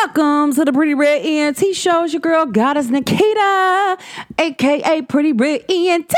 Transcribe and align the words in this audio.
Welcome 0.00 0.54
to 0.54 0.64
the 0.64 0.72
Pretty 0.72 0.94
Red 0.94 1.26
ENT 1.26 1.74
Show. 1.74 2.04
It's 2.04 2.12
your 2.12 2.20
girl, 2.20 2.46
Goddess 2.46 2.88
Nikita, 2.88 3.98
aka 4.38 5.02
Pretty 5.02 5.32
Red 5.32 5.64
ENT. 5.68 6.14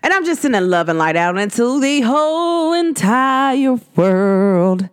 And 0.00 0.12
I'm 0.12 0.24
just 0.24 0.42
sending 0.42 0.70
love 0.70 0.88
and 0.88 0.96
light 0.96 1.16
out 1.16 1.36
into 1.36 1.80
the 1.80 2.02
whole 2.02 2.72
entire 2.72 3.74
world. 3.96 4.88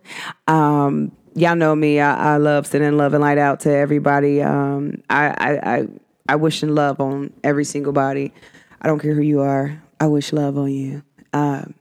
Um, 0.48 1.12
y'all 1.36 1.54
know 1.54 1.76
me. 1.76 2.00
I, 2.00 2.34
I 2.34 2.36
love 2.38 2.66
sending 2.66 2.96
love 2.96 3.14
and 3.14 3.22
light 3.22 3.38
out 3.38 3.60
to 3.60 3.70
everybody. 3.70 4.42
Um, 4.42 5.00
I, 5.10 5.28
I, 5.28 5.74
I, 5.76 5.88
I 6.28 6.36
wish 6.36 6.64
and 6.64 6.74
love 6.74 7.00
on 7.00 7.32
every 7.44 7.64
single 7.64 7.92
body. 7.92 8.34
I 8.80 8.88
don't 8.88 8.98
care 8.98 9.14
who 9.14 9.22
you 9.22 9.42
are. 9.42 9.80
I 10.00 10.08
wish 10.08 10.32
love 10.32 10.58
on 10.58 10.72
you. 10.72 11.04
Um, 11.32 11.74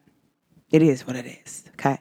it 0.71 0.83
is 0.83 1.07
what 1.07 1.15
it 1.15 1.25
is. 1.25 1.63
Okay. 1.73 1.97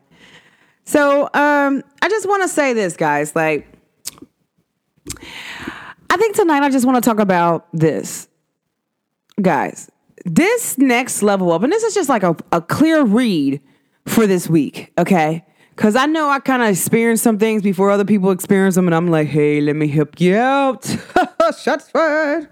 So 0.91 1.23
um, 1.35 1.85
I 2.03 2.09
just 2.09 2.29
want 2.29 2.43
to 2.43 2.49
say 2.49 2.73
this, 2.73 2.97
guys. 2.97 3.37
Like, 3.37 3.65
I 6.11 6.17
think 6.17 6.35
tonight 6.35 6.65
I 6.65 6.69
just 6.69 6.85
want 6.85 6.97
to 6.97 7.09
talk 7.09 7.21
about 7.21 7.69
this, 7.73 8.27
guys. 9.41 9.89
This 10.25 10.79
next 10.79 11.23
level 11.23 11.53
up, 11.53 11.63
and 11.63 11.73
this 11.73 11.85
is 11.85 11.95
just 11.95 12.09
like 12.09 12.25
a, 12.25 12.35
a 12.51 12.61
clear 12.61 13.05
read 13.05 13.61
for 14.05 14.27
this 14.27 14.49
week, 14.49 14.93
okay? 14.99 15.45
Because 15.77 15.95
I 15.95 16.07
know 16.07 16.29
I 16.29 16.41
kind 16.41 16.61
of 16.61 16.71
experienced 16.71 17.23
some 17.23 17.39
things 17.39 17.63
before 17.63 17.91
other 17.91 18.05
people 18.05 18.33
experience 18.33 18.75
them, 18.75 18.89
and 18.89 18.95
I'm 18.95 19.07
like, 19.07 19.29
hey, 19.29 19.61
let 19.61 19.77
me 19.77 19.87
help 19.87 20.21
you 20.21 20.35
out. 20.35 20.85
Shots 21.63 21.89
fired. 21.89 22.49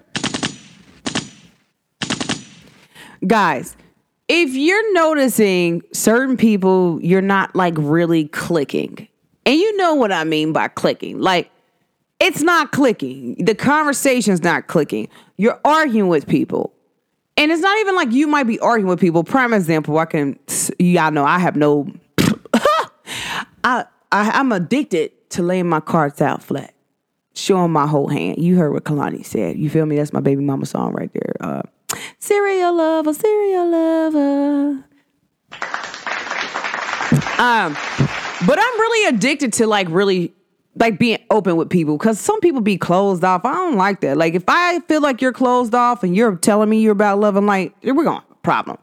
Guys, 3.26 3.76
if 4.29 4.54
you're 4.54 4.93
noticing 4.93 5.82
certain 5.93 6.37
people, 6.37 7.01
you're 7.02 7.23
not 7.23 7.57
like 7.57 7.74
really 7.76 8.29
clicking. 8.29 9.09
And 9.46 9.59
you 9.59 9.76
know 9.76 9.95
what 9.95 10.12
I 10.12 10.24
mean 10.24 10.52
by 10.52 10.68
clicking. 10.68 11.18
Like, 11.18 11.51
it's 12.20 12.43
not 12.43 12.73
clicking. 12.73 13.37
The 13.43 13.54
conversation's 13.54 14.43
not 14.43 14.66
clicking. 14.66 15.09
You're 15.37 15.59
arguing 15.65 16.09
with 16.09 16.26
people. 16.26 16.74
And 17.37 17.52
it's 17.52 17.62
not 17.62 17.79
even 17.79 17.95
like 17.95 18.12
you 18.12 18.26
might 18.26 18.46
be 18.46 18.59
arguing 18.59 18.88
with 18.88 19.01
people. 19.01 19.24
Prime 19.24 19.54
example, 19.54 19.96
I 19.98 20.04
can, 20.04 20.38
y'all 20.79 21.13
know 21.13 21.24
I 21.24 21.38
have 21.38 21.57
no, 21.57 21.90
I, 22.18 23.87
I, 24.13 24.30
I'm 24.30 24.52
addicted 24.52 25.13
to 25.30 25.42
laying 25.42 25.68
my 25.68 25.80
cards 25.80 26.20
out 26.20 26.42
flat, 26.42 26.74
showing 27.35 27.70
my 27.70 27.87
whole 27.87 28.09
hand. 28.09 28.38
You 28.38 28.57
heard 28.57 28.73
what 28.73 28.85
Kehlani 28.85 29.24
said. 29.24 29.57
You 29.57 29.70
feel 29.70 29.87
me? 29.87 29.96
That's 29.96 30.13
my 30.13 30.20
baby 30.20 30.42
mama 30.42 30.66
song 30.66 30.92
right 30.92 31.13
there. 31.13 31.37
Uh, 31.40 31.63
Serial 32.19 32.75
lover, 32.75 33.15
serial 33.15 33.69
lover. 33.69 34.85
Um, 37.39 37.77
but 38.47 38.59
I'm 38.59 38.81
really 38.81 39.17
addicted 39.17 39.53
to 39.55 39.67
like 39.67 39.89
really 39.91 40.35
like 40.77 40.99
being 40.99 41.19
open 41.31 41.57
with 41.57 41.71
people 41.71 41.97
because 41.97 42.21
some 42.21 42.41
people 42.41 42.61
be 42.61 42.77
closed 42.77 43.25
off. 43.25 43.45
I 43.45 43.53
don't 43.53 43.77
like 43.77 44.01
that. 44.01 44.16
Like 44.16 44.35
if 44.35 44.45
I 44.49 44.81
feel 44.81 45.01
like 45.01 45.23
you're 45.23 45.33
closed 45.33 45.75
off 45.75 46.03
and 46.03 46.15
you're 46.15 46.37
telling 46.37 46.69
me 46.69 46.81
you're 46.81 46.93
about 46.93 47.19
love 47.19 47.37
and 47.37 47.47
light, 47.47 47.75
we're 47.83 48.05
going 48.05 48.23
problem. 48.43 48.79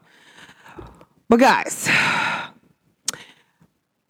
But 1.28 1.40
guys, 1.40 1.88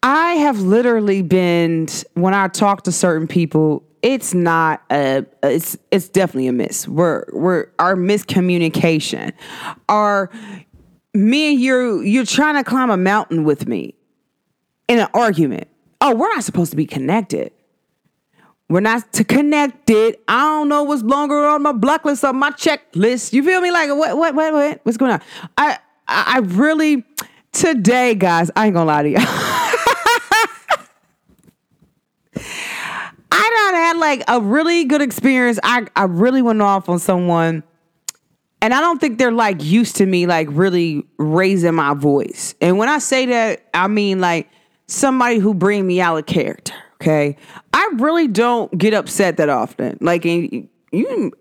I 0.02 0.34
have 0.34 0.60
literally 0.60 1.22
been 1.22 1.88
when 2.14 2.34
I 2.34 2.48
talk 2.48 2.82
to 2.82 2.92
certain 2.92 3.26
people, 3.26 3.82
it's 4.06 4.34
not 4.34 4.84
a 4.88 5.26
it's 5.42 5.76
it's 5.90 6.08
definitely 6.08 6.46
a 6.46 6.52
miss. 6.52 6.86
We're 6.86 7.24
we're 7.32 7.66
our 7.80 7.96
miscommunication. 7.96 9.32
Our 9.88 10.30
me 11.12 11.50
and 11.50 11.60
you 11.60 12.02
you're 12.02 12.24
trying 12.24 12.54
to 12.54 12.62
climb 12.62 12.88
a 12.88 12.96
mountain 12.96 13.42
with 13.42 13.66
me 13.66 13.96
in 14.86 15.00
an 15.00 15.08
argument. 15.12 15.66
Oh, 16.00 16.14
we're 16.14 16.32
not 16.32 16.44
supposed 16.44 16.70
to 16.70 16.76
be 16.76 16.86
connected. 16.86 17.50
We're 18.68 18.78
not 18.78 19.12
to 19.14 19.24
connected. 19.24 20.18
I 20.28 20.40
don't 20.40 20.68
know 20.68 20.84
what's 20.84 21.02
longer 21.02 21.44
on 21.44 21.62
my 21.62 21.72
blacklist 21.72 22.22
or 22.22 22.32
my 22.32 22.50
checklist. 22.50 23.32
You 23.32 23.42
feel 23.42 23.60
me? 23.60 23.72
Like 23.72 23.88
what 23.88 24.16
what 24.16 24.36
what 24.36 24.52
what 24.52 24.80
what's 24.84 24.98
going 24.98 25.10
on? 25.10 25.20
I 25.58 25.78
I 26.06 26.38
really 26.44 27.04
today, 27.50 28.14
guys, 28.14 28.52
I 28.54 28.66
ain't 28.66 28.74
gonna 28.74 28.86
lie 28.86 29.02
to 29.02 29.08
you. 29.08 29.16
I 33.36 33.70
done 33.70 33.74
had 33.74 33.96
like 33.98 34.22
a 34.28 34.40
really 34.40 34.84
good 34.84 35.02
experience. 35.02 35.58
I, 35.62 35.86
I 35.94 36.04
really 36.04 36.42
went 36.42 36.62
off 36.62 36.88
on 36.88 36.98
someone. 36.98 37.62
And 38.62 38.72
I 38.72 38.80
don't 38.80 39.00
think 39.00 39.18
they're 39.18 39.30
like 39.30 39.62
used 39.62 39.96
to 39.96 40.06
me 40.06 40.26
like 40.26 40.48
really 40.50 41.04
raising 41.18 41.74
my 41.74 41.94
voice. 41.94 42.54
And 42.60 42.78
when 42.78 42.88
I 42.88 42.98
say 42.98 43.26
that, 43.26 43.66
I 43.74 43.86
mean 43.86 44.20
like 44.20 44.48
somebody 44.86 45.38
who 45.38 45.54
bring 45.54 45.86
me 45.86 46.00
out 46.00 46.16
of 46.16 46.26
character. 46.26 46.74
Okay. 46.94 47.36
I 47.74 47.90
really 47.96 48.26
don't 48.26 48.76
get 48.76 48.94
upset 48.94 49.36
that 49.36 49.50
often. 49.50 49.98
Like 50.00 50.24
you 50.24 50.68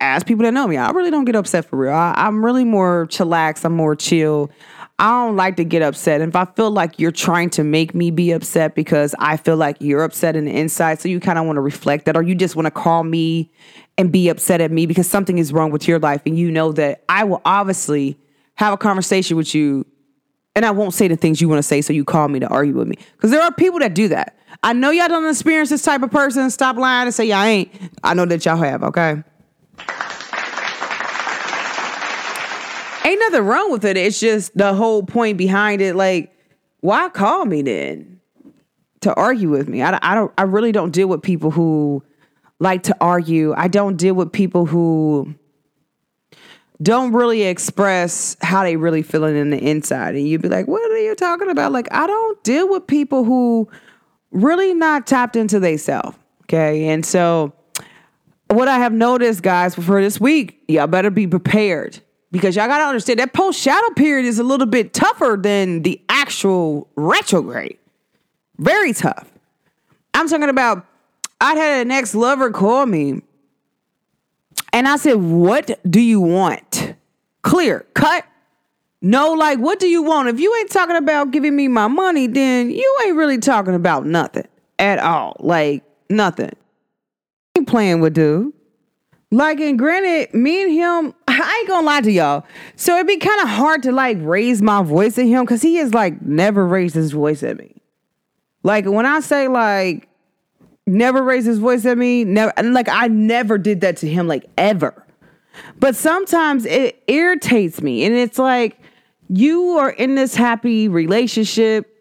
ask 0.01 0.27
people 0.27 0.43
that 0.43 0.53
know 0.53 0.67
me. 0.67 0.75
I 0.77 0.91
really 0.91 1.11
don't 1.11 1.25
get 1.25 1.35
upset 1.35 1.65
for 1.65 1.77
real. 1.77 1.93
I, 1.93 2.13
I'm 2.17 2.43
really 2.43 2.65
more 2.65 3.07
chillax. 3.07 3.63
I'm 3.63 3.73
more 3.73 3.95
chill. 3.95 4.51
I 4.97 5.09
don't 5.25 5.35
like 5.35 5.57
to 5.57 5.65
get 5.65 5.81
upset. 5.81 6.21
And 6.21 6.29
if 6.29 6.35
I 6.35 6.45
feel 6.45 6.71
like 6.71 6.99
you're 6.99 7.11
trying 7.11 7.49
to 7.51 7.63
make 7.63 7.93
me 7.93 8.11
be 8.11 8.31
upset 8.31 8.75
because 8.75 9.13
I 9.19 9.35
feel 9.35 9.57
like 9.57 9.75
you're 9.79 10.03
upset 10.03 10.37
in 10.37 10.45
the 10.45 10.55
inside, 10.55 11.01
so 11.01 11.09
you 11.09 11.19
kind 11.19 11.37
of 11.37 11.45
want 11.45 11.57
to 11.57 11.61
reflect 11.61 12.05
that, 12.05 12.15
or 12.15 12.23
you 12.23 12.33
just 12.33 12.55
want 12.55 12.65
to 12.65 12.71
call 12.71 13.03
me 13.03 13.51
and 13.97 14.11
be 14.11 14.29
upset 14.29 14.61
at 14.61 14.71
me 14.71 14.85
because 14.85 15.09
something 15.09 15.37
is 15.37 15.51
wrong 15.51 15.71
with 15.71 15.87
your 15.87 15.99
life, 15.99 16.21
and 16.25 16.37
you 16.37 16.49
know 16.49 16.71
that 16.73 17.03
I 17.09 17.25
will 17.25 17.41
obviously 17.43 18.17
have 18.55 18.73
a 18.73 18.77
conversation 18.77 19.35
with 19.35 19.53
you, 19.53 19.85
and 20.55 20.65
I 20.65 20.71
won't 20.71 20.93
say 20.93 21.09
the 21.09 21.17
things 21.17 21.41
you 21.41 21.49
want 21.49 21.59
to 21.59 21.63
say, 21.63 21.81
so 21.81 21.91
you 21.91 22.05
call 22.05 22.29
me 22.29 22.39
to 22.39 22.47
argue 22.47 22.75
with 22.75 22.87
me. 22.87 22.95
Because 23.17 23.31
there 23.31 23.41
are 23.41 23.51
people 23.51 23.79
that 23.79 23.95
do 23.95 24.07
that. 24.07 24.37
I 24.63 24.71
know 24.71 24.91
y'all 24.91 25.09
don't 25.09 25.29
experience 25.29 25.69
this 25.69 25.81
type 25.81 26.03
of 26.03 26.11
person. 26.11 26.49
Stop 26.49 26.77
lying 26.77 27.07
and 27.07 27.13
say 27.13 27.25
y'all 27.25 27.43
ain't. 27.43 27.69
I 28.01 28.13
know 28.13 28.25
that 28.25 28.45
y'all 28.45 28.55
have, 28.55 28.81
okay? 28.83 29.23
Ain't 33.05 33.19
nothing 33.19 33.45
wrong 33.45 33.71
with 33.71 33.85
it. 33.85 33.97
It's 33.97 34.19
just 34.19 34.57
the 34.57 34.73
whole 34.73 35.03
point 35.03 35.37
behind 35.37 35.81
it. 35.81 35.95
Like, 35.95 36.35
why 36.81 37.09
call 37.09 37.45
me 37.45 37.61
then 37.61 38.19
to 39.01 39.13
argue 39.15 39.49
with 39.49 39.67
me? 39.67 39.81
I, 39.81 39.97
I 40.01 40.15
don't. 40.15 40.31
I 40.37 40.43
really 40.43 40.71
don't 40.71 40.91
deal 40.91 41.07
with 41.07 41.21
people 41.21 41.51
who 41.51 42.03
like 42.59 42.83
to 42.83 42.95
argue. 43.01 43.53
I 43.55 43.67
don't 43.67 43.97
deal 43.97 44.15
with 44.15 44.31
people 44.31 44.65
who 44.65 45.35
don't 46.81 47.13
really 47.13 47.43
express 47.43 48.35
how 48.41 48.63
they 48.63 48.75
really 48.75 49.01
feeling 49.01 49.35
in 49.35 49.49
the 49.49 49.57
inside. 49.57 50.15
And 50.15 50.27
you'd 50.27 50.41
be 50.41 50.49
like, 50.49 50.67
what 50.67 50.81
are 50.91 50.97
you 50.97 51.15
talking 51.15 51.49
about? 51.49 51.71
Like, 51.71 51.87
I 51.91 52.05
don't 52.05 52.43
deal 52.43 52.69
with 52.69 52.85
people 52.85 53.23
who 53.23 53.69
really 54.31 54.73
not 54.73 55.07
tapped 55.07 55.35
into 55.35 55.59
themselves. 55.59 56.17
Okay. 56.43 56.89
And 56.89 57.05
so 57.05 57.53
what 58.49 58.67
I 58.67 58.77
have 58.77 58.93
noticed, 58.93 59.41
guys, 59.41 59.75
for 59.75 60.01
this 60.01 60.19
week, 60.19 60.61
y'all 60.67 60.87
better 60.87 61.09
be 61.09 61.27
prepared 61.27 61.99
because 62.35 62.53
y'all 62.53 62.67
gotta 62.67 62.83
understand 62.83 63.19
that 63.19 63.31
post 63.31 63.57
shadow 63.57 63.93
period 63.95 64.25
is 64.25 64.39
a 64.39 64.43
little 64.43 64.65
bit 64.65 64.93
tougher 64.93 65.39
than 65.41 65.83
the 65.83 66.01
actual 66.09 66.85
retrograde. 66.97 67.77
Very 68.57 68.91
tough. 68.91 69.31
I'm 70.13 70.27
talking 70.27 70.49
about 70.49 70.85
I 71.39 71.55
had 71.55 71.85
an 71.85 71.91
ex 71.91 72.13
lover 72.13 72.51
call 72.51 72.87
me 72.87 73.21
and 74.73 74.85
I 74.85 74.97
said, 74.97 75.13
What 75.13 75.79
do 75.89 76.01
you 76.01 76.19
want? 76.19 76.95
Clear, 77.41 77.85
cut. 77.93 78.25
No, 79.01 79.31
like, 79.31 79.59
what 79.59 79.79
do 79.79 79.87
you 79.87 80.03
want? 80.03 80.27
If 80.27 80.41
you 80.41 80.53
ain't 80.57 80.71
talking 80.71 80.97
about 80.97 81.31
giving 81.31 81.55
me 81.55 81.69
my 81.69 81.87
money, 81.87 82.27
then 82.27 82.69
you 82.69 82.97
ain't 83.05 83.15
really 83.15 83.37
talking 83.37 83.75
about 83.75 84.05
nothing 84.05 84.47
at 84.77 84.99
all. 84.99 85.37
Like, 85.39 85.85
nothing. 86.09 86.51
ain't 87.57 87.67
playing 87.67 88.01
with 88.01 88.13
dude. 88.13 88.51
Like, 89.35 89.59
and 89.59 89.77
granted, 89.77 90.33
me 90.33 90.63
and 90.63 90.71
him, 90.71 91.13
I 91.27 91.57
ain't 91.59 91.67
gonna 91.67 91.85
lie 91.85 91.99
to 91.99 92.11
y'all. 92.11 92.45
So 92.77 92.95
it'd 92.95 93.07
be 93.07 93.17
kind 93.17 93.41
of 93.41 93.49
hard 93.49 93.83
to 93.83 93.91
like 93.91 94.17
raise 94.21 94.61
my 94.61 94.81
voice 94.81 95.17
at 95.17 95.25
him 95.25 95.43
because 95.43 95.61
he 95.61 95.75
has 95.75 95.93
like 95.93 96.21
never 96.21 96.65
raised 96.65 96.95
his 96.95 97.11
voice 97.11 97.43
at 97.43 97.57
me. 97.57 97.75
Like 98.63 98.85
when 98.85 99.05
I 99.05 99.19
say 99.19 99.49
like 99.49 100.07
never 100.87 101.21
raised 101.21 101.47
his 101.47 101.59
voice 101.59 101.85
at 101.85 101.97
me, 101.97 102.23
never 102.23 102.53
and 102.55 102.73
like 102.73 102.87
I 102.87 103.07
never 103.09 103.57
did 103.57 103.81
that 103.81 103.97
to 103.97 104.07
him 104.09 104.25
like 104.27 104.45
ever. 104.57 105.05
But 105.79 105.97
sometimes 105.97 106.65
it 106.65 107.03
irritates 107.07 107.81
me, 107.81 108.05
and 108.05 108.15
it's 108.15 108.39
like 108.39 108.79
you 109.27 109.71
are 109.71 109.89
in 109.89 110.15
this 110.15 110.33
happy 110.33 110.87
relationship 110.87 111.91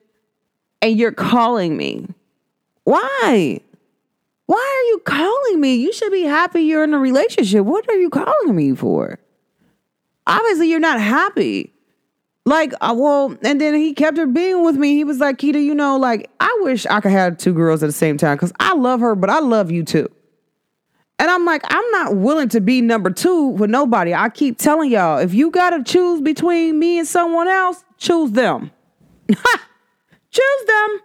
and 0.80 0.96
you're 0.96 1.10
calling 1.10 1.76
me. 1.76 2.06
Why? 2.84 3.60
Why 4.46 4.56
are 4.58 4.88
you 4.90 4.98
calling 5.04 5.60
me? 5.60 5.76
You 5.76 5.92
should 5.92 6.12
be 6.12 6.22
happy 6.22 6.62
you're 6.62 6.84
in 6.84 6.94
a 6.94 6.98
relationship. 6.98 7.64
What 7.64 7.88
are 7.88 7.96
you 7.96 8.10
calling 8.10 8.54
me 8.54 8.74
for? 8.74 9.18
Obviously, 10.26 10.70
you're 10.70 10.80
not 10.80 11.00
happy. 11.00 11.72
Like, 12.46 12.74
uh, 12.82 12.94
well, 12.96 13.36
and 13.42 13.58
then 13.58 13.74
he 13.74 13.94
kept 13.94 14.18
her 14.18 14.26
being 14.26 14.64
with 14.64 14.76
me. 14.76 14.94
He 14.94 15.04
was 15.04 15.18
like, 15.18 15.38
Keita, 15.38 15.62
you 15.62 15.74
know, 15.74 15.96
like, 15.96 16.30
I 16.40 16.58
wish 16.60 16.84
I 16.86 17.00
could 17.00 17.12
have 17.12 17.38
two 17.38 17.54
girls 17.54 17.82
at 17.82 17.86
the 17.86 17.92
same 17.92 18.18
time 18.18 18.36
because 18.36 18.52
I 18.60 18.74
love 18.74 19.00
her, 19.00 19.14
but 19.14 19.30
I 19.30 19.38
love 19.38 19.70
you 19.70 19.82
too. 19.82 20.10
And 21.18 21.30
I'm 21.30 21.46
like, 21.46 21.62
I'm 21.66 21.90
not 21.92 22.16
willing 22.16 22.50
to 22.50 22.60
be 22.60 22.82
number 22.82 23.08
two 23.08 23.48
with 23.48 23.70
nobody. 23.70 24.12
I 24.12 24.28
keep 24.28 24.58
telling 24.58 24.90
y'all, 24.90 25.18
if 25.18 25.32
you 25.32 25.50
got 25.50 25.70
to 25.70 25.82
choose 25.82 26.20
between 26.20 26.78
me 26.78 26.98
and 26.98 27.08
someone 27.08 27.48
else, 27.48 27.82
choose 27.96 28.32
them. 28.32 28.70
choose 29.28 30.64
them. 30.66 31.00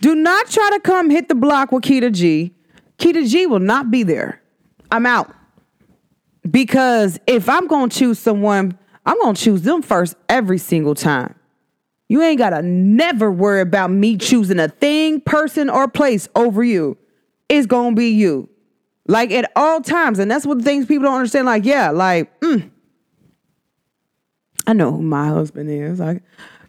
Do 0.00 0.14
not 0.14 0.48
try 0.48 0.70
to 0.72 0.80
come 0.80 1.10
hit 1.10 1.28
the 1.28 1.34
block 1.34 1.72
with 1.72 1.84
Keita 1.84 2.12
G. 2.12 2.54
Keita 2.98 3.28
G 3.28 3.46
will 3.46 3.60
not 3.60 3.90
be 3.90 4.02
there. 4.02 4.40
I'm 4.90 5.06
out. 5.06 5.34
Because 6.50 7.18
if 7.26 7.48
I'm 7.48 7.66
going 7.66 7.90
to 7.90 7.98
choose 7.98 8.18
someone, 8.18 8.78
I'm 9.04 9.18
going 9.18 9.34
to 9.34 9.42
choose 9.42 9.62
them 9.62 9.82
first 9.82 10.16
every 10.28 10.58
single 10.58 10.94
time. 10.94 11.34
You 12.08 12.22
ain't 12.22 12.38
got 12.38 12.50
to 12.50 12.62
never 12.62 13.30
worry 13.30 13.60
about 13.60 13.90
me 13.90 14.16
choosing 14.16 14.58
a 14.58 14.68
thing, 14.68 15.20
person, 15.20 15.70
or 15.70 15.86
place 15.86 16.28
over 16.34 16.64
you. 16.64 16.98
It's 17.48 17.66
going 17.66 17.94
to 17.94 17.96
be 17.96 18.10
you. 18.10 18.48
Like 19.06 19.30
at 19.32 19.50
all 19.54 19.80
times. 19.80 20.18
And 20.18 20.30
that's 20.30 20.46
what 20.46 20.58
the 20.58 20.64
things 20.64 20.86
people 20.86 21.04
don't 21.04 21.16
understand. 21.16 21.46
Like, 21.46 21.64
yeah, 21.64 21.90
like, 21.90 22.38
mm, 22.40 22.70
I 24.66 24.72
know 24.72 24.92
who 24.92 25.02
my 25.02 25.28
husband 25.28 25.70
is. 25.70 26.00
I 26.00 26.20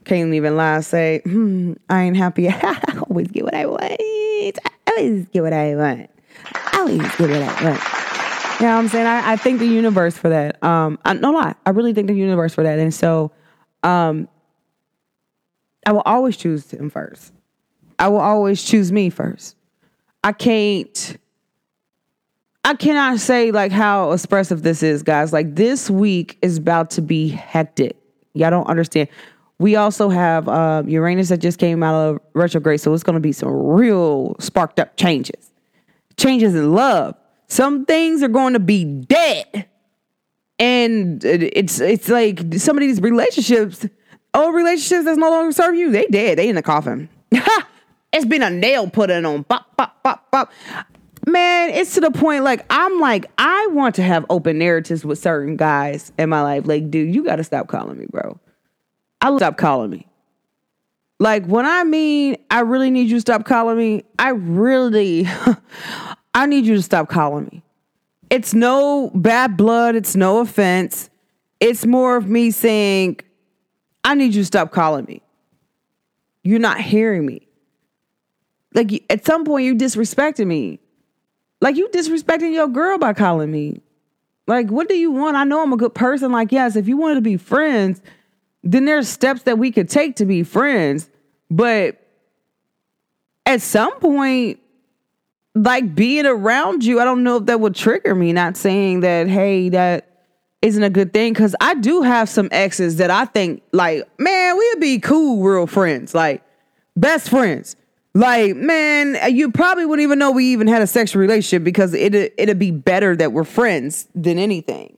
can't 0.05 0.33
even 0.33 0.57
lie 0.57 0.81
say, 0.81 1.21
hmm, 1.23 1.73
I 1.89 2.03
ain't 2.03 2.17
happy. 2.17 2.49
I 2.49 3.01
always 3.09 3.27
get 3.27 3.43
what 3.43 3.53
I 3.53 3.65
want. 3.65 3.81
I 3.83 4.57
always 4.97 5.27
get 5.27 5.43
what 5.43 5.53
I 5.53 5.75
want. 5.75 6.09
I 6.45 6.79
always 6.79 7.01
get 7.01 7.19
what 7.19 7.31
I 7.31 7.63
want. 7.63 7.81
You 8.59 8.67
know 8.67 8.73
what 8.73 8.79
I'm 8.79 8.87
saying? 8.89 9.07
I, 9.07 9.31
I 9.33 9.35
thank 9.37 9.59
the 9.59 9.65
universe 9.65 10.17
for 10.17 10.29
that. 10.29 10.63
Um, 10.63 10.99
I, 11.03 11.13
no 11.13 11.31
lie, 11.31 11.55
I 11.65 11.71
really 11.71 11.93
thank 11.93 12.07
the 12.07 12.13
universe 12.13 12.53
for 12.53 12.63
that. 12.63 12.77
And 12.79 12.93
so, 12.93 13.31
um, 13.83 14.27
I 15.85 15.91
will 15.93 16.03
always 16.05 16.37
choose 16.37 16.71
him 16.71 16.89
first. 16.89 17.33
I 17.97 18.07
will 18.07 18.19
always 18.19 18.63
choose 18.63 18.91
me 18.91 19.09
first. 19.09 19.55
I 20.23 20.31
can't. 20.31 21.17
I 22.63 22.75
cannot 22.75 23.19
say 23.19 23.51
like 23.51 23.71
how 23.71 24.11
expressive 24.11 24.61
this 24.61 24.83
is, 24.83 25.01
guys. 25.01 25.33
Like 25.33 25.55
this 25.55 25.89
week 25.89 26.37
is 26.43 26.57
about 26.57 26.91
to 26.91 27.01
be 27.01 27.29
hectic. 27.29 27.97
Y'all 28.33 28.51
don't 28.51 28.67
understand. 28.67 29.09
We 29.61 29.75
also 29.75 30.09
have 30.09 30.47
uh, 30.47 30.83
Uranus 30.87 31.29
that 31.29 31.37
just 31.37 31.59
came 31.59 31.83
out 31.83 31.93
of 31.93 32.19
retrograde, 32.33 32.81
so 32.81 32.93
it's 32.93 33.03
going 33.03 33.13
to 33.13 33.19
be 33.19 33.31
some 33.31 33.49
real 33.49 34.35
sparked 34.39 34.79
up 34.79 34.97
changes, 34.97 35.51
changes 36.17 36.55
in 36.55 36.73
love. 36.73 37.15
Some 37.47 37.85
things 37.85 38.23
are 38.23 38.27
going 38.27 38.53
to 38.53 38.59
be 38.59 38.83
dead, 38.83 39.67
and 40.57 41.23
it's 41.23 41.79
it's 41.79 42.09
like 42.09 42.41
some 42.55 42.75
of 42.75 42.81
these 42.81 43.01
relationships 43.01 43.85
old 44.33 44.55
relationships 44.55 45.05
that's 45.05 45.17
no 45.17 45.29
longer 45.29 45.51
serve 45.51 45.75
you, 45.75 45.91
they 45.91 46.05
dead. 46.05 46.37
They 46.37 46.49
in 46.49 46.55
the 46.55 46.61
coffin. 46.61 47.09
it's 47.31 48.25
been 48.25 48.41
a 48.43 48.49
nail 48.49 48.89
put 48.89 49.09
in 49.09 49.25
on. 49.25 49.43
Bop, 49.43 49.75
bop, 49.77 50.01
bop, 50.03 50.29
bop. 50.31 50.51
Man, 51.27 51.69
it's 51.69 51.93
to 51.93 52.01
the 52.01 52.11
point 52.11 52.43
like 52.43 52.65
I'm 52.69 52.99
like, 52.99 53.27
I 53.37 53.67
want 53.71 53.95
to 53.95 54.03
have 54.03 54.25
open 54.29 54.57
narratives 54.57 55.05
with 55.05 55.19
certain 55.19 55.55
guys 55.55 56.11
in 56.17 56.29
my 56.29 56.41
life. 56.41 56.65
Like, 56.65 56.89
dude, 56.89 57.13
you 57.13 57.23
gotta 57.23 57.43
stop 57.43 57.67
calling 57.67 57.99
me, 57.99 58.07
bro. 58.09 58.39
I 59.21 59.35
stop 59.37 59.57
calling 59.57 59.91
me. 59.91 60.07
Like 61.19 61.45
when 61.45 61.65
I 61.65 61.83
mean 61.83 62.37
I 62.49 62.61
really 62.61 62.89
need 62.89 63.09
you 63.09 63.17
to 63.17 63.21
stop 63.21 63.45
calling 63.45 63.77
me, 63.77 64.03
I 64.17 64.29
really 64.29 65.27
I 66.33 66.45
need 66.47 66.65
you 66.65 66.75
to 66.75 66.81
stop 66.81 67.09
calling 67.09 67.45
me. 67.45 67.63
It's 68.29 68.53
no 68.53 69.11
bad 69.13 69.55
blood, 69.57 69.95
it's 69.95 70.15
no 70.15 70.39
offense. 70.39 71.09
It's 71.59 71.85
more 71.85 72.17
of 72.17 72.27
me 72.27 72.49
saying, 72.49 73.19
I 74.03 74.15
need 74.15 74.33
you 74.33 74.41
to 74.41 74.45
stop 74.45 74.71
calling 74.71 75.05
me. 75.05 75.21
You're 76.43 76.59
not 76.59 76.81
hearing 76.81 77.25
me. 77.25 77.47
Like 78.73 79.03
at 79.09 79.25
some 79.25 79.45
point, 79.45 79.65
you 79.65 79.75
disrespecting 79.75 80.47
me. 80.47 80.79
Like 81.59 81.75
you 81.75 81.87
disrespecting 81.89 82.53
your 82.53 82.67
girl 82.67 82.97
by 82.97 83.13
calling 83.13 83.51
me. 83.51 83.81
Like, 84.47 84.69
what 84.69 84.89
do 84.89 84.97
you 84.97 85.11
want? 85.11 85.37
I 85.37 85.43
know 85.43 85.61
I'm 85.61 85.71
a 85.71 85.77
good 85.77 85.93
person. 85.93 86.31
Like, 86.31 86.51
yes, 86.51 86.75
if 86.75 86.87
you 86.87 86.97
wanted 86.97 87.15
to 87.15 87.21
be 87.21 87.37
friends, 87.37 88.01
then 88.63 88.85
there's 88.85 89.07
steps 89.07 89.43
that 89.43 89.57
we 89.57 89.71
could 89.71 89.89
take 89.89 90.15
to 90.17 90.25
be 90.25 90.43
friends. 90.43 91.09
But 91.49 91.99
at 93.45 93.61
some 93.61 93.99
point, 93.99 94.59
like 95.55 95.93
being 95.95 96.25
around 96.25 96.83
you, 96.83 96.99
I 96.99 97.05
don't 97.05 97.23
know 97.23 97.37
if 97.37 97.45
that 97.45 97.59
would 97.59 97.75
trigger 97.75 98.15
me. 98.15 98.33
Not 98.33 98.55
saying 98.55 99.01
that, 99.01 99.27
hey, 99.27 99.69
that 99.69 100.07
isn't 100.61 100.83
a 100.83 100.89
good 100.89 101.11
thing 101.11 101.33
because 101.33 101.55
I 101.59 101.73
do 101.75 102.03
have 102.03 102.29
some 102.29 102.47
exes 102.51 102.97
that 102.97 103.09
I 103.09 103.25
think 103.25 103.63
like, 103.71 104.07
man, 104.19 104.57
we'd 104.57 104.79
be 104.79 104.99
cool, 104.99 105.43
real 105.43 105.67
friends, 105.67 106.13
like 106.13 106.43
best 106.95 107.29
friends. 107.29 107.75
Like, 108.13 108.55
man, 108.57 109.17
you 109.33 109.51
probably 109.51 109.85
wouldn't 109.85 110.03
even 110.03 110.19
know 110.19 110.31
we 110.31 110.45
even 110.47 110.67
had 110.67 110.81
a 110.81 110.87
sexual 110.87 111.21
relationship 111.21 111.63
because 111.63 111.93
it 111.93 112.13
it'd 112.13 112.59
be 112.59 112.71
better 112.71 113.15
that 113.15 113.31
we're 113.31 113.45
friends 113.45 114.07
than 114.13 114.37
anything. 114.37 114.97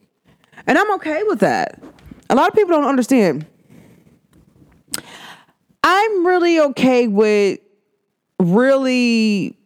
And 0.66 0.78
I'm 0.78 0.92
okay 0.96 1.22
with 1.24 1.40
that. 1.40 1.82
A 2.30 2.36
lot 2.36 2.48
of 2.48 2.56
people 2.56 2.72
don't 2.72 2.88
understand. 2.88 3.46
I'm 5.84 6.26
really 6.26 6.60
okay 6.60 7.08
with 7.08 7.60
really 8.40 9.58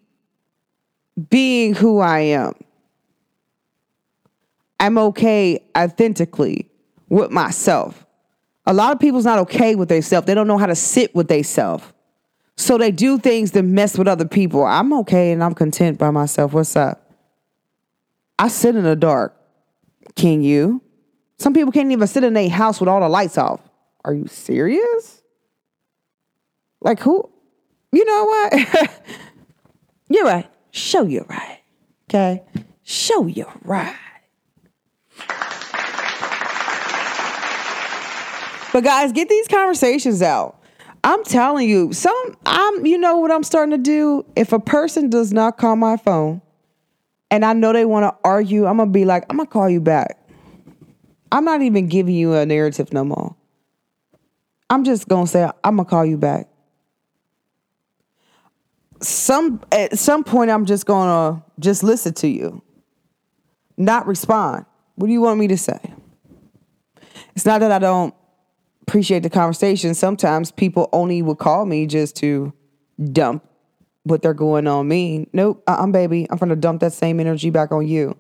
being 1.29 1.73
who 1.73 1.99
I 1.99 2.19
am. 2.19 2.53
I'm 4.79 4.97
okay 4.97 5.59
authentically 5.77 6.69
with 7.09 7.31
myself. 7.31 8.05
A 8.65 8.73
lot 8.73 8.93
of 8.93 8.99
people's 8.99 9.25
not 9.25 9.39
okay 9.39 9.75
with 9.75 9.89
themselves. 9.89 10.27
They 10.27 10.33
don't 10.33 10.47
know 10.47 10.57
how 10.57 10.65
to 10.65 10.75
sit 10.75 11.15
with 11.15 11.27
themselves. 11.27 11.85
So 12.57 12.77
they 12.77 12.91
do 12.91 13.17
things 13.17 13.51
to 13.51 13.63
mess 13.63 13.97
with 13.97 14.07
other 14.07 14.25
people. 14.25 14.65
I'm 14.65 14.91
okay 14.93 15.31
and 15.31 15.43
I'm 15.43 15.53
content 15.53 15.97
by 15.97 16.09
myself. 16.09 16.53
What's 16.53 16.75
up? 16.75 17.11
I 18.39 18.47
sit 18.49 18.75
in 18.75 18.83
the 18.83 18.95
dark. 18.95 19.35
Can 20.15 20.41
you? 20.41 20.81
Some 21.37 21.53
people 21.53 21.71
can't 21.71 21.91
even 21.91 22.07
sit 22.07 22.23
in 22.23 22.35
a 22.35 22.47
house 22.47 22.79
with 22.79 22.89
all 22.89 22.99
the 22.99 23.09
lights 23.09 23.37
off. 23.37 23.61
Are 24.03 24.13
you 24.13 24.27
serious? 24.27 25.21
Like 26.87 27.01
who? 27.01 27.29
You 27.91 28.05
know 28.05 28.23
what? 28.23 28.91
you're 30.09 30.23
right. 30.23 30.49
Show 30.71 31.03
you're 31.03 31.25
right. 31.25 31.59
Okay? 32.09 32.41
Show 32.83 33.27
you're 33.27 33.51
right. 33.65 33.93
But 38.71 38.85
guys, 38.85 39.11
get 39.11 39.27
these 39.27 39.49
conversations 39.49 40.21
out. 40.21 40.61
I'm 41.03 41.25
telling 41.25 41.69
you, 41.69 41.91
some 41.91 42.37
I'm 42.45 42.85
you 42.85 42.97
know 42.97 43.17
what 43.17 43.31
I'm 43.31 43.43
starting 43.43 43.71
to 43.71 43.77
do? 43.77 44.25
If 44.37 44.53
a 44.53 44.59
person 44.59 45.09
does 45.09 45.33
not 45.33 45.57
call 45.57 45.75
my 45.75 45.97
phone 45.97 46.41
and 47.29 47.43
I 47.43 47.51
know 47.51 47.73
they 47.73 47.83
want 47.83 48.03
to 48.06 48.17
argue, 48.23 48.65
I'm 48.65 48.77
gonna 48.77 48.91
be 48.91 49.03
like, 49.03 49.25
I'm 49.29 49.35
gonna 49.35 49.49
call 49.49 49.69
you 49.69 49.81
back. 49.81 50.17
I'm 51.33 51.44
not 51.44 51.61
even 51.61 51.87
giving 51.87 52.15
you 52.15 52.33
a 52.33 52.45
narrative 52.45 52.94
no 52.94 53.03
more. 53.03 53.35
I'm 54.69 54.85
just 54.85 55.09
gonna 55.09 55.27
say 55.27 55.44
I'm 55.65 55.75
gonna 55.75 55.83
call 55.83 56.06
you 56.06 56.15
back. 56.15 56.47
Some 59.01 59.61
at 59.71 59.97
some 59.97 60.23
point 60.23 60.49
I'm 60.49 60.66
just 60.66 60.85
gonna 60.85 61.44
just 61.59 61.83
listen 61.83 62.13
to 62.16 62.27
you, 62.27 62.61
not 63.77 64.07
respond. 64.07 64.66
What 64.95 65.07
do 65.07 65.13
you 65.13 65.21
want 65.21 65.39
me 65.39 65.47
to 65.47 65.57
say? 65.57 65.80
It's 67.35 67.45
not 67.45 67.59
that 67.59 67.71
I 67.71 67.80
don't 67.80 68.16
appreciate 68.81 69.21
the 69.21 69.30
conversation. 69.30 69.94
Sometimes 69.94 70.51
people 70.51 70.89
only 70.92 71.21
would 71.21 71.37
call 71.37 71.66
me 71.66 71.85
just 71.85 72.16
to 72.18 72.51
dump 73.11 73.47
what 74.04 74.21
they're 74.21 74.33
going 74.33 74.66
on 74.66 74.87
me. 74.87 75.27
Nope, 75.33 75.63
I'm 75.68 75.92
baby. 75.92 76.25
I'm 76.30 76.37
gonna 76.37 76.56
dump 76.56 76.81
that 76.81 76.94
same 76.94 77.19
energy 77.19 77.49
back 77.51 77.71
on 77.71 77.87
you. 77.87 78.18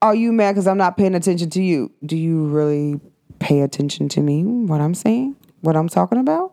Are 0.00 0.14
you 0.14 0.32
mad 0.32 0.52
because 0.52 0.66
I'm 0.66 0.78
not 0.78 0.96
paying 0.96 1.14
attention 1.14 1.50
to 1.50 1.62
you? 1.62 1.90
Do 2.04 2.16
you 2.16 2.46
really 2.46 3.00
pay 3.38 3.62
attention 3.62 4.08
to 4.10 4.20
me? 4.20 4.44
What 4.44 4.80
I'm 4.80 4.94
saying? 4.94 5.34
What 5.62 5.76
I'm 5.76 5.88
talking 5.88 6.18
about? 6.18 6.52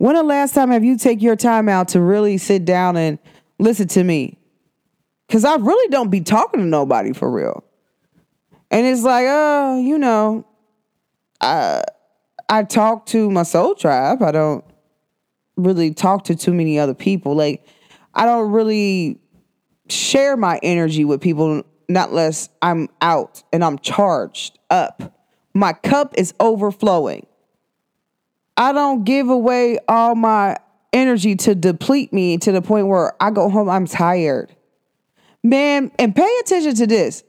When 0.00 0.14
the 0.14 0.22
last 0.22 0.54
time 0.54 0.70
have 0.70 0.82
you 0.82 0.96
take 0.96 1.20
your 1.20 1.36
time 1.36 1.68
out 1.68 1.88
to 1.88 2.00
really 2.00 2.38
sit 2.38 2.64
down 2.64 2.96
and 2.96 3.18
listen 3.58 3.86
to 3.88 4.02
me? 4.02 4.38
Cause 5.28 5.44
I 5.44 5.56
really 5.56 5.88
don't 5.90 6.08
be 6.08 6.22
talking 6.22 6.60
to 6.60 6.66
nobody 6.66 7.12
for 7.12 7.30
real. 7.30 7.62
And 8.70 8.86
it's 8.86 9.02
like, 9.02 9.26
oh, 9.28 9.78
you 9.78 9.98
know, 9.98 10.46
I 11.42 11.82
I 12.48 12.62
talk 12.62 13.04
to 13.06 13.30
my 13.30 13.42
soul 13.42 13.74
tribe. 13.74 14.22
I 14.22 14.32
don't 14.32 14.64
really 15.58 15.92
talk 15.92 16.24
to 16.24 16.34
too 16.34 16.54
many 16.54 16.78
other 16.78 16.94
people. 16.94 17.34
Like 17.34 17.66
I 18.14 18.24
don't 18.24 18.52
really 18.52 19.20
share 19.90 20.34
my 20.34 20.58
energy 20.62 21.04
with 21.04 21.20
people 21.20 21.62
not 21.90 22.10
less 22.10 22.48
I'm 22.62 22.88
out 23.02 23.42
and 23.52 23.62
I'm 23.62 23.78
charged 23.80 24.58
up. 24.70 25.20
My 25.52 25.74
cup 25.74 26.14
is 26.16 26.32
overflowing. 26.40 27.26
I 28.60 28.72
don't 28.72 29.04
give 29.04 29.30
away 29.30 29.78
all 29.88 30.14
my 30.14 30.58
energy 30.92 31.34
to 31.34 31.54
deplete 31.54 32.12
me 32.12 32.36
to 32.36 32.52
the 32.52 32.60
point 32.60 32.88
where 32.88 33.14
I 33.18 33.30
go 33.30 33.48
home 33.48 33.70
I'm 33.70 33.86
tired. 33.86 34.54
Man, 35.42 35.90
and 35.98 36.14
pay 36.14 36.30
attention 36.42 36.74
to 36.74 36.86
this 36.86 37.24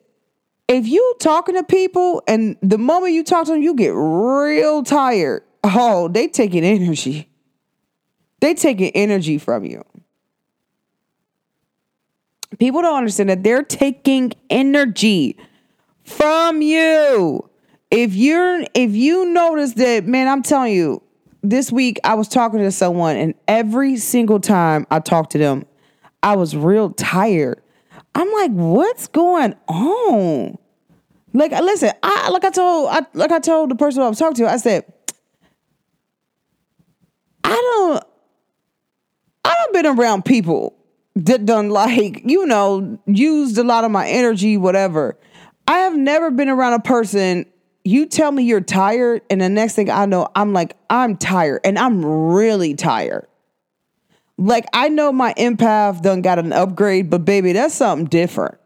if 0.68 0.88
you 0.88 1.16
talking 1.22 1.56
to 1.56 1.64
people 1.64 2.22
and 2.28 2.58
the 2.62 2.78
moment 2.78 3.14
you 3.14 3.24
talk 3.24 3.46
to 3.46 3.54
them, 3.54 3.62
you 3.62 3.76
get 3.76 3.94
real 3.94 4.84
tired. 4.84 5.44
Oh, 5.64 6.10
they 6.10 6.28
taking 6.28 6.66
energy. 6.66 7.30
They 8.42 8.54
taking 8.54 8.90
energy 8.92 9.38
from 9.38 9.64
you. 9.64 9.86
People 12.60 12.82
don't 12.82 12.98
understand 12.98 13.30
that 13.30 13.42
they're 13.42 13.64
taking 13.64 14.34
energy 14.50 15.38
from 16.04 16.62
you. 16.62 17.50
If 17.90 18.16
you're 18.16 18.66
if 18.74 18.92
you 18.92 19.28
notice 19.28 19.76
that, 19.76 20.06
man, 20.06 20.28
I'm 20.28 20.44
telling 20.44 20.74
you, 20.74 21.02
this 21.44 21.72
week 21.72 22.00
I 22.04 22.14
was 22.16 22.28
talking 22.28 22.60
to 22.60 22.72
someone, 22.72 23.16
and 23.16 23.34
every 23.48 23.98
single 23.98 24.40
time 24.40 24.86
I 24.92 25.00
talked 25.00 25.32
to 25.32 25.38
them, 25.38 25.66
I 26.24 26.36
was 26.36 26.56
real 26.56 26.92
tired. 26.92 27.62
I'm 28.14 28.32
like, 28.32 28.52
what's 28.52 29.08
going 29.08 29.56
on? 29.68 30.58
Like, 31.34 31.52
listen, 31.52 31.92
I 32.04 32.30
like 32.30 32.44
I 32.44 32.50
told 32.50 32.90
I 32.92 33.06
like 33.14 33.32
I 33.32 33.40
told 33.40 33.72
the 33.72 33.76
person 33.76 34.04
I 34.04 34.10
was 34.10 34.20
talking 34.20 34.36
to, 34.36 34.52
I 34.52 34.58
said, 34.58 34.86
I 37.44 37.56
don't 37.56 38.04
I 39.46 39.56
don't 39.56 39.74
been 39.74 39.86
around 39.86 40.26
people 40.26 40.78
that 41.16 41.46
done 41.46 41.70
like, 41.70 42.22
you 42.26 42.46
know, 42.46 43.00
used 43.06 43.58
a 43.58 43.64
lot 43.64 43.84
of 43.84 43.92
my 43.92 44.08
energy, 44.08 44.58
whatever. 44.58 45.18
I 45.68 45.80
have 45.80 45.96
never 45.96 46.32
been 46.32 46.50
around 46.50 46.74
a 46.74 46.80
person. 46.80 47.46
You 47.84 48.06
tell 48.06 48.32
me 48.32 48.44
you're 48.44 48.62
tired, 48.62 49.22
and 49.30 49.42
the 49.42 49.50
next 49.50 49.76
thing 49.76 49.90
I 49.90 50.06
know, 50.06 50.28
I'm 50.36 50.54
like, 50.54 50.78
I'm 50.90 51.18
tired, 51.18 51.62
and 51.64 51.80
I'm 51.80 52.06
really 52.06 52.76
tired. 52.76 53.28
Like, 54.38 54.66
I 54.74 54.90
know 54.90 55.12
my 55.12 55.34
empath 55.36 56.02
done 56.02 56.22
got 56.22 56.40
an 56.40 56.54
upgrade, 56.54 57.10
but 57.10 57.26
baby, 57.26 57.54
that's 57.54 57.76
something 57.76 58.08
different. 58.08 58.58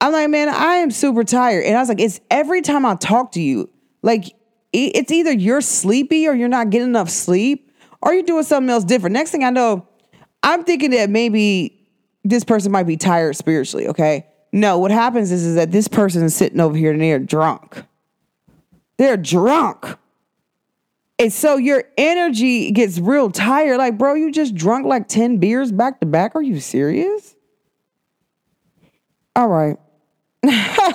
I'm 0.00 0.12
like, 0.12 0.30
man, 0.30 0.48
I 0.48 0.76
am 0.76 0.90
super 0.90 1.24
tired. 1.24 1.64
And 1.64 1.76
I 1.76 1.80
was 1.80 1.88
like, 1.88 2.00
it's 2.00 2.20
every 2.30 2.62
time 2.62 2.86
I 2.86 2.94
talk 2.94 3.32
to 3.32 3.40
you, 3.40 3.68
like, 4.02 4.34
it's 4.72 5.10
either 5.10 5.32
you're 5.32 5.60
sleepy 5.60 6.28
or 6.28 6.34
you're 6.34 6.48
not 6.48 6.70
getting 6.70 6.88
enough 6.88 7.10
sleep 7.10 7.72
or 8.00 8.14
you're 8.14 8.22
doing 8.22 8.44
something 8.44 8.70
else 8.70 8.84
different. 8.84 9.14
Next 9.14 9.30
thing 9.30 9.44
I 9.44 9.50
know, 9.50 9.86
I'm 10.42 10.64
thinking 10.64 10.92
that 10.92 11.10
maybe 11.10 11.86
this 12.24 12.44
person 12.44 12.70
might 12.72 12.86
be 12.86 12.96
tired 12.96 13.36
spiritually, 13.36 13.88
okay? 13.88 14.26
No, 14.52 14.78
what 14.78 14.90
happens 14.90 15.32
is, 15.32 15.44
is 15.44 15.54
that 15.56 15.70
this 15.72 15.88
person 15.88 16.22
is 16.22 16.34
sitting 16.34 16.60
over 16.60 16.76
here 16.76 16.92
and 16.92 17.00
they're 17.00 17.18
drunk. 17.18 17.84
They're 19.00 19.16
drunk. 19.16 19.96
And 21.18 21.32
so 21.32 21.56
your 21.56 21.84
energy 21.96 22.70
gets 22.70 22.98
real 22.98 23.30
tired. 23.30 23.78
Like, 23.78 23.96
bro, 23.96 24.12
you 24.12 24.30
just 24.30 24.54
drunk 24.54 24.84
like 24.84 25.08
10 25.08 25.38
beers 25.38 25.72
back 25.72 26.00
to 26.00 26.06
back. 26.06 26.36
Are 26.36 26.42
you 26.42 26.60
serious? 26.60 27.34
All 29.34 29.48
right. 29.48 29.78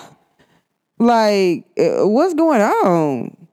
like, 0.99 1.65
uh, 1.79 2.07
what's 2.07 2.35
going 2.35 2.61
on? 2.61 3.47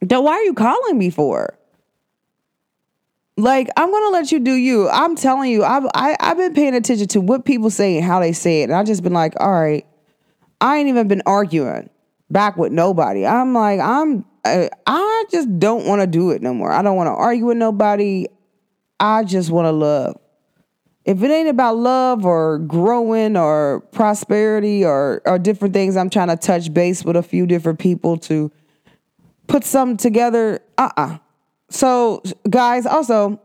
Then 0.00 0.22
Why 0.22 0.34
are 0.34 0.44
you 0.44 0.54
calling 0.54 0.96
me 0.96 1.10
for? 1.10 1.58
Like, 3.36 3.70
I'm 3.76 3.90
gonna 3.90 4.10
let 4.10 4.30
you 4.30 4.38
do 4.38 4.52
you. 4.52 4.88
I'm 4.88 5.16
telling 5.16 5.50
you, 5.50 5.64
I've 5.64 5.88
I, 5.94 6.10
have 6.10 6.16
i 6.20 6.26
have 6.26 6.36
been 6.36 6.54
paying 6.54 6.76
attention 6.76 7.08
to 7.08 7.20
what 7.20 7.44
people 7.44 7.70
say 7.70 7.96
and 7.96 8.04
how 8.04 8.20
they 8.20 8.32
say 8.32 8.60
it, 8.60 8.64
and 8.64 8.74
I've 8.74 8.86
just 8.86 9.02
been 9.02 9.14
like, 9.14 9.34
all 9.40 9.50
right, 9.50 9.84
I 10.60 10.76
ain't 10.76 10.88
even 10.88 11.08
been 11.08 11.22
arguing 11.26 11.90
back 12.30 12.56
with 12.56 12.72
nobody. 12.72 13.26
I'm 13.26 13.52
like, 13.54 13.80
I'm 13.80 14.24
I, 14.44 15.24
just 15.30 15.58
don't 15.58 15.86
want 15.86 16.00
to 16.00 16.06
do 16.06 16.30
it 16.30 16.42
no 16.42 16.54
more. 16.54 16.72
I 16.72 16.82
don't 16.82 16.96
want 16.96 17.08
to 17.08 17.12
argue 17.12 17.46
with 17.46 17.56
nobody. 17.56 18.26
I 18.98 19.24
just 19.24 19.50
want 19.50 19.66
to 19.66 19.72
love. 19.72 20.18
If 21.04 21.22
it 21.22 21.30
ain't 21.30 21.48
about 21.48 21.76
love 21.76 22.24
or 22.24 22.58
growing 22.58 23.36
or 23.36 23.80
prosperity 23.92 24.84
or 24.84 25.22
or 25.24 25.38
different 25.38 25.74
things, 25.74 25.96
I'm 25.96 26.10
trying 26.10 26.28
to 26.28 26.36
touch 26.36 26.72
base 26.72 27.04
with 27.04 27.16
a 27.16 27.22
few 27.22 27.46
different 27.46 27.78
people 27.78 28.16
to 28.18 28.52
put 29.46 29.64
something 29.64 29.96
together. 29.96 30.60
Uh 30.78 30.90
uh-uh. 30.96 31.14
uh 31.14 31.18
so, 31.70 32.20
guys, 32.48 32.84
also, 32.84 33.40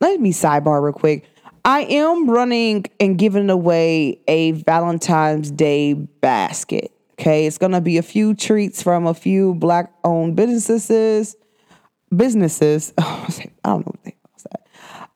let 0.00 0.20
me 0.20 0.32
sidebar 0.32 0.82
real 0.82 0.92
quick. 0.92 1.24
I 1.64 1.82
am 1.82 2.28
running 2.28 2.84
and 3.00 3.16
giving 3.16 3.48
away 3.48 4.20
a 4.28 4.50
Valentine's 4.52 5.50
Day 5.50 5.94
basket. 5.94 6.93
Okay, 7.14 7.46
it's 7.46 7.58
gonna 7.58 7.80
be 7.80 7.98
a 7.98 8.02
few 8.02 8.34
treats 8.34 8.82
from 8.82 9.06
a 9.06 9.14
few 9.14 9.54
black-owned 9.54 10.36
businesses. 10.36 11.36
Businesses. 12.14 12.92
Oh, 12.98 13.26
I 13.64 13.68
don't 13.68 13.86
know 13.86 13.92
what 13.92 14.04
they 14.04 14.16
that. 14.50 14.66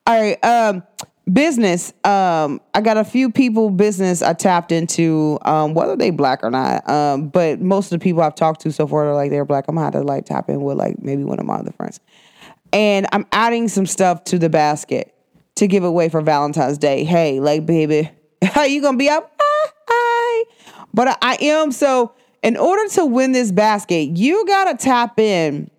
All 0.07 0.21
right. 0.21 0.43
Um, 0.43 0.83
business. 1.31 1.93
Um, 2.03 2.61
I 2.73 2.81
got 2.81 2.97
a 2.97 3.03
few 3.03 3.31
people 3.31 3.69
business 3.69 4.21
I 4.21 4.33
tapped 4.33 4.71
into, 4.71 5.37
um, 5.43 5.73
whether 5.73 5.95
they 5.95 6.09
black 6.09 6.43
or 6.43 6.49
not. 6.49 6.89
Um, 6.89 7.27
but 7.29 7.61
most 7.61 7.91
of 7.91 7.99
the 7.99 8.03
people 8.03 8.23
I've 8.23 8.35
talked 8.35 8.61
to 8.61 8.71
so 8.71 8.87
far 8.87 9.09
are 9.09 9.13
like 9.13 9.29
they're 9.29 9.45
black. 9.45 9.65
I'm 9.67 9.75
gonna 9.75 9.85
have 9.85 9.93
to 9.93 10.01
like 10.01 10.25
tap 10.25 10.49
in 10.49 10.61
with 10.61 10.77
like 10.77 11.01
maybe 11.01 11.23
one 11.23 11.39
of 11.39 11.45
my 11.45 11.55
other 11.55 11.71
friends 11.71 11.99
and 12.73 13.07
I'm 13.11 13.25
adding 13.31 13.67
some 13.67 13.85
stuff 13.85 14.23
to 14.25 14.39
the 14.39 14.49
basket 14.49 15.13
to 15.55 15.67
give 15.67 15.83
away 15.83 16.09
for 16.09 16.21
Valentine's 16.21 16.77
Day. 16.77 17.03
Hey, 17.03 17.39
like, 17.39 17.65
baby, 17.65 18.11
how 18.43 18.63
you 18.63 18.81
gonna 18.81 18.97
be 18.97 19.09
up? 19.09 19.35
But 20.93 21.17
I 21.21 21.37
am 21.41 21.71
so. 21.71 22.13
In 22.41 22.55
order 22.55 22.87
to 22.93 23.05
win 23.05 23.33
this 23.33 23.51
basket, 23.51 24.17
you 24.17 24.45
gotta 24.45 24.77
tap 24.77 25.19
in. 25.19 25.69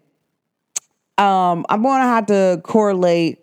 Um, 1.17 1.65
I'm 1.69 1.83
gonna 1.83 2.05
have 2.05 2.27
to 2.27 2.61
correlate 2.63 3.39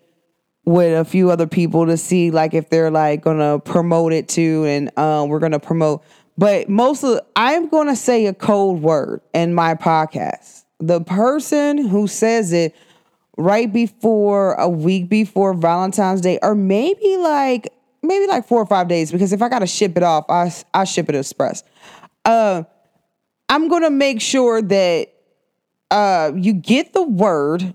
with 0.66 1.00
a 1.00 1.06
few 1.06 1.32
other 1.32 1.48
people 1.48 1.86
to 1.88 1.96
see 1.96 2.30
like 2.30 2.54
if 2.54 2.70
they're 2.70 2.92
like 2.92 3.22
gonna 3.22 3.58
promote 3.60 4.14
it 4.14 4.28
too, 4.28 4.66
and 4.66 4.98
um, 5.00 5.30
we're 5.30 5.40
gonna 5.40 5.60
promote. 5.60 6.04
But 6.38 6.70
mostly, 6.70 7.20
I'm 7.36 7.70
gonna 7.70 7.96
say 7.96 8.28
a 8.28 8.34
code 8.34 8.82
word 8.82 9.22
in 9.34 9.54
my 9.54 9.76
podcast. 9.76 10.66
The 10.80 11.02
person 11.02 11.80
who 11.88 12.08
says 12.08 12.54
it 12.54 12.76
right 13.38 13.72
before 13.72 14.54
a 14.56 14.70
week 14.70 15.10
before 15.10 15.54
Valentine's 15.54 16.22
Day, 16.22 16.38
or 16.44 16.54
maybe 16.54 17.18
like 17.18 17.74
maybe 18.08 18.28
like 18.28 18.48
four 18.48 18.62
or 18.62 18.66
five 18.66 18.88
days. 18.88 19.12
Because 19.12 19.34
if 19.34 19.42
I 19.42 19.50
gotta 19.50 19.68
ship 19.68 19.98
it 19.98 20.04
off, 20.04 20.26
I 20.30 20.52
I 20.74 20.86
ship 20.86 21.10
it 21.10 21.16
express. 21.16 21.64
Uh, 22.26 22.64
I'm 23.50 23.68
gonna 23.68 23.90
make 23.90 24.22
sure 24.22 24.62
that 24.62 25.14
uh 25.90 26.32
you 26.36 26.54
get 26.54 26.94
the 26.94 27.04
word 27.04 27.74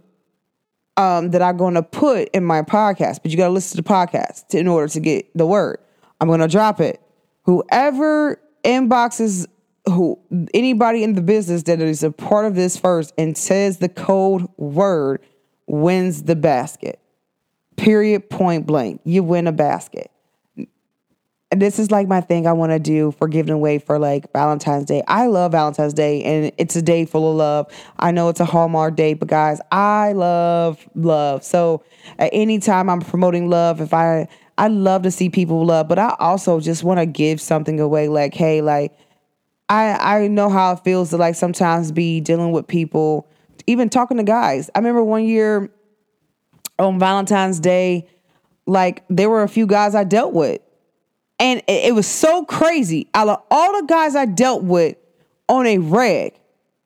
um 0.97 1.31
that 1.31 1.43
I'm 1.43 1.57
gonna 1.57 1.83
put 1.83 2.29
in 2.31 2.45
my 2.45 2.62
podcast, 2.62 3.23
but 3.23 3.31
you 3.31 3.37
gotta 3.37 3.53
listen 3.53 3.77
to 3.77 3.83
the 3.83 3.89
podcast 3.89 4.55
in 4.55 4.69
order 4.69 4.89
to 4.89 5.01
get 5.01 5.27
the 5.37 5.47
word. 5.47 5.79
I'm 6.21 6.29
gonna 6.29 6.49
drop 6.49 6.81
it. 6.81 7.01
Whoever 7.45 8.41
inboxes 8.65 9.47
who 9.87 10.19
anybody 10.55 11.03
in 11.03 11.15
the 11.15 11.23
business 11.23 11.65
that 11.65 11.81
is 11.81 12.05
a 12.05 12.12
part 12.12 12.45
of 12.45 12.55
this 12.55 12.77
first 12.77 13.12
and 13.19 13.37
says 13.37 13.79
the 13.79 13.89
code 13.89 14.47
word 14.57 15.21
wins 15.67 16.23
the 16.25 16.37
basket. 16.37 17.01
Period, 17.77 18.31
point 18.31 18.67
blank. 18.67 19.01
You 19.05 19.25
win 19.25 19.49
a 19.49 19.53
basket. 19.53 20.12
This 21.54 21.78
is 21.78 21.90
like 21.90 22.09
my 22.09 22.23
thing 22.23 22.47
I 22.47 22.52
want 22.52 22.73
to 22.73 22.78
do 22.78 23.12
for 23.12 23.28
giving 23.28 23.52
away 23.52 23.78
for 23.78 23.99
like 23.99 24.32
Valentine's 24.32 24.87
Day. 24.87 25.02
I 25.06 25.26
love 25.26 25.52
Valentine's 25.52 25.92
Day 25.92 26.23
and 26.23 26.52
it's 26.56 26.76
a 26.76 26.82
day 26.82 27.04
full 27.04 27.30
of 27.30 27.37
love. 27.37 27.73
I 27.99 28.11
know 28.11 28.30
it's 28.30 28.40
a 28.40 28.47
Hallmark 28.47 28.97
day, 28.97 29.12
but 29.14 29.28
guys, 29.28 29.61
I 29.71 30.12
love 30.12 30.88
love. 30.94 31.44
So 31.44 31.85
at 32.18 32.30
any 32.32 32.59
time 32.59 32.88
I'm 32.88 33.00
promoting 33.00 33.50
love, 33.50 33.80
if 33.80 33.92
I 33.92 34.28
I 34.56 34.68
love 34.68 35.02
to 35.02 35.11
see 35.11 35.28
people 35.28 35.64
love, 35.64 35.88
but 35.88 35.99
I 35.99 36.14
also 36.18 36.59
just 36.59 36.85
want 36.85 37.00
to 37.00 37.06
give 37.06 37.40
something 37.40 37.80
away 37.80 38.09
like, 38.09 38.35
hey, 38.35 38.62
like 38.62 38.97
I 39.68 40.23
I 40.23 40.28
know 40.28 40.49
how 40.49 40.73
it 40.73 40.80
feels 40.85 41.11
to 41.11 41.18
like 41.18 41.35
sometimes 41.35 41.92
be 41.92 42.21
dealing 42.21 42.52
with 42.52 42.66
people 42.66 43.28
even 43.66 43.88
talking 43.88 44.16
to 44.16 44.23
guys. 44.23 44.71
I 44.75 44.78
remember 44.78 45.04
one 45.04 45.25
year 45.25 45.71
on 46.78 46.99
Valentine's 46.99 47.61
Day, 47.61 48.09
like 48.66 49.04
there 49.09 49.28
were 49.28 49.42
a 49.42 49.49
few 49.49 49.66
guys 49.66 49.94
I 49.94 50.04
dealt 50.04 50.32
with. 50.32 50.61
And 51.39 51.62
it, 51.67 51.95
was 51.95 52.07
so 52.07 52.45
crazy. 52.45 53.09
Out 53.15 53.29
of 53.29 53.43
all 53.51 53.81
the 53.81 53.87
guys 53.87 54.15
I 54.15 54.27
dealt 54.27 54.62
with 54.62 54.97
on 55.49 55.67
a 55.67 55.79
reg, 55.79 56.35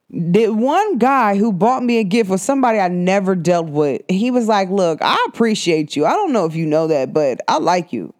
the 0.08 0.48
one 0.48 0.98
guy 0.98 1.36
who 1.36 1.52
bought 1.52 1.82
me 1.82 1.98
a 1.98 2.04
gift 2.04 2.30
was 2.30 2.40
somebody 2.40 2.78
I 2.78 2.88
never 2.88 3.34
dealt 3.34 3.66
with. 3.66 4.02
He 4.08 4.30
was 4.30 4.48
like, 4.48 4.70
Look, 4.70 5.00
I 5.02 5.24
appreciate 5.28 5.94
you. 5.94 6.06
I 6.06 6.12
don't 6.12 6.32
know 6.32 6.46
if 6.46 6.54
you 6.54 6.64
know 6.64 6.86
that, 6.86 7.12
but 7.12 7.40
I 7.48 7.58
like 7.58 7.92
you. 7.92 8.14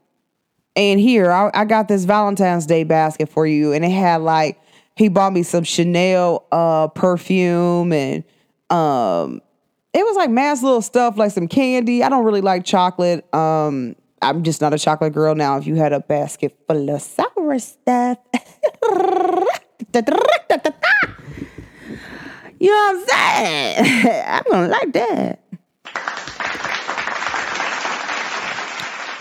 And 0.75 1.01
here, 1.01 1.33
I, 1.33 1.51
I 1.55 1.65
got 1.65 1.89
this 1.89 2.05
Valentine's 2.05 2.67
Day 2.67 2.85
basket 2.85 3.31
for 3.31 3.47
you. 3.47 3.73
And 3.73 3.85
it 3.85 3.91
had 3.91 4.21
like, 4.21 4.61
he 4.95 5.09
bought 5.09 5.33
me 5.33 5.43
some 5.43 5.65
Chanel 5.65 6.47
uh, 6.53 6.89
perfume 6.89 7.93
and 7.93 8.25
um, 8.69 9.41
it 9.93 10.05
was 10.05 10.17
like 10.17 10.31
mass 10.31 10.63
little 10.63 10.83
stuff, 10.83 11.17
like 11.17 11.31
some 11.31 11.49
candy. 11.49 12.03
I 12.03 12.11
don't 12.11 12.25
really 12.25 12.43
like 12.43 12.65
chocolate. 12.65 13.33
Um, 13.35 13.97
I'm 14.23 14.43
just 14.43 14.61
not 14.61 14.73
a 14.73 14.79
chocolate 14.79 15.13
girl 15.13 15.35
now. 15.35 15.59
If 15.59 15.67
you 15.67 15.75
had 15.77 15.93
a 15.93 16.01
basket 16.01 16.57
full 16.67 16.89
of 16.91 17.03
sour 17.03 17.59
stuff, 17.59 18.19
you 22.59 22.71
know 22.71 22.77
what 22.77 22.97
I'm 22.97 23.07
saying? 23.07 24.25
I'm 24.27 24.43
gonna 24.51 24.69
like 24.69 24.93
that. 24.95 25.41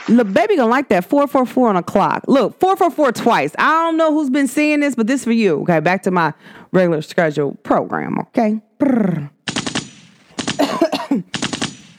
Look, 0.07 0.31
baby 0.33 0.55
gonna 0.55 0.69
like 0.69 0.89
that 0.89 1.03
444 1.05 1.69
on 1.69 1.75
a 1.77 1.83
clock. 1.83 2.23
Look, 2.27 2.59
444 2.59 3.11
twice. 3.11 3.55
I 3.57 3.85
don't 3.85 3.97
know 3.97 4.13
who's 4.13 4.29
been 4.29 4.47
seeing 4.47 4.81
this, 4.81 4.93
but 4.95 5.07
this 5.07 5.23
for 5.23 5.31
you. 5.31 5.61
Okay, 5.61 5.79
back 5.79 6.03
to 6.03 6.11
my 6.11 6.33
regular 6.71 7.01
schedule 7.01 7.55
program, 7.63 8.19
okay? 8.19 8.61
Brrr. 8.79 9.31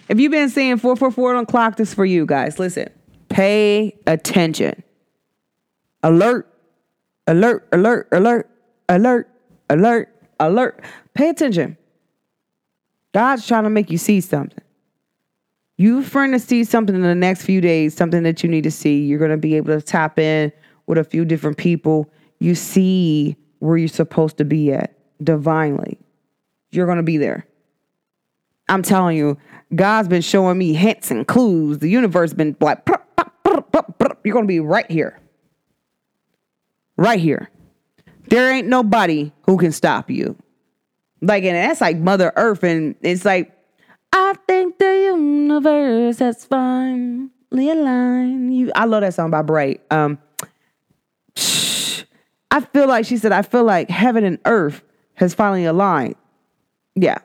If 0.08 0.20
you've 0.20 0.32
been 0.32 0.50
saying 0.50 0.78
444 0.78 1.34
on 1.34 1.46
clock, 1.46 1.76
this 1.76 1.94
for 1.94 2.04
you 2.04 2.26
guys. 2.26 2.58
Listen, 2.58 2.88
pay 3.28 3.96
attention. 4.06 4.82
Alert, 6.02 6.52
alert, 7.26 7.68
alert, 7.72 8.08
alert, 8.12 8.50
alert, 8.88 9.28
alert, 9.68 10.08
alert. 10.38 10.80
Pay 11.14 11.30
attention. 11.30 11.76
God's 13.12 13.46
trying 13.46 13.64
to 13.64 13.70
make 13.70 13.90
you 13.90 13.98
see 13.98 14.20
something. 14.20 14.62
You 15.78 16.02
friend 16.02 16.32
to 16.32 16.38
see 16.38 16.64
something 16.64 16.94
in 16.94 17.02
the 17.02 17.14
next 17.14 17.42
few 17.42 17.60
days, 17.60 17.94
something 17.94 18.22
that 18.22 18.42
you 18.42 18.48
need 18.48 18.64
to 18.64 18.70
see. 18.70 19.04
You're 19.04 19.18
going 19.18 19.30
to 19.30 19.36
be 19.36 19.56
able 19.56 19.78
to 19.78 19.82
tap 19.82 20.18
in 20.18 20.52
with 20.86 20.98
a 20.98 21.04
few 21.04 21.24
different 21.24 21.58
people. 21.58 22.10
You 22.38 22.54
see 22.54 23.36
where 23.58 23.76
you're 23.76 23.88
supposed 23.88 24.38
to 24.38 24.44
be 24.44 24.72
at 24.72 24.96
divinely. 25.22 25.98
You're 26.70 26.86
going 26.86 26.96
to 26.96 27.02
be 27.02 27.16
there. 27.16 27.46
I'm 28.68 28.82
telling 28.82 29.16
you, 29.16 29.38
God's 29.74 30.08
been 30.08 30.22
showing 30.22 30.58
me 30.58 30.72
hints 30.72 31.10
and 31.10 31.26
clues. 31.26 31.78
The 31.78 31.88
universe 31.88 32.32
been 32.32 32.56
like, 32.60 32.86
you're 32.86 34.32
going 34.32 34.44
to 34.44 34.48
be 34.48 34.60
right 34.60 34.90
here. 34.90 35.20
Right 36.96 37.20
here. 37.20 37.50
There 38.28 38.52
ain't 38.52 38.66
nobody 38.66 39.32
who 39.44 39.56
can 39.56 39.72
stop 39.72 40.10
you. 40.10 40.36
Like, 41.20 41.44
and 41.44 41.56
that's 41.56 41.80
like 41.80 41.96
Mother 41.96 42.32
Earth. 42.36 42.64
And 42.64 42.96
it's 43.02 43.24
like, 43.24 43.52
I 44.12 44.34
think 44.46 44.78
the 44.78 45.12
universe 45.14 46.18
has 46.18 46.44
finally 46.44 47.30
aligned 47.54 48.54
you. 48.54 48.72
I 48.74 48.86
love 48.86 49.02
that 49.02 49.14
song 49.14 49.30
by 49.30 49.42
Bright. 49.42 49.82
Um, 49.90 50.18
I 52.50 52.60
feel 52.72 52.88
like 52.88 53.04
she 53.04 53.16
said, 53.16 53.32
I 53.32 53.42
feel 53.42 53.64
like 53.64 53.90
heaven 53.90 54.24
and 54.24 54.38
earth 54.44 54.82
has 55.14 55.34
finally 55.34 55.64
aligned. 55.64 56.16
Yeah. 56.94 57.18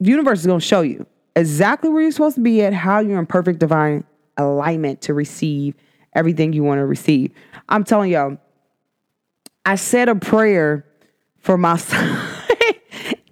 The 0.00 0.10
universe 0.10 0.40
is 0.40 0.46
going 0.46 0.60
to 0.60 0.66
show 0.66 0.80
you 0.80 1.06
exactly 1.34 1.90
where 1.90 2.02
you're 2.02 2.12
supposed 2.12 2.36
to 2.36 2.40
be 2.40 2.62
at, 2.62 2.72
how 2.72 3.00
you're 3.00 3.18
in 3.18 3.26
perfect 3.26 3.58
divine 3.58 4.04
alignment 4.36 5.02
to 5.02 5.14
receive 5.14 5.74
everything 6.14 6.52
you 6.52 6.62
want 6.62 6.78
to 6.78 6.86
receive. 6.86 7.32
I'm 7.68 7.84
telling 7.84 8.10
y'all, 8.10 8.38
I 9.64 9.74
said 9.74 10.08
a 10.08 10.14
prayer 10.14 10.84
for 11.38 11.58
my 11.58 11.76
son. 11.78 12.08
and 12.08 12.76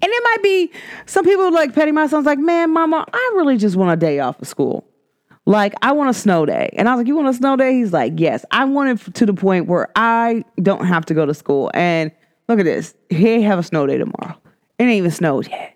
it 0.02 0.25
might 0.25 0.42
be 0.42 0.73
some 1.06 1.25
people 1.25 1.52
like 1.52 1.75
petty 1.75 1.92
my 1.92 2.06
son's 2.06 2.26
like, 2.26 2.38
man, 2.38 2.73
mama, 2.73 3.04
I 3.12 3.32
really 3.37 3.56
just 3.56 3.76
want 3.76 3.92
a 3.92 3.96
day 3.96 4.18
off 4.20 4.40
of 4.40 4.49
school. 4.49 4.87
Like, 5.49 5.75
I 5.80 5.92
want 5.92 6.11
a 6.11 6.14
snow 6.14 6.44
day. 6.44 6.70
And 6.76 6.88
I 6.88 6.94
was 6.94 7.00
like, 7.00 7.06
You 7.06 7.14
want 7.14 7.28
a 7.28 7.32
snow 7.32 7.54
day? 7.56 7.75
He's 7.75 7.92
like, 7.92 8.14
Yes. 8.16 8.44
I 8.50 8.64
want 8.64 9.00
it 9.08 9.14
to 9.14 9.26
the 9.26 9.32
point 9.32 9.66
where 9.68 9.88
I 9.94 10.44
don't 10.61 10.85
have 10.87 11.06
to 11.06 11.14
go 11.14 11.25
to 11.25 11.35
school. 11.35 11.70
And 11.73 12.11
look 12.49 12.58
at 12.58 12.64
this. 12.64 12.94
He 13.11 13.42
have 13.42 13.58
a 13.58 13.62
snow 13.62 13.87
day 13.87 13.96
tomorrow. 13.96 14.37
It 14.78 14.85
ain't 14.85 14.92
even 14.92 15.12
snowed 15.12 15.49
yet. 15.49 15.75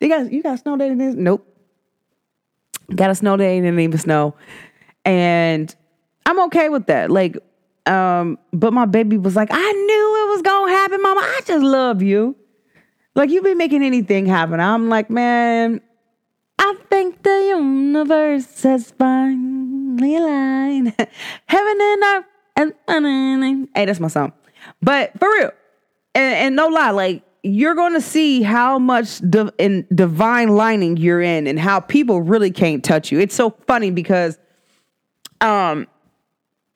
You 0.00 0.08
got 0.08 0.32
you 0.32 0.42
got 0.42 0.58
snow 0.58 0.76
day 0.76 0.88
today? 0.90 1.12
Nope. 1.16 1.46
Got 2.94 3.10
a 3.10 3.14
snow 3.14 3.36
day 3.36 3.56
and 3.56 3.66
didn't 3.66 3.80
even 3.80 3.98
snow. 3.98 4.34
And 5.04 5.74
I'm 6.24 6.40
okay 6.44 6.68
with 6.68 6.86
that. 6.86 7.10
Like, 7.10 7.36
um, 7.86 8.38
but 8.52 8.72
my 8.72 8.86
baby 8.86 9.16
was 9.18 9.34
like, 9.34 9.48
I 9.50 9.72
knew 9.72 10.26
it 10.26 10.30
was 10.34 10.42
gonna 10.42 10.72
happen, 10.72 11.02
mama. 11.02 11.20
I 11.20 11.40
just 11.44 11.64
love 11.64 12.02
you. 12.02 12.36
Like 13.14 13.30
you've 13.30 13.44
been 13.44 13.58
making 13.58 13.82
anything 13.82 14.26
happen. 14.26 14.60
I'm 14.60 14.88
like, 14.88 15.08
man, 15.08 15.80
I 16.58 16.74
think 16.90 17.22
the 17.22 17.46
universe 17.48 18.62
has 18.62 18.90
finally 18.90 20.16
aligned. 20.16 20.94
Heaven 21.46 21.78
and 21.80 22.02
earth. 22.02 22.24
And, 22.58 23.68
hey, 23.74 23.84
that's 23.84 24.00
my 24.00 24.08
song. 24.08 24.32
But 24.80 25.18
for 25.18 25.28
real, 25.28 25.50
and, 26.14 26.34
and 26.34 26.56
no 26.56 26.68
lie, 26.68 26.90
like 26.90 27.22
you're 27.46 27.74
going 27.74 27.92
to 27.92 28.00
see 28.00 28.42
how 28.42 28.78
much 28.78 29.20
in 29.58 29.86
divine 29.94 30.48
lining 30.48 30.96
you're 30.96 31.22
in 31.22 31.46
and 31.46 31.58
how 31.60 31.80
people 31.80 32.20
really 32.20 32.50
can't 32.50 32.82
touch 32.82 33.12
you. 33.12 33.20
It's 33.20 33.34
so 33.34 33.50
funny 33.66 33.90
because 33.90 34.38
um 35.40 35.86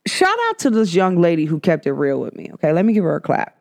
shout 0.07 0.37
out 0.49 0.59
to 0.61 0.71
this 0.71 0.95
young 0.95 1.21
lady 1.21 1.45
who 1.45 1.59
kept 1.61 1.87
it 1.87 1.93
real 1.93 2.21
with 2.21 2.35
me. 2.35 2.51
Okay, 2.55 2.73
let 2.73 2.85
me 2.85 2.93
give 2.93 3.05
her 3.05 3.17
a 3.17 3.21
clap. 3.21 3.57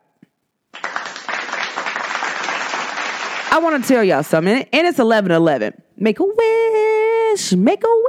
I 3.51 3.59
want 3.61 3.83
to 3.83 3.87
tell 3.87 4.03
y'all 4.03 4.23
something, 4.23 4.67
and 4.71 4.87
it's 4.87 4.99
11 4.99 5.31
11. 5.31 5.81
Make 5.97 6.19
a 6.19 6.23
wish, 6.23 7.53
make 7.53 7.83
a 7.83 8.03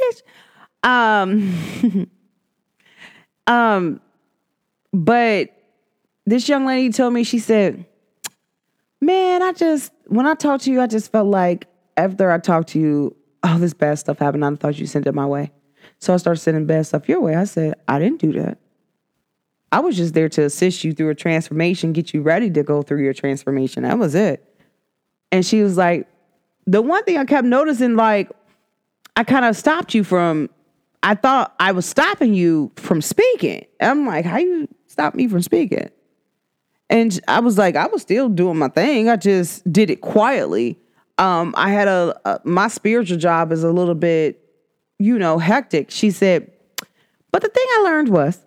wish. 0.00 0.22
Um, 0.82 2.10
um, 3.46 4.00
but 4.92 5.50
this 6.26 6.48
young 6.48 6.66
lady 6.66 6.92
told 6.92 7.14
me, 7.14 7.22
she 7.22 7.38
said, 7.38 7.86
Man, 9.06 9.40
I 9.40 9.52
just, 9.52 9.92
when 10.06 10.26
I 10.26 10.34
talked 10.34 10.64
to 10.64 10.72
you, 10.72 10.80
I 10.80 10.88
just 10.88 11.12
felt 11.12 11.28
like 11.28 11.68
after 11.96 12.28
I 12.28 12.38
talked 12.38 12.70
to 12.70 12.80
you, 12.80 13.14
all 13.44 13.56
this 13.56 13.72
bad 13.72 14.00
stuff 14.00 14.18
happened. 14.18 14.44
I 14.44 14.52
thought 14.56 14.80
you 14.80 14.86
sent 14.86 15.06
it 15.06 15.14
my 15.14 15.26
way. 15.26 15.52
So 16.00 16.12
I 16.12 16.16
started 16.16 16.40
sending 16.40 16.66
bad 16.66 16.86
stuff 16.86 17.08
your 17.08 17.20
way. 17.20 17.36
I 17.36 17.44
said, 17.44 17.74
I 17.86 18.00
didn't 18.00 18.18
do 18.20 18.32
that. 18.32 18.58
I 19.70 19.78
was 19.78 19.96
just 19.96 20.12
there 20.14 20.28
to 20.30 20.42
assist 20.42 20.82
you 20.82 20.92
through 20.92 21.10
a 21.10 21.14
transformation, 21.14 21.92
get 21.92 22.12
you 22.12 22.20
ready 22.20 22.50
to 22.50 22.64
go 22.64 22.82
through 22.82 23.04
your 23.04 23.14
transformation. 23.14 23.84
That 23.84 23.96
was 23.96 24.16
it. 24.16 24.42
And 25.30 25.46
she 25.46 25.62
was 25.62 25.76
like, 25.76 26.08
the 26.66 26.82
one 26.82 27.04
thing 27.04 27.16
I 27.16 27.26
kept 27.26 27.46
noticing, 27.46 27.94
like, 27.94 28.32
I 29.14 29.22
kind 29.22 29.44
of 29.44 29.56
stopped 29.56 29.94
you 29.94 30.02
from, 30.02 30.50
I 31.04 31.14
thought 31.14 31.54
I 31.60 31.70
was 31.70 31.86
stopping 31.86 32.34
you 32.34 32.72
from 32.74 33.00
speaking. 33.00 33.66
I'm 33.80 34.04
like, 34.04 34.24
how 34.24 34.38
you 34.38 34.66
stop 34.88 35.14
me 35.14 35.28
from 35.28 35.42
speaking? 35.42 35.90
And 36.88 37.18
I 37.26 37.40
was 37.40 37.58
like, 37.58 37.76
I 37.76 37.86
was 37.86 38.02
still 38.02 38.28
doing 38.28 38.58
my 38.58 38.68
thing. 38.68 39.08
I 39.08 39.16
just 39.16 39.70
did 39.70 39.90
it 39.90 40.00
quietly. 40.00 40.78
Um, 41.18 41.54
I 41.56 41.70
had 41.70 41.88
a, 41.88 42.18
a 42.24 42.40
my 42.44 42.68
spiritual 42.68 43.18
job 43.18 43.50
is 43.50 43.64
a 43.64 43.72
little 43.72 43.94
bit, 43.94 44.40
you 44.98 45.18
know, 45.18 45.38
hectic. 45.38 45.90
She 45.90 46.10
said, 46.10 46.50
but 47.32 47.42
the 47.42 47.48
thing 47.48 47.66
I 47.78 47.82
learned 47.82 48.10
was 48.10 48.38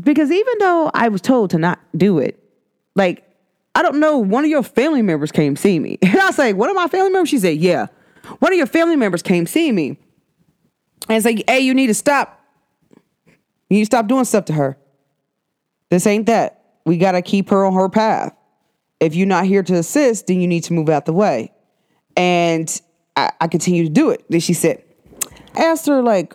because 0.00 0.30
even 0.30 0.54
though 0.58 0.90
I 0.92 1.08
was 1.08 1.20
told 1.20 1.50
to 1.50 1.58
not 1.58 1.78
do 1.96 2.18
it, 2.18 2.42
like 2.96 3.24
I 3.74 3.82
don't 3.82 3.98
know, 4.00 4.18
one 4.18 4.44
of 4.44 4.50
your 4.50 4.62
family 4.62 5.02
members 5.02 5.32
came 5.32 5.56
see 5.56 5.78
me. 5.78 5.98
And 6.02 6.16
I 6.16 6.26
was 6.26 6.38
like, 6.38 6.56
one 6.56 6.70
of 6.70 6.76
my 6.76 6.88
family 6.88 7.10
members? 7.10 7.28
She 7.28 7.38
said, 7.38 7.58
yeah. 7.58 7.86
One 8.38 8.52
of 8.52 8.56
your 8.56 8.66
family 8.66 8.96
members 8.96 9.22
came 9.22 9.46
see 9.46 9.70
me. 9.70 9.98
And 11.08 11.24
like, 11.24 11.44
hey, 11.48 11.60
you 11.60 11.74
need 11.74 11.88
to 11.88 11.94
stop. 11.94 12.40
You 13.26 13.78
need 13.78 13.82
to 13.82 13.86
stop 13.86 14.06
doing 14.06 14.24
stuff 14.24 14.46
to 14.46 14.52
her. 14.52 14.78
This 15.90 16.06
ain't 16.06 16.26
that. 16.26 16.63
We 16.84 16.98
got 16.98 17.12
to 17.12 17.22
keep 17.22 17.50
her 17.50 17.64
on 17.64 17.74
her 17.74 17.88
path. 17.88 18.34
If 19.00 19.14
you're 19.14 19.26
not 19.26 19.44
here 19.46 19.62
to 19.62 19.74
assist, 19.74 20.26
then 20.26 20.40
you 20.40 20.46
need 20.46 20.64
to 20.64 20.72
move 20.72 20.88
out 20.88 21.06
the 21.06 21.12
way. 21.12 21.52
And 22.16 22.80
I, 23.16 23.32
I 23.40 23.48
continue 23.48 23.84
to 23.84 23.90
do 23.90 24.10
it. 24.10 24.24
Then 24.28 24.40
she 24.40 24.52
said, 24.52 24.82
asked 25.56 25.86
her, 25.86 26.02
like, 26.02 26.34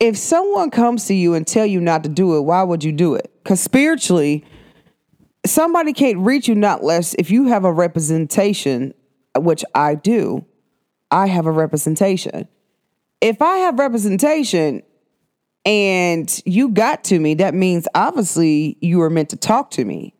if 0.00 0.16
someone 0.16 0.70
comes 0.70 1.06
to 1.06 1.14
you 1.14 1.34
and 1.34 1.46
tell 1.46 1.66
you 1.66 1.80
not 1.80 2.02
to 2.04 2.08
do 2.08 2.36
it, 2.36 2.42
why 2.42 2.62
would 2.62 2.84
you 2.84 2.92
do 2.92 3.14
it? 3.14 3.30
Because 3.42 3.60
spiritually, 3.60 4.44
somebody 5.46 5.92
can't 5.92 6.18
reach 6.18 6.48
you 6.48 6.54
not 6.54 6.82
less 6.84 7.14
if 7.14 7.30
you 7.30 7.46
have 7.46 7.64
a 7.64 7.72
representation, 7.72 8.92
which 9.36 9.64
I 9.74 9.94
do. 9.94 10.44
I 11.10 11.26
have 11.26 11.46
a 11.46 11.52
representation. 11.52 12.48
If 13.20 13.40
I 13.40 13.58
have 13.58 13.78
representation 13.78 14.82
and 15.64 16.42
you 16.44 16.68
got 16.68 17.04
to 17.04 17.18
me, 17.18 17.34
that 17.34 17.54
means 17.54 17.88
obviously 17.94 18.76
you 18.80 18.98
were 18.98 19.10
meant 19.10 19.30
to 19.30 19.36
talk 19.36 19.70
to 19.72 19.84
me. 19.84 20.14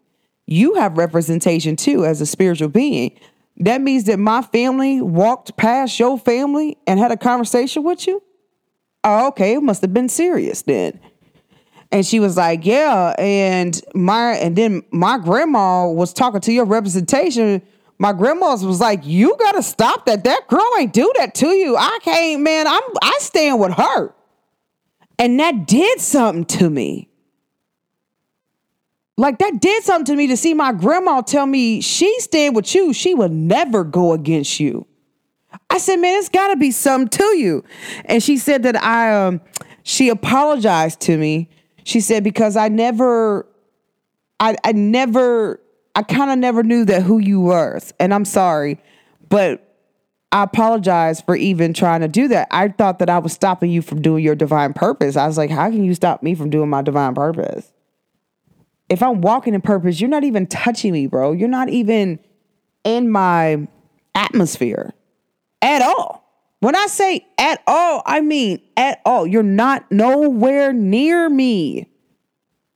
You 0.46 0.74
have 0.74 0.98
representation 0.98 1.76
too 1.76 2.04
as 2.04 2.20
a 2.20 2.26
spiritual 2.26 2.68
being. 2.68 3.18
That 3.58 3.80
means 3.80 4.04
that 4.04 4.18
my 4.18 4.42
family 4.42 5.00
walked 5.00 5.56
past 5.56 5.98
your 5.98 6.18
family 6.18 6.76
and 6.86 6.98
had 6.98 7.12
a 7.12 7.16
conversation 7.16 7.82
with 7.82 8.06
you. 8.06 8.22
Oh, 9.04 9.28
okay, 9.28 9.54
it 9.54 9.62
must 9.62 9.82
have 9.82 9.92
been 9.92 10.08
serious 10.08 10.62
then. 10.62 10.98
And 11.92 12.04
she 12.04 12.18
was 12.18 12.36
like, 12.36 12.64
Yeah. 12.64 13.14
And 13.18 13.80
my 13.94 14.32
and 14.36 14.56
then 14.56 14.82
my 14.90 15.18
grandma 15.18 15.88
was 15.88 16.12
talking 16.12 16.40
to 16.40 16.52
your 16.52 16.64
representation. 16.64 17.62
My 17.98 18.12
grandma 18.12 18.56
was 18.56 18.80
like, 18.80 19.00
You 19.04 19.36
gotta 19.38 19.62
stop 19.62 20.06
that. 20.06 20.24
That 20.24 20.48
girl 20.48 20.68
ain't 20.78 20.92
do 20.92 21.12
that 21.18 21.34
to 21.36 21.48
you. 21.48 21.76
I 21.76 21.98
can't, 22.02 22.42
man. 22.42 22.66
I'm 22.66 22.82
I 23.00 23.16
stand 23.20 23.60
with 23.60 23.74
her. 23.74 24.12
And 25.18 25.38
that 25.40 25.66
did 25.66 26.00
something 26.00 26.44
to 26.58 26.68
me. 26.68 27.08
Like 29.16 29.38
that 29.38 29.60
did 29.60 29.84
something 29.84 30.06
to 30.06 30.16
me 30.16 30.26
to 30.26 30.36
see 30.36 30.54
my 30.54 30.72
grandma 30.72 31.20
tell 31.20 31.46
me 31.46 31.80
she 31.80 32.18
stand 32.20 32.56
with 32.56 32.74
you. 32.74 32.92
She 32.92 33.14
will 33.14 33.28
never 33.28 33.84
go 33.84 34.12
against 34.12 34.58
you. 34.58 34.86
I 35.70 35.78
said, 35.78 35.96
man, 35.96 36.18
it's 36.18 36.28
gotta 36.28 36.56
be 36.56 36.72
something 36.72 37.08
to 37.10 37.36
you. 37.36 37.64
And 38.06 38.22
she 38.22 38.38
said 38.38 38.64
that 38.64 38.82
I 38.82 39.26
um 39.26 39.40
she 39.84 40.08
apologized 40.08 41.00
to 41.02 41.16
me 41.16 41.48
she 41.84 42.00
said, 42.00 42.24
because 42.24 42.56
I 42.56 42.68
never, 42.68 43.46
I, 44.40 44.56
I 44.64 44.72
never, 44.72 45.60
I 45.94 46.02
kind 46.02 46.30
of 46.30 46.38
never 46.38 46.62
knew 46.62 46.84
that 46.86 47.02
who 47.02 47.18
you 47.18 47.42
were. 47.42 47.78
And 48.00 48.12
I'm 48.12 48.24
sorry, 48.24 48.80
but 49.28 49.73
I 50.34 50.42
apologize 50.42 51.20
for 51.20 51.36
even 51.36 51.72
trying 51.72 52.00
to 52.00 52.08
do 52.08 52.26
that. 52.26 52.48
I 52.50 52.66
thought 52.66 52.98
that 52.98 53.08
I 53.08 53.18
was 53.18 53.32
stopping 53.32 53.70
you 53.70 53.80
from 53.80 54.02
doing 54.02 54.24
your 54.24 54.34
divine 54.34 54.72
purpose. 54.72 55.16
I 55.16 55.28
was 55.28 55.38
like, 55.38 55.48
how 55.48 55.70
can 55.70 55.84
you 55.84 55.94
stop 55.94 56.24
me 56.24 56.34
from 56.34 56.50
doing 56.50 56.68
my 56.68 56.82
divine 56.82 57.14
purpose? 57.14 57.72
If 58.88 59.00
I'm 59.00 59.20
walking 59.20 59.54
in 59.54 59.60
purpose, 59.60 60.00
you're 60.00 60.10
not 60.10 60.24
even 60.24 60.48
touching 60.48 60.92
me, 60.92 61.06
bro. 61.06 61.30
You're 61.30 61.48
not 61.48 61.68
even 61.68 62.18
in 62.82 63.10
my 63.10 63.68
atmosphere 64.16 64.92
at 65.62 65.82
all. 65.82 66.28
When 66.58 66.74
I 66.74 66.88
say 66.88 67.24
at 67.38 67.62
all, 67.68 68.02
I 68.04 68.20
mean 68.20 68.60
at 68.76 69.02
all. 69.04 69.28
You're 69.28 69.44
not 69.44 69.88
nowhere 69.92 70.72
near 70.72 71.30
me. 71.30 71.88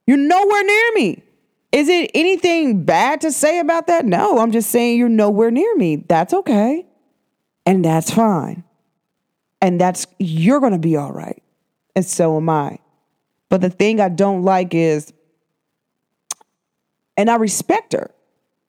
You're 0.07 0.17
nowhere 0.17 0.63
near 0.63 0.93
me. 0.95 1.25
Is 1.73 1.89
it 1.89 2.13
anything 2.15 2.85
bad 2.85 3.21
to 3.23 3.33
say 3.33 3.59
about 3.59 3.89
that? 3.89 4.05
No, 4.05 4.39
I'm 4.39 4.53
just 4.53 4.71
saying 4.71 4.97
you're 4.97 5.09
nowhere 5.09 5.51
near 5.51 5.75
me. 5.75 5.97
That's 5.97 6.33
okay. 6.33 6.88
And 7.69 7.85
that's 7.85 8.11
fine. 8.11 8.65
And 9.61 9.79
that's, 9.79 10.07
you're 10.19 10.59
going 10.59 10.73
to 10.73 10.79
be 10.79 10.97
all 10.97 11.13
right. 11.13 11.43
And 11.95 12.03
so 12.03 12.39
am 12.39 12.49
I. 12.49 12.79
But 13.51 13.61
the 13.61 13.69
thing 13.69 14.01
I 14.01 14.09
don't 14.09 14.43
like 14.43 14.73
is, 14.73 15.13
and 17.19 17.29
I 17.29 17.37
respect 17.37 17.93
her. 17.93 18.11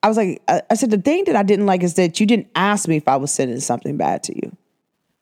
I 0.03 0.09
was 0.09 0.17
like, 0.17 0.41
I, 0.49 0.73
said, 0.73 0.91
the 0.91 0.97
thing 0.97 1.23
that 1.25 1.37
I 1.37 1.43
didn't 1.43 1.65
like 1.65 1.81
is 1.81 1.93
that 1.93 2.19
you 2.19 2.25
didn't 2.25 2.47
ask 2.55 2.89
me 2.89 2.97
if 2.97 3.07
I 3.07 3.15
was 3.15 3.31
sending 3.31 3.61
something 3.61 3.95
bad 3.95 4.21
to 4.23 4.35
you. 4.35 4.57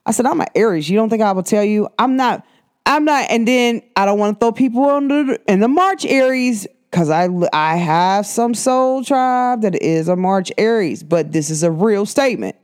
I 0.07 0.11
said, 0.11 0.25
I'm 0.25 0.41
an 0.41 0.47
Aries. 0.55 0.89
You 0.89 0.97
don't 0.97 1.09
think 1.09 1.21
I 1.21 1.31
will 1.33 1.43
tell 1.43 1.63
you? 1.63 1.87
I'm 1.99 2.15
not, 2.15 2.43
I'm 2.87 3.05
not. 3.05 3.29
And 3.29 3.47
then 3.47 3.83
I 3.95 4.05
don't 4.05 4.17
want 4.17 4.39
to 4.39 4.43
throw 4.43 4.53
people 4.53 4.85
under 4.85 5.37
in 5.47 5.59
the 5.59 5.67
March 5.67 6.03
Aries 6.03 6.65
because 6.89 7.11
I, 7.11 7.29
I 7.53 7.75
have 7.75 8.25
some 8.25 8.55
soul 8.55 9.03
tribe 9.03 9.61
that 9.61 9.75
is 9.75 10.07
a 10.07 10.15
March 10.15 10.51
Aries, 10.57 11.03
but 11.03 11.31
this 11.31 11.51
is 11.51 11.61
a 11.61 11.69
real 11.69 12.07
statement. 12.07 12.55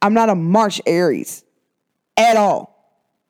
I'm 0.00 0.14
not 0.14 0.28
a 0.28 0.34
March 0.34 0.80
Aries 0.86 1.44
at 2.16 2.36
all. 2.36 2.72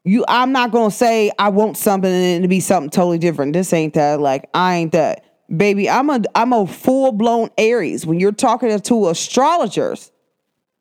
You, 0.05 0.25
I'm 0.27 0.51
not 0.53 0.73
gonna 0.73 0.91
say 0.91 1.31
I 1.39 1.51
want 1.51 1.77
something 1.77 2.11
and 2.11 2.43
to 2.43 2.49
be 2.49 2.61
something 2.61 2.91
totally 2.91 3.19
different. 3.19 3.53
This 3.53 3.73
ain't 3.73 3.95
that. 3.95 4.21
Like 4.21 4.49
I 4.53 4.77
ain't 4.77 4.93
that, 4.93 5.25
baby. 5.55 5.89
I'm 5.89 6.11
a 6.11 6.23
I'm 6.35 6.53
a 6.53 6.67
full 6.67 7.13
blown 7.13 7.51
Aries. 7.57 8.05
When 8.05 8.19
you're 8.19 8.33
talking 8.33 8.81
to 8.81 9.09
astrologers, 9.09 10.11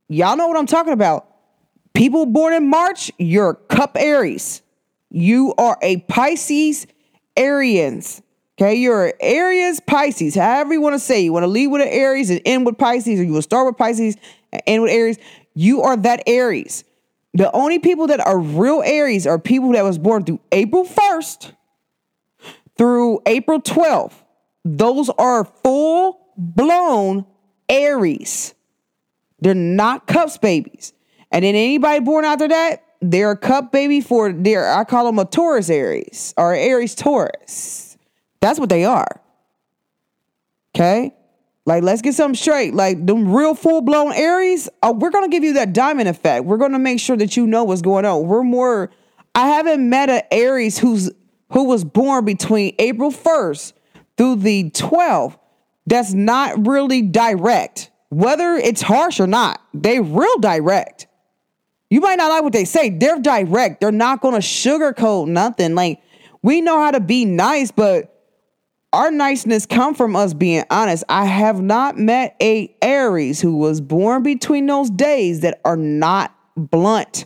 y'all 0.09 0.35
know 0.35 0.47
what 0.47 0.57
I'm 0.57 0.65
talking 0.65 0.93
about. 0.93 1.27
People 1.93 2.25
born 2.25 2.53
in 2.53 2.67
March, 2.67 3.11
you're 3.19 3.53
cusp 3.53 3.97
Aries. 3.97 4.61
You 5.11 5.53
are 5.57 5.77
a 5.81 5.97
Pisces 5.97 6.87
Arians. 7.35 8.21
Okay, 8.59 8.75
you're 8.75 9.13
Aries 9.19 9.79
Pisces. 9.79 10.35
However 10.35 10.73
you 10.73 10.81
want 10.81 10.93
to 10.93 10.99
say, 10.99 11.21
you 11.21 11.33
want 11.33 11.43
to 11.43 11.47
lead 11.47 11.67
with 11.67 11.81
an 11.81 11.87
Aries 11.87 12.29
and 12.29 12.41
end 12.45 12.65
with 12.65 12.77
Pisces, 12.77 13.19
or 13.19 13.23
you 13.23 13.33
will 13.33 13.41
start 13.41 13.65
with 13.65 13.77
Pisces 13.77 14.15
and 14.51 14.61
end 14.67 14.83
with 14.83 14.91
Aries. 14.91 15.17
You 15.53 15.81
are 15.81 15.97
that 15.97 16.23
Aries. 16.27 16.83
The 17.33 17.51
only 17.53 17.79
people 17.79 18.07
that 18.07 18.19
are 18.19 18.37
real 18.37 18.81
Aries 18.83 19.25
are 19.25 19.39
people 19.39 19.71
that 19.73 19.83
was 19.83 19.97
born 19.97 20.23
through 20.23 20.41
April 20.51 20.85
1st 20.85 21.53
through 22.77 23.21
April 23.25 23.61
12th. 23.61 24.13
Those 24.65 25.09
are 25.09 25.45
full 25.45 26.19
blown 26.37 27.25
Aries. 27.69 28.53
They're 29.39 29.53
not 29.53 30.07
cusp 30.07 30.41
babies. 30.41 30.93
And 31.31 31.45
then 31.45 31.55
anybody 31.55 31.99
born 31.99 32.25
after 32.25 32.47
that, 32.47 32.83
they're 33.01 33.31
a 33.31 33.37
cusp 33.37 33.71
baby 33.71 34.01
for 34.01 34.31
their, 34.31 34.71
I 34.71 34.83
call 34.83 35.05
them 35.05 35.19
a 35.19 35.25
Taurus 35.25 35.69
Aries 35.69 36.33
or 36.37 36.53
Aries 36.53 36.95
Taurus. 36.95 37.97
That's 38.41 38.59
what 38.59 38.69
they 38.69 38.85
are. 38.85 39.21
Okay? 40.75 41.13
Like, 41.65 41.83
let's 41.83 42.01
get 42.01 42.15
something 42.15 42.35
straight. 42.35 42.73
Like, 42.73 43.05
the 43.05 43.15
real 43.15 43.53
full 43.53 43.81
blown 43.81 44.13
Aries, 44.13 44.67
oh, 44.81 44.93
we're 44.93 45.11
going 45.11 45.29
to 45.29 45.35
give 45.35 45.43
you 45.43 45.53
that 45.53 45.73
diamond 45.73 46.09
effect. 46.09 46.45
We're 46.45 46.57
going 46.57 46.71
to 46.71 46.79
make 46.79 46.99
sure 46.99 47.15
that 47.17 47.37
you 47.37 47.45
know 47.45 47.63
what's 47.63 47.81
going 47.81 48.05
on. 48.05 48.27
We're 48.27 48.43
more, 48.43 48.89
I 49.35 49.47
haven't 49.47 49.87
met 49.87 50.09
an 50.09 50.23
Aries 50.31 50.79
who's, 50.79 51.11
who 51.51 51.65
was 51.65 51.83
born 51.83 52.25
between 52.25 52.75
April 52.79 53.11
1st 53.11 53.73
through 54.17 54.37
the 54.37 54.71
12th 54.71 55.37
that's 55.85 56.13
not 56.13 56.67
really 56.67 57.01
direct. 57.01 57.91
Whether 58.09 58.55
it's 58.55 58.81
harsh 58.81 59.19
or 59.19 59.27
not, 59.27 59.61
they 59.73 59.99
real 59.99 60.37
direct. 60.39 61.07
You 61.89 62.01
might 62.01 62.15
not 62.15 62.29
like 62.29 62.43
what 62.43 62.53
they 62.53 62.65
say. 62.65 62.89
They're 62.89 63.19
direct. 63.19 63.81
They're 63.81 63.91
not 63.91 64.21
going 64.21 64.33
to 64.33 64.45
sugarcoat 64.45 65.27
nothing. 65.27 65.75
Like, 65.75 66.01
we 66.41 66.61
know 66.61 66.79
how 66.79 66.91
to 66.91 66.99
be 66.99 67.25
nice, 67.25 67.71
but 67.71 68.10
our 68.93 69.09
niceness 69.09 69.65
come 69.65 69.93
from 69.93 70.15
us 70.15 70.33
being 70.33 70.63
honest. 70.69 71.03
I 71.07 71.25
have 71.25 71.61
not 71.61 71.97
met 71.97 72.35
a 72.41 72.75
Aries 72.81 73.39
who 73.39 73.55
was 73.55 73.79
born 73.79 74.23
between 74.23 74.65
those 74.65 74.89
days 74.89 75.41
that 75.41 75.61
are 75.63 75.77
not 75.77 76.35
blunt 76.57 77.25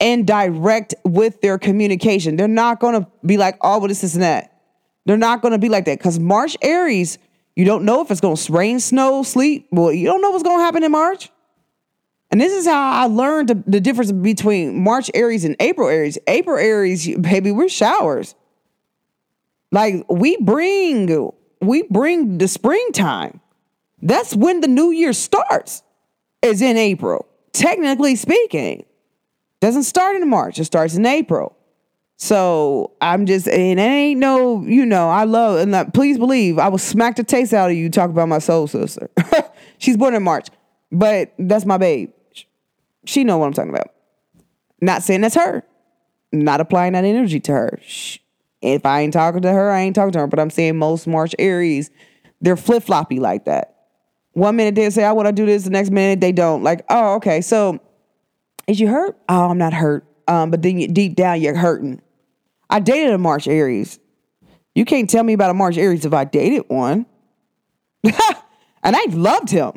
and 0.00 0.26
direct 0.26 0.94
with 1.04 1.40
their 1.40 1.58
communication. 1.58 2.36
They're 2.36 2.48
not 2.48 2.80
going 2.80 3.02
to 3.02 3.08
be 3.24 3.38
like, 3.38 3.56
oh, 3.62 3.78
well, 3.78 3.88
this, 3.88 4.04
is 4.04 4.14
that. 4.14 4.60
They're 5.06 5.16
not 5.16 5.40
going 5.40 5.52
to 5.52 5.58
be 5.58 5.68
like 5.68 5.86
that 5.86 5.98
because 5.98 6.18
March 6.18 6.56
Aries, 6.60 7.18
you 7.56 7.64
don't 7.64 7.84
know 7.84 8.02
if 8.02 8.10
it's 8.10 8.20
going 8.20 8.36
to 8.36 8.52
rain, 8.52 8.80
snow, 8.80 9.22
sleet. 9.22 9.66
Well, 9.70 9.92
you 9.92 10.06
don't 10.06 10.20
know 10.20 10.30
what's 10.30 10.42
going 10.42 10.58
to 10.58 10.62
happen 10.62 10.82
in 10.82 10.92
March. 10.92 11.30
And 12.30 12.40
this 12.40 12.52
is 12.52 12.66
how 12.66 12.92
I 12.92 13.06
learned 13.06 13.48
the, 13.48 13.62
the 13.66 13.80
difference 13.80 14.12
between 14.12 14.82
March 14.82 15.10
Aries 15.14 15.44
and 15.44 15.56
April 15.60 15.88
Aries. 15.88 16.18
April 16.26 16.58
Aries, 16.58 17.16
baby, 17.16 17.52
we're 17.52 17.68
showers. 17.68 18.34
Like 19.74 20.06
we 20.08 20.36
bring 20.36 21.32
we 21.60 21.82
bring 21.90 22.38
the 22.38 22.46
springtime. 22.46 23.40
That's 24.00 24.36
when 24.36 24.60
the 24.60 24.68
new 24.68 24.92
year 24.92 25.12
starts. 25.12 25.82
Is 26.42 26.62
in 26.62 26.76
April. 26.76 27.26
Technically 27.52 28.14
speaking. 28.14 28.84
Doesn't 29.58 29.82
start 29.82 30.14
in 30.14 30.28
March, 30.28 30.60
it 30.60 30.66
starts 30.66 30.94
in 30.94 31.04
April. 31.04 31.56
So 32.16 32.92
I'm 33.00 33.26
just, 33.26 33.48
and 33.48 33.80
it 33.80 33.82
ain't 33.82 34.20
no, 34.20 34.62
you 34.62 34.86
know, 34.86 35.08
I 35.08 35.24
love, 35.24 35.58
and 35.58 35.72
like, 35.72 35.92
please 35.92 36.18
believe 36.18 36.58
I 36.58 36.68
will 36.68 36.78
smack 36.78 37.16
the 37.16 37.24
taste 37.24 37.52
out 37.52 37.70
of 37.70 37.76
you 37.76 37.90
talk 37.90 38.10
about 38.10 38.28
my 38.28 38.38
soul 38.38 38.68
sister. 38.68 39.10
She's 39.78 39.96
born 39.96 40.14
in 40.14 40.22
March, 40.22 40.48
but 40.92 41.32
that's 41.38 41.64
my 41.64 41.78
babe. 41.78 42.12
She 43.06 43.24
know 43.24 43.38
what 43.38 43.46
I'm 43.46 43.52
talking 43.52 43.70
about. 43.70 43.92
Not 44.80 45.02
saying 45.02 45.22
that's 45.22 45.34
her. 45.34 45.64
Not 46.30 46.60
applying 46.60 46.92
that 46.92 47.04
energy 47.04 47.40
to 47.40 47.52
her. 47.52 47.80
She, 47.82 48.20
if 48.64 48.86
I 48.86 49.02
ain't 49.02 49.12
talking 49.12 49.42
to 49.42 49.52
her, 49.52 49.70
I 49.70 49.80
ain't 49.80 49.94
talking 49.94 50.12
to 50.12 50.20
her. 50.20 50.26
But 50.26 50.40
I'm 50.40 50.50
saying 50.50 50.76
most 50.76 51.06
March 51.06 51.34
Aries, 51.38 51.90
they're 52.40 52.56
flip 52.56 52.82
floppy 52.82 53.20
like 53.20 53.44
that. 53.44 53.76
One 54.32 54.56
minute 54.56 54.74
they 54.74 54.90
say, 54.90 55.04
I 55.04 55.12
want 55.12 55.26
to 55.26 55.32
do 55.32 55.46
this, 55.46 55.64
the 55.64 55.70
next 55.70 55.90
minute 55.90 56.20
they 56.20 56.32
don't. 56.32 56.62
Like, 56.62 56.84
oh, 56.88 57.14
okay. 57.16 57.40
So 57.40 57.80
is 58.66 58.80
you 58.80 58.88
hurt? 58.88 59.18
Oh, 59.28 59.50
I'm 59.50 59.58
not 59.58 59.72
hurt. 59.72 60.06
Um, 60.26 60.50
but 60.50 60.62
then 60.62 60.78
you, 60.78 60.88
deep 60.88 61.16
down, 61.16 61.40
you're 61.40 61.54
hurting. 61.54 62.00
I 62.70 62.80
dated 62.80 63.12
a 63.12 63.18
March 63.18 63.46
Aries. 63.46 63.98
You 64.74 64.84
can't 64.84 65.08
tell 65.08 65.22
me 65.22 65.34
about 65.34 65.50
a 65.50 65.54
March 65.54 65.76
Aries 65.76 66.04
if 66.04 66.12
I 66.12 66.24
dated 66.24 66.64
one. 66.68 67.06
and 68.04 68.14
I 68.96 69.04
loved 69.10 69.50
him. 69.50 69.72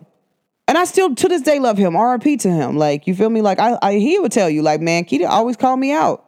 And 0.68 0.78
I 0.78 0.86
still 0.86 1.16
to 1.16 1.28
this 1.28 1.42
day 1.42 1.60
love 1.60 1.78
him. 1.78 1.96
RIP 1.96 2.40
to 2.40 2.50
him. 2.50 2.78
Like, 2.78 3.08
you 3.08 3.16
feel 3.16 3.30
me? 3.30 3.42
Like 3.42 3.60
I, 3.60 3.78
I 3.82 3.94
he 3.96 4.20
would 4.20 4.32
tell 4.32 4.50
you, 4.50 4.62
like, 4.62 4.82
man, 4.82 5.06
Keita 5.06 5.28
always 5.28 5.56
called 5.56 5.80
me 5.80 5.92
out. 5.92 6.27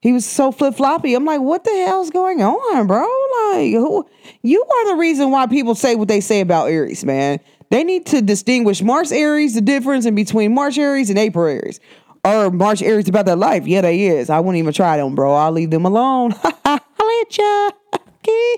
He 0.00 0.12
was 0.12 0.24
so 0.24 0.50
flip 0.50 0.76
floppy. 0.76 1.14
I'm 1.14 1.26
like, 1.26 1.40
what 1.42 1.64
the 1.64 1.70
hell's 1.86 2.10
going 2.10 2.40
on, 2.42 2.86
bro? 2.86 3.06
Like, 3.52 3.72
who? 3.72 4.08
You 4.42 4.62
are 4.62 4.88
the 4.88 4.96
reason 4.96 5.30
why 5.30 5.46
people 5.46 5.74
say 5.74 5.94
what 5.94 6.08
they 6.08 6.20
say 6.20 6.40
about 6.40 6.70
Aries, 6.70 7.04
man. 7.04 7.38
They 7.70 7.84
need 7.84 8.06
to 8.06 8.22
distinguish 8.22 8.82
March 8.82 9.12
Aries, 9.12 9.54
the 9.54 9.60
difference 9.60 10.06
in 10.06 10.14
between 10.14 10.54
March 10.54 10.78
Aries 10.78 11.10
and 11.10 11.18
April 11.18 11.46
Aries. 11.46 11.80
Or 12.24 12.50
March 12.50 12.80
Aries 12.82 13.08
about 13.08 13.26
their 13.26 13.36
life. 13.36 13.66
Yeah, 13.66 13.82
they 13.82 14.06
is. 14.06 14.30
I 14.30 14.40
wouldn't 14.40 14.56
even 14.56 14.72
try 14.72 14.96
them, 14.96 15.14
bro. 15.14 15.34
I'll 15.34 15.52
leave 15.52 15.70
them 15.70 15.84
alone. 15.84 16.34
I'll 16.64 16.80
let 16.98 17.36
ya. 17.36 17.70
Okay. 17.94 18.56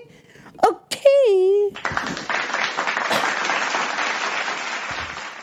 Okay. 0.65 1.71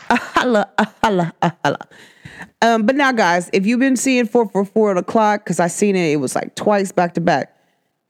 Holla, 0.40 0.70
holla, 1.04 1.34
holla. 1.64 1.88
Um, 2.62 2.86
but 2.86 2.96
now, 2.96 3.12
guys, 3.12 3.50
if 3.54 3.66
you've 3.66 3.80
been 3.80 3.96
seeing 3.96 4.26
444 4.26 4.98
o'clock, 4.98 5.44
because 5.44 5.60
I 5.60 5.68
seen 5.68 5.96
it, 5.96 6.12
it 6.12 6.18
was 6.18 6.36
like 6.36 6.56
twice 6.56 6.92
back 6.92 7.14
to 7.16 7.22
back. 7.22 7.56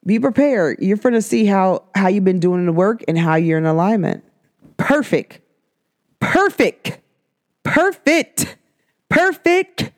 Be 0.06 0.20
prepared. 0.20 0.78
You're 0.80 0.98
going 0.98 1.14
to 1.14 1.22
see 1.22 1.46
how 1.46 1.84
how 1.94 2.08
you've 2.08 2.24
been 2.24 2.40
doing 2.40 2.66
the 2.66 2.72
work 2.72 3.04
and 3.08 3.18
how 3.18 3.36
you're 3.36 3.58
in 3.58 3.66
alignment. 3.66 4.24
Perfect. 4.78 5.42
Perfect. 6.20 7.00
Perfect. 7.64 8.58
Perfect. 9.10 9.92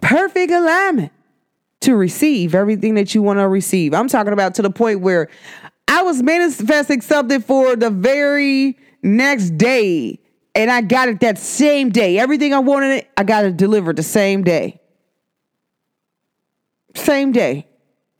Perfect 0.00 0.52
alignment 0.52 1.12
to 1.80 1.94
receive 1.94 2.54
everything 2.54 2.94
that 2.94 3.14
you 3.14 3.22
want 3.22 3.38
to 3.38 3.46
receive. 3.46 3.92
I'm 3.92 4.08
talking 4.08 4.32
about 4.32 4.54
to 4.56 4.62
the 4.62 4.70
point 4.70 5.00
where 5.00 5.28
I 5.88 6.02
was 6.02 6.22
manifesting 6.22 7.02
something 7.02 7.40
for 7.42 7.76
the 7.76 7.90
very 7.90 8.78
next 9.02 9.50
day 9.58 10.18
and 10.54 10.70
I 10.70 10.82
got 10.82 11.08
it 11.08 11.20
that 11.20 11.38
same 11.38 11.90
day. 11.90 12.18
Everything 12.18 12.54
I 12.54 12.60
wanted, 12.60 13.06
I 13.16 13.24
got 13.24 13.44
it 13.44 13.56
delivered 13.56 13.96
the 13.96 14.02
same 14.02 14.44
day. 14.44 14.80
Same 16.94 17.32
day. 17.32 17.66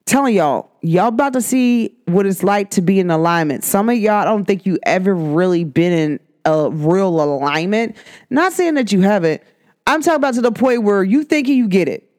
Telling 0.04 0.34
y'all, 0.34 0.70
y'all 0.82 1.08
about 1.08 1.32
to 1.34 1.40
see 1.40 1.96
what 2.06 2.26
it's 2.26 2.42
like 2.42 2.70
to 2.70 2.82
be 2.82 2.98
in 2.98 3.10
alignment. 3.10 3.64
Some 3.64 3.88
of 3.88 3.96
y'all 3.96 4.14
I 4.14 4.24
don't 4.24 4.44
think 4.44 4.66
you 4.66 4.78
ever 4.84 5.14
really 5.14 5.64
been 5.64 5.92
in 5.92 6.20
a 6.44 6.68
real 6.70 7.08
alignment. 7.08 7.96
Not 8.28 8.52
saying 8.52 8.74
that 8.74 8.92
you 8.92 9.00
haven't. 9.00 9.42
I'm 9.86 10.02
talking 10.02 10.16
about 10.16 10.34
to 10.34 10.42
the 10.42 10.52
point 10.52 10.82
where 10.82 11.02
you 11.02 11.24
thinking 11.24 11.56
you 11.56 11.68
get 11.68 11.88
it. 11.88 12.10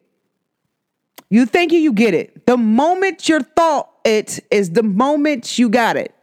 You 1.29 1.45
thinking 1.45 1.83
you 1.83 1.93
get 1.93 2.13
it. 2.13 2.47
The 2.47 2.57
moment 2.57 3.27
you 3.27 3.39
thought 3.41 3.91
it 4.03 4.39
is 4.49 4.71
the 4.71 4.83
moment 4.83 5.59
you 5.59 5.69
got 5.69 5.97
it. 5.97 6.15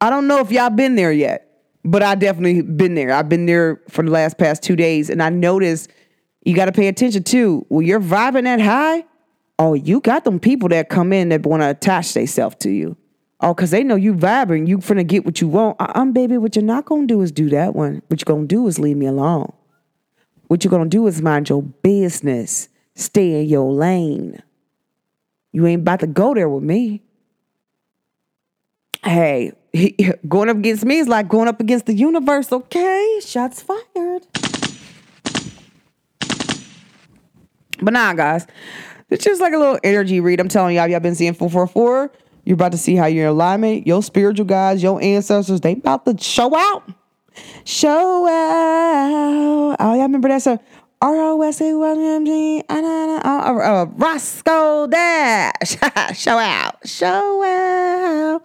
I 0.00 0.10
don't 0.10 0.26
know 0.26 0.40
if 0.40 0.50
y'all 0.50 0.70
been 0.70 0.96
there 0.96 1.12
yet 1.12 1.45
but 1.86 2.02
I 2.02 2.14
definitely 2.16 2.62
been 2.62 2.94
there. 2.94 3.12
I've 3.12 3.28
been 3.28 3.46
there 3.46 3.80
for 3.88 4.04
the 4.04 4.10
last 4.10 4.38
past 4.38 4.62
two 4.62 4.76
days, 4.76 5.08
and 5.08 5.22
I 5.22 5.30
noticed 5.30 5.90
you 6.44 6.54
got 6.54 6.66
to 6.66 6.72
pay 6.72 6.88
attention 6.88 7.22
too. 7.22 7.64
When 7.68 7.86
you're 7.86 8.00
vibing 8.00 8.44
that 8.44 8.60
high, 8.60 9.04
oh, 9.58 9.74
you 9.74 10.00
got 10.00 10.24
them 10.24 10.40
people 10.40 10.68
that 10.70 10.88
come 10.88 11.12
in 11.12 11.28
that 11.30 11.46
want 11.46 11.62
to 11.62 11.70
attach 11.70 12.12
themselves 12.14 12.56
to 12.60 12.70
you. 12.70 12.96
Oh, 13.40 13.54
cause 13.54 13.70
they 13.70 13.84
know 13.84 13.96
you 13.96 14.14
vibing. 14.14 14.66
You 14.66 14.78
finna 14.78 15.06
get 15.06 15.26
what 15.26 15.40
you 15.40 15.48
want. 15.48 15.76
I'm 15.78 16.12
baby. 16.12 16.38
What 16.38 16.56
you're 16.56 16.64
not 16.64 16.86
gonna 16.86 17.06
do 17.06 17.20
is 17.20 17.30
do 17.30 17.50
that 17.50 17.74
one. 17.74 18.02
What 18.08 18.20
you're 18.20 18.34
gonna 18.34 18.46
do 18.46 18.66
is 18.66 18.78
leave 18.78 18.96
me 18.96 19.06
alone. 19.06 19.52
What 20.48 20.64
you're 20.64 20.70
gonna 20.70 20.88
do 20.88 21.06
is 21.06 21.20
mind 21.20 21.50
your 21.50 21.62
business. 21.62 22.68
Stay 22.94 23.42
in 23.42 23.46
your 23.46 23.70
lane. 23.70 24.42
You 25.52 25.66
ain't 25.66 25.82
about 25.82 26.00
to 26.00 26.06
go 26.06 26.32
there 26.32 26.48
with 26.48 26.62
me. 26.62 27.02
Hey, 29.04 29.52
going 30.28 30.48
up 30.48 30.56
against 30.56 30.84
me 30.84 30.98
is 30.98 31.08
like 31.08 31.28
going 31.28 31.48
up 31.48 31.60
against 31.60 31.86
the 31.86 31.94
universe, 31.94 32.52
okay? 32.52 33.20
Shots 33.24 33.62
fired. 33.62 34.26
But 37.80 37.92
nah, 37.92 38.14
guys, 38.14 38.46
it's 39.10 39.24
just 39.24 39.40
like 39.40 39.52
a 39.52 39.58
little 39.58 39.78
energy 39.84 40.20
read. 40.20 40.40
I'm 40.40 40.48
telling 40.48 40.76
y'all, 40.76 40.88
y'all 40.88 41.00
been 41.00 41.14
seeing 41.14 41.34
444. 41.34 42.10
You're 42.44 42.54
about 42.54 42.72
to 42.72 42.78
see 42.78 42.94
how 42.96 43.06
your 43.06 43.28
alignment, 43.28 43.86
your 43.86 44.02
spiritual 44.02 44.46
guides, 44.46 44.82
your 44.82 45.02
ancestors, 45.02 45.60
they 45.60 45.72
about 45.72 46.06
to 46.06 46.16
show 46.22 46.56
out. 46.56 46.88
Show 47.64 48.26
out. 48.26 49.76
Oh, 49.78 49.94
y'all 49.94 50.02
remember 50.02 50.28
that 50.28 50.42
song? 50.42 50.60
R-O-S-A-Y-M-G, 51.02 52.62
uh, 52.70 53.86
Roscoe 53.96 54.86
Dash. 54.86 55.76
show 56.18 56.38
out. 56.38 56.76
Show 56.88 57.42
out. 57.44 58.42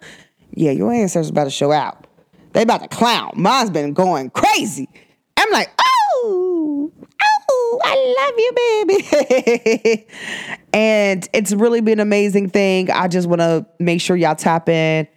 Yeah, 0.53 0.71
your 0.71 0.91
ancestors 0.91 1.29
about 1.29 1.45
to 1.45 1.49
show 1.49 1.71
out. 1.71 2.07
They 2.53 2.63
about 2.63 2.81
to 2.81 2.87
clown. 2.89 3.33
Mine's 3.35 3.69
been 3.69 3.93
going 3.93 4.29
crazy. 4.31 4.89
I'm 5.37 5.49
like, 5.51 5.69
oh, 5.79 6.91
oh, 7.23 7.79
I 7.83 7.95
love 8.19 8.33
you, 8.37 9.65
baby. 9.65 10.07
and 10.73 11.27
it's 11.33 11.53
really 11.53 11.81
been 11.81 11.99
an 11.99 12.07
amazing 12.07 12.49
thing. 12.49 12.91
I 12.91 13.07
just 13.07 13.27
want 13.27 13.41
to 13.41 13.65
make 13.79 14.01
sure 14.01 14.15
y'all 14.15 14.35
tap 14.35 14.69
in. 14.69 15.07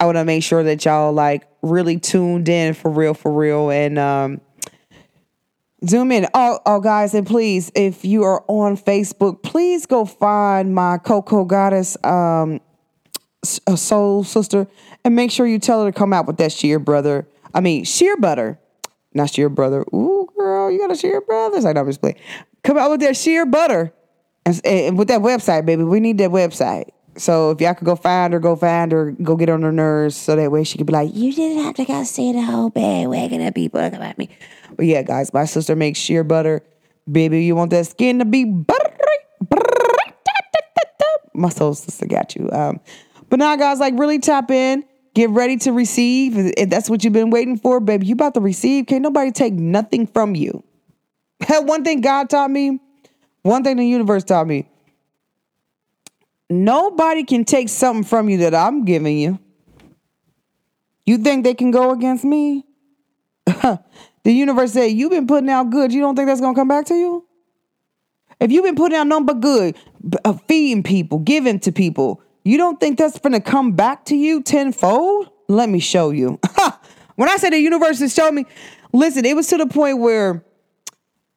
I 0.00 0.06
want 0.06 0.16
to 0.16 0.24
make 0.24 0.42
sure 0.42 0.62
that 0.64 0.84
y'all 0.84 1.12
like 1.12 1.46
really 1.62 1.98
tuned 1.98 2.48
in 2.48 2.74
for 2.74 2.90
real, 2.90 3.14
for 3.14 3.30
real, 3.30 3.70
and 3.70 3.98
um, 3.98 4.40
zoom 5.86 6.10
in. 6.10 6.26
Oh, 6.34 6.58
oh, 6.66 6.80
guys, 6.80 7.14
and 7.14 7.26
please, 7.26 7.70
if 7.74 8.04
you 8.04 8.24
are 8.24 8.42
on 8.48 8.76
Facebook, 8.76 9.42
please 9.42 9.86
go 9.86 10.04
find 10.04 10.74
my 10.74 10.98
Coco 10.98 11.44
Goddess 11.44 11.96
um, 12.02 12.60
soul 13.44 14.24
sister 14.24 14.66
and 15.04 15.16
make 15.16 15.30
sure 15.30 15.46
you 15.46 15.58
tell 15.58 15.84
her 15.84 15.90
to 15.90 15.98
come 15.98 16.12
out 16.12 16.26
with 16.26 16.36
that 16.38 16.52
sheer 16.52 16.78
brother. 16.78 17.26
I 17.54 17.60
mean, 17.60 17.84
sheer 17.84 18.16
butter, 18.16 18.58
not 19.14 19.30
sheer 19.30 19.48
brother. 19.48 19.84
Ooh, 19.94 20.28
girl, 20.36 20.70
you 20.70 20.78
got 20.78 20.92
a 20.92 20.96
sheer 20.96 21.20
brother. 21.20 21.56
I 21.66 21.72
know 21.72 21.80
I'm 21.80 21.86
just 21.86 22.00
playing. 22.00 22.16
Come 22.62 22.76
out 22.76 22.90
with 22.90 23.00
that 23.00 23.16
sheer 23.16 23.46
butter 23.46 23.92
and, 24.44 24.60
and 24.64 24.98
with 24.98 25.08
that 25.08 25.20
website, 25.20 25.66
baby. 25.66 25.84
We 25.84 26.00
need 26.00 26.18
that 26.18 26.30
website. 26.30 26.90
So 27.16 27.50
if 27.50 27.60
y'all 27.60 27.74
could 27.74 27.86
go 27.86 27.96
find 27.96 28.32
her, 28.32 28.38
go 28.38 28.54
find 28.54 28.92
her, 28.92 29.10
go 29.10 29.36
get 29.36 29.50
on 29.50 29.62
her 29.62 29.72
nerves, 29.72 30.16
so 30.16 30.36
that 30.36 30.50
way 30.52 30.62
she 30.64 30.78
could 30.78 30.86
be 30.86 30.92
like, 30.92 31.14
"You 31.14 31.32
didn't 31.32 31.64
have 31.64 31.74
to 31.74 31.84
go 31.84 32.04
see 32.04 32.32
the 32.32 32.40
whole 32.40 32.70
bag 32.70 33.08
wagging 33.08 33.42
at 33.42 33.54
people 33.54 33.80
at 33.80 34.16
me." 34.16 34.28
But 34.76 34.86
yeah, 34.86 35.02
guys, 35.02 35.34
my 35.34 35.44
sister 35.44 35.74
makes 35.74 35.98
sheer 35.98 36.22
butter, 36.22 36.62
baby. 37.10 37.44
You 37.44 37.56
want 37.56 37.72
that 37.72 37.86
skin 37.86 38.20
to 38.20 38.24
be 38.24 38.44
buttery? 38.44 38.96
My 41.34 41.48
soul 41.48 41.74
sister 41.74 42.06
got 42.06 42.36
you. 42.36 42.50
Um, 42.52 42.80
but 43.30 43.38
now, 43.38 43.56
guys, 43.56 43.78
like 43.80 43.98
really 43.98 44.18
tap 44.18 44.50
in. 44.50 44.84
Get 45.14 45.30
ready 45.30 45.56
to 45.58 45.72
receive. 45.72 46.34
If 46.36 46.68
that's 46.68 46.90
what 46.90 47.02
you've 47.02 47.12
been 47.12 47.30
waiting 47.30 47.56
for, 47.56 47.80
baby, 47.80 48.06
you 48.06 48.14
about 48.14 48.34
to 48.34 48.40
receive. 48.40 48.86
Can't 48.86 49.02
nobody 49.02 49.32
take 49.32 49.54
nothing 49.54 50.06
from 50.06 50.34
you. 50.34 50.62
one 51.48 51.82
thing 51.82 52.00
God 52.00 52.28
taught 52.28 52.50
me, 52.50 52.80
one 53.42 53.64
thing 53.64 53.76
the 53.76 53.86
universe 53.86 54.24
taught 54.24 54.46
me. 54.46 54.68
Nobody 56.48 57.24
can 57.24 57.44
take 57.44 57.68
something 57.68 58.04
from 58.04 58.28
you 58.28 58.38
that 58.38 58.54
I'm 58.54 58.84
giving 58.84 59.18
you. 59.18 59.38
You 61.06 61.18
think 61.18 61.44
they 61.44 61.54
can 61.54 61.70
go 61.70 61.92
against 61.92 62.24
me? 62.24 62.64
the 63.46 63.80
universe 64.24 64.72
said, 64.72 64.86
You've 64.86 65.10
been 65.10 65.26
putting 65.26 65.48
out 65.48 65.70
good. 65.70 65.92
You 65.92 66.00
don't 66.00 66.16
think 66.16 66.26
that's 66.26 66.40
going 66.40 66.54
to 66.54 66.60
come 66.60 66.68
back 66.68 66.86
to 66.86 66.94
you? 66.94 67.26
If 68.40 68.50
you've 68.50 68.64
been 68.64 68.74
putting 68.74 68.98
out 68.98 69.06
nothing 69.06 69.26
but 69.26 69.40
good, 69.40 69.76
uh, 70.24 70.32
feeding 70.48 70.82
people, 70.82 71.18
giving 71.18 71.60
to 71.60 71.72
people, 71.72 72.22
you 72.44 72.56
don't 72.56 72.80
think 72.80 72.98
that's 72.98 73.18
going 73.18 73.32
to 73.32 73.40
come 73.40 73.72
back 73.72 74.04
to 74.06 74.16
you 74.16 74.42
tenfold? 74.42 75.30
Let 75.48 75.68
me 75.68 75.80
show 75.80 76.10
you. 76.10 76.38
when 77.16 77.28
I 77.28 77.36
say 77.36 77.50
the 77.50 77.58
universe 77.58 78.00
is 78.00 78.14
showing 78.14 78.34
me, 78.34 78.46
listen, 78.92 79.24
it 79.24 79.36
was 79.36 79.48
to 79.48 79.56
the 79.56 79.66
point 79.66 79.98
where 79.98 80.44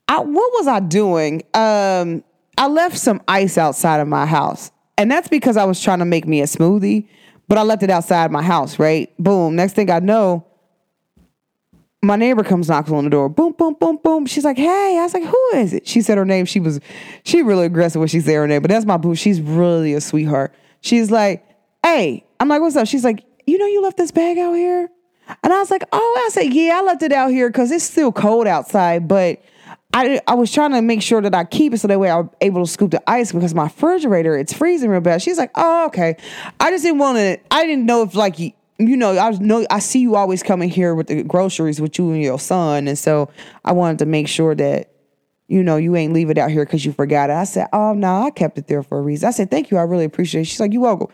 I, 0.07 0.19
what 0.19 0.51
was 0.53 0.67
I 0.67 0.79
doing? 0.79 1.43
Um, 1.53 2.23
I 2.57 2.67
left 2.67 2.97
some 2.97 3.21
ice 3.27 3.57
outside 3.57 3.99
of 3.99 4.07
my 4.07 4.25
house. 4.25 4.71
And 4.97 5.09
that's 5.09 5.27
because 5.27 5.57
I 5.57 5.65
was 5.65 5.81
trying 5.81 5.99
to 5.99 6.05
make 6.05 6.27
me 6.27 6.41
a 6.41 6.45
smoothie, 6.45 7.07
but 7.47 7.57
I 7.57 7.63
left 7.63 7.81
it 7.83 7.89
outside 7.89 8.31
my 8.31 8.43
house, 8.43 8.77
right? 8.77 9.11
Boom. 9.17 9.55
Next 9.55 9.73
thing 9.73 9.89
I 9.89 9.99
know, 9.99 10.45
my 12.03 12.15
neighbor 12.17 12.43
comes 12.43 12.69
knocks 12.69 12.91
on 12.91 13.05
the 13.05 13.09
door. 13.09 13.29
Boom, 13.29 13.53
boom, 13.53 13.75
boom, 13.79 13.97
boom. 14.03 14.25
She's 14.25 14.43
like, 14.43 14.57
"Hey," 14.57 14.97
I 14.99 15.03
was 15.03 15.13
like, 15.13 15.23
"Who 15.23 15.49
is 15.55 15.73
it?" 15.73 15.87
She 15.87 16.01
said 16.01 16.17
her 16.17 16.25
name. 16.25 16.45
She 16.45 16.59
was, 16.59 16.81
she 17.23 17.41
really 17.41 17.65
aggressive 17.65 17.99
when 17.99 18.09
she 18.09 18.19
said 18.19 18.35
her 18.35 18.47
name, 18.47 18.61
but 18.61 18.69
that's 18.69 18.85
my 18.85 18.97
boo. 18.97 19.15
She's 19.15 19.39
really 19.41 19.93
a 19.93 20.01
sweetheart. 20.01 20.53
She's 20.83 21.09
like, 21.09 21.43
"Hey," 21.81 22.25
I'm 22.39 22.49
like, 22.49 22.61
"What's 22.61 22.75
up?" 22.75 22.87
She's 22.87 23.05
like, 23.05 23.25
"You 23.47 23.57
know, 23.57 23.65
you 23.65 23.81
left 23.81 23.97
this 23.97 24.11
bag 24.11 24.37
out 24.37 24.53
here," 24.53 24.89
and 25.41 25.51
I 25.51 25.59
was 25.59 25.71
like, 25.71 25.83
"Oh," 25.91 26.23
I 26.27 26.29
said, 26.29 26.53
"Yeah, 26.53 26.77
I 26.79 26.81
left 26.83 27.01
it 27.01 27.13
out 27.13 27.31
here 27.31 27.49
because 27.49 27.71
it's 27.71 27.85
still 27.85 28.11
cold 28.11 28.45
outside, 28.45 29.07
but." 29.07 29.41
I, 29.95 30.19
I 30.27 30.33
was 30.33 30.51
trying 30.51 30.71
to 30.71 30.81
make 30.81 31.03
sure 31.03 31.21
that 31.21 31.35
I 31.35 31.43
keep 31.43 31.71
it 31.71 31.77
so 31.77 31.87
that 31.87 31.99
way 31.99 32.09
I'm 32.09 32.31
able 32.41 32.65
to 32.65 32.71
scoop 32.71 32.89
the 32.89 33.07
ice 33.07 33.31
because 33.31 33.53
my 33.53 33.65
refrigerator 33.65 34.35
it's 34.35 34.51
freezing 34.51 34.89
real 34.89 35.01
bad. 35.01 35.21
She's 35.21 35.37
like, 35.37 35.51
oh 35.53 35.85
okay. 35.85 36.17
I 36.59 36.71
just 36.71 36.83
didn't 36.83 36.97
want 36.97 37.19
to. 37.19 37.37
I 37.51 37.63
didn't 37.67 37.85
know 37.85 38.01
if 38.01 38.15
like 38.15 38.39
you, 38.39 38.53
you 38.79 38.97
know 38.97 39.15
I 39.19 39.29
know 39.31 39.67
I 39.69 39.77
see 39.77 39.99
you 39.99 40.15
always 40.15 40.41
coming 40.41 40.69
here 40.69 40.95
with 40.95 41.07
the 41.07 41.21
groceries 41.21 41.79
with 41.79 41.99
you 41.99 42.11
and 42.11 42.23
your 42.23 42.39
son, 42.39 42.87
and 42.87 42.97
so 42.97 43.29
I 43.63 43.71
wanted 43.71 43.99
to 43.99 44.07
make 44.07 44.27
sure 44.27 44.55
that 44.55 44.92
you 45.47 45.63
know 45.63 45.77
you 45.77 45.95
ain't 45.95 46.13
leave 46.13 46.29
it 46.29 46.37
out 46.37 46.51
here 46.51 46.65
because 46.65 46.85
you 46.85 46.93
forgot 46.93 47.29
it. 47.29 47.33
I 47.33 47.43
said, 47.43 47.67
oh 47.73 47.93
no, 47.93 48.23
I 48.23 48.29
kept 48.31 48.57
it 48.57 48.67
there 48.67 48.83
for 48.83 48.97
a 48.97 49.01
reason. 49.01 49.27
I 49.27 49.31
said, 49.31 49.51
thank 49.51 49.71
you, 49.71 49.77
I 49.77 49.81
really 49.81 50.05
appreciate 50.05 50.41
it. 50.41 50.45
She's 50.45 50.59
like, 50.59 50.73
you 50.73 50.81
welcome. 50.81 51.07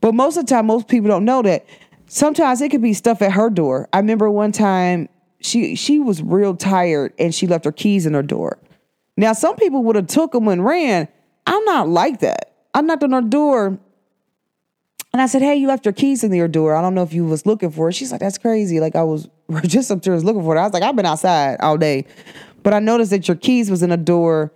But 0.00 0.14
most 0.14 0.36
of 0.36 0.46
the 0.46 0.50
time, 0.50 0.66
most 0.66 0.88
people 0.88 1.08
don't 1.08 1.24
know 1.24 1.42
that. 1.42 1.64
Sometimes 2.06 2.60
it 2.60 2.70
could 2.70 2.82
be 2.82 2.92
stuff 2.92 3.22
at 3.22 3.32
her 3.32 3.48
door. 3.48 3.88
I 3.92 3.98
remember 3.98 4.30
one 4.30 4.52
time 4.52 5.08
she 5.40 5.74
she 5.74 5.98
was 5.98 6.22
real 6.22 6.54
tired 6.54 7.12
and 7.18 7.34
she 7.34 7.46
left 7.46 7.64
her 7.64 7.72
keys 7.72 8.06
in 8.06 8.14
her 8.14 8.22
door. 8.22 8.58
Now 9.16 9.32
some 9.32 9.56
people 9.56 9.82
would 9.84 9.96
have 9.96 10.06
took 10.06 10.32
them 10.32 10.48
and 10.48 10.64
ran. 10.64 11.08
I'm 11.46 11.64
not 11.64 11.88
like 11.88 12.20
that. 12.20 12.54
I 12.74 12.80
knocked 12.80 13.02
on 13.02 13.12
her 13.12 13.22
door 13.22 13.78
and 15.12 15.20
I 15.20 15.26
said, 15.26 15.42
"Hey, 15.42 15.56
you 15.56 15.68
left 15.68 15.84
your 15.84 15.92
keys 15.92 16.24
in 16.24 16.32
your 16.32 16.48
door. 16.48 16.74
I 16.74 16.80
don't 16.80 16.94
know 16.94 17.02
if 17.02 17.12
you 17.12 17.24
was 17.24 17.44
looking 17.44 17.70
for 17.70 17.88
it." 17.88 17.94
She's 17.94 18.12
like, 18.12 18.20
"That's 18.20 18.38
crazy." 18.38 18.80
Like 18.80 18.96
I 18.96 19.02
was 19.02 19.28
just 19.64 19.90
upstairs 19.90 20.24
looking 20.24 20.42
for 20.42 20.56
it. 20.56 20.58
I 20.60 20.64
was 20.64 20.72
like, 20.72 20.82
"I've 20.82 20.96
been 20.96 21.06
outside 21.06 21.60
all 21.60 21.76
day," 21.76 22.06
but 22.62 22.74
I 22.74 22.78
noticed 22.78 23.10
that 23.10 23.28
your 23.28 23.36
keys 23.36 23.70
was 23.70 23.82
in 23.82 23.92
a 23.92 23.96
door, 23.96 24.52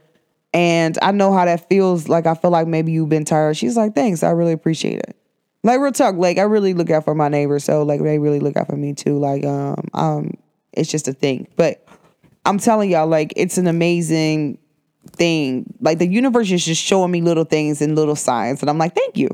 and 0.52 0.98
I 1.02 1.12
know 1.12 1.32
how 1.32 1.44
that 1.44 1.68
feels. 1.68 2.08
Like 2.08 2.26
I 2.26 2.34
feel 2.34 2.50
like 2.50 2.66
maybe 2.66 2.92
you've 2.92 3.08
been 3.08 3.24
tired. 3.24 3.56
She's 3.56 3.76
like, 3.76 3.94
"Thanks, 3.94 4.22
I 4.22 4.30
really 4.30 4.52
appreciate 4.52 5.00
it." 5.00 5.16
Like 5.62 5.80
real 5.80 5.92
talk, 5.92 6.16
like 6.16 6.38
I 6.38 6.42
really 6.42 6.74
look 6.74 6.90
out 6.90 7.04
for 7.04 7.14
my 7.14 7.28
neighbors, 7.28 7.64
so 7.64 7.82
like 7.82 8.02
they 8.02 8.18
really 8.18 8.40
look 8.40 8.56
out 8.56 8.68
for 8.68 8.76
me 8.76 8.94
too. 8.94 9.18
Like 9.18 9.44
um 9.44 9.88
um 9.94 10.30
it's 10.76 10.90
just 10.90 11.08
a 11.08 11.12
thing. 11.12 11.48
But 11.56 11.84
I'm 12.44 12.58
telling 12.58 12.90
y'all, 12.90 13.08
like, 13.08 13.32
it's 13.34 13.58
an 13.58 13.66
amazing 13.66 14.58
thing. 15.08 15.74
Like, 15.80 15.98
the 15.98 16.06
universe 16.06 16.50
is 16.52 16.64
just 16.64 16.82
showing 16.82 17.10
me 17.10 17.22
little 17.22 17.44
things 17.44 17.82
and 17.82 17.96
little 17.96 18.14
signs. 18.14 18.60
And 18.60 18.70
I'm 18.70 18.78
like, 18.78 18.94
thank 18.94 19.16
you. 19.16 19.28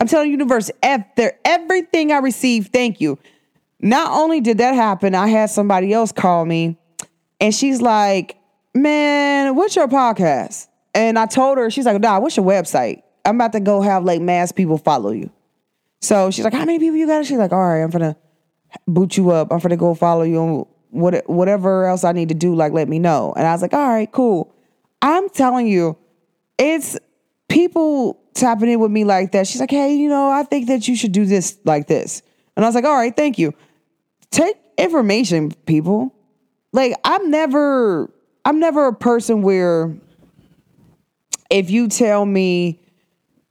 I'm 0.00 0.08
telling 0.08 0.28
the 0.28 0.32
universe, 0.32 0.70
after 0.82 1.32
everything 1.44 2.10
I 2.10 2.18
received, 2.18 2.72
thank 2.72 3.00
you. 3.00 3.18
Not 3.80 4.10
only 4.10 4.40
did 4.40 4.58
that 4.58 4.74
happen, 4.74 5.14
I 5.14 5.28
had 5.28 5.50
somebody 5.50 5.92
else 5.92 6.10
call 6.10 6.44
me 6.44 6.78
and 7.40 7.54
she's 7.54 7.80
like, 7.80 8.36
man, 8.74 9.54
what's 9.54 9.76
your 9.76 9.88
podcast? 9.88 10.68
And 10.94 11.18
I 11.18 11.26
told 11.26 11.58
her, 11.58 11.70
she's 11.70 11.86
like, 11.86 12.00
nah, 12.00 12.20
what's 12.20 12.36
your 12.36 12.46
website? 12.46 13.02
I'm 13.24 13.36
about 13.36 13.52
to 13.52 13.60
go 13.60 13.80
have 13.80 14.04
like 14.04 14.20
mass 14.20 14.52
people 14.52 14.78
follow 14.78 15.10
you. 15.10 15.30
So 16.00 16.30
she's 16.30 16.44
like, 16.44 16.52
how 16.52 16.64
many 16.64 16.78
people 16.78 16.96
you 16.96 17.06
got? 17.06 17.24
She's 17.24 17.38
like, 17.38 17.52
all 17.52 17.58
right, 17.58 17.82
I'm 17.82 17.90
gonna 17.90 18.16
boot 18.86 19.16
you 19.16 19.30
up. 19.30 19.52
I'm 19.52 19.58
gonna 19.58 19.76
go 19.76 19.94
follow 19.94 20.22
you 20.22 20.38
on 20.38 20.66
what 20.90 21.28
whatever 21.28 21.86
else 21.86 22.04
I 22.04 22.12
need 22.12 22.28
to 22.28 22.34
do, 22.34 22.54
like 22.54 22.72
let 22.72 22.88
me 22.88 22.98
know. 22.98 23.32
And 23.36 23.46
I 23.46 23.52
was 23.52 23.62
like, 23.62 23.72
all 23.72 23.88
right, 23.88 24.10
cool. 24.10 24.54
I'm 25.02 25.28
telling 25.30 25.66
you, 25.66 25.96
it's 26.58 26.96
people 27.48 28.20
tapping 28.34 28.68
in 28.68 28.80
with 28.80 28.90
me 28.90 29.04
like 29.04 29.32
that. 29.32 29.46
She's 29.46 29.60
like, 29.60 29.70
hey, 29.70 29.94
you 29.94 30.08
know, 30.08 30.30
I 30.30 30.44
think 30.44 30.68
that 30.68 30.86
you 30.86 30.94
should 30.94 31.12
do 31.12 31.24
this 31.24 31.58
like 31.64 31.88
this. 31.88 32.22
And 32.56 32.64
I 32.64 32.68
was 32.68 32.74
like, 32.74 32.84
all 32.84 32.94
right, 32.94 33.14
thank 33.14 33.38
you. 33.38 33.54
Take 34.30 34.56
information, 34.78 35.50
people. 35.66 36.13
Like 36.74 36.94
I'm 37.04 37.30
never, 37.30 38.10
I'm 38.44 38.60
never 38.60 38.88
a 38.88 38.92
person 38.92 39.40
where 39.40 39.96
if 41.48 41.70
you 41.70 41.88
tell 41.88 42.26
me 42.26 42.80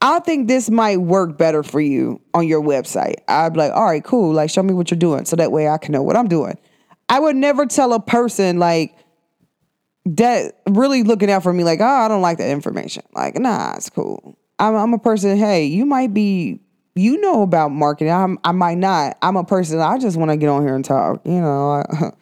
I 0.04 0.18
think 0.18 0.48
this 0.48 0.68
might 0.68 0.98
work 0.98 1.38
better 1.38 1.62
for 1.62 1.80
you 1.80 2.20
on 2.34 2.46
your 2.46 2.60
website. 2.60 3.14
I'd 3.26 3.54
be 3.54 3.60
like, 3.60 3.72
all 3.72 3.86
right, 3.86 4.04
cool. 4.04 4.34
Like, 4.34 4.50
show 4.50 4.62
me 4.62 4.74
what 4.74 4.90
you're 4.90 4.98
doing. 4.98 5.24
So 5.24 5.34
that 5.36 5.50
way 5.50 5.66
I 5.66 5.78
can 5.78 5.92
know 5.92 6.02
what 6.02 6.14
I'm 6.14 6.28
doing. 6.28 6.58
I 7.08 7.18
would 7.18 7.36
never 7.36 7.64
tell 7.64 7.94
a 7.94 8.00
person 8.00 8.58
like 8.58 8.94
that 10.04 10.60
really 10.68 11.04
looking 11.04 11.30
out 11.30 11.42
for 11.42 11.54
me, 11.54 11.64
like, 11.64 11.80
oh, 11.80 11.86
I 11.86 12.08
don't 12.08 12.20
like 12.20 12.36
that 12.36 12.50
information. 12.50 13.02
Like, 13.14 13.38
nah, 13.38 13.76
it's 13.76 13.88
cool. 13.88 14.36
I'm, 14.58 14.74
I'm 14.74 14.92
a 14.92 14.98
person, 14.98 15.38
hey, 15.38 15.64
you 15.64 15.86
might 15.86 16.12
be 16.12 16.60
you 16.94 17.18
know 17.22 17.40
about 17.40 17.70
marketing. 17.70 18.12
I'm, 18.12 18.38
I 18.44 18.52
might 18.52 18.76
not. 18.76 19.16
I'm 19.22 19.36
a 19.36 19.44
person. 19.44 19.80
I 19.80 19.98
just 19.98 20.18
want 20.18 20.30
to 20.30 20.36
get 20.36 20.50
on 20.50 20.66
here 20.66 20.74
and 20.74 20.84
talk. 20.84 21.22
You 21.24 21.40
know, 21.40 21.82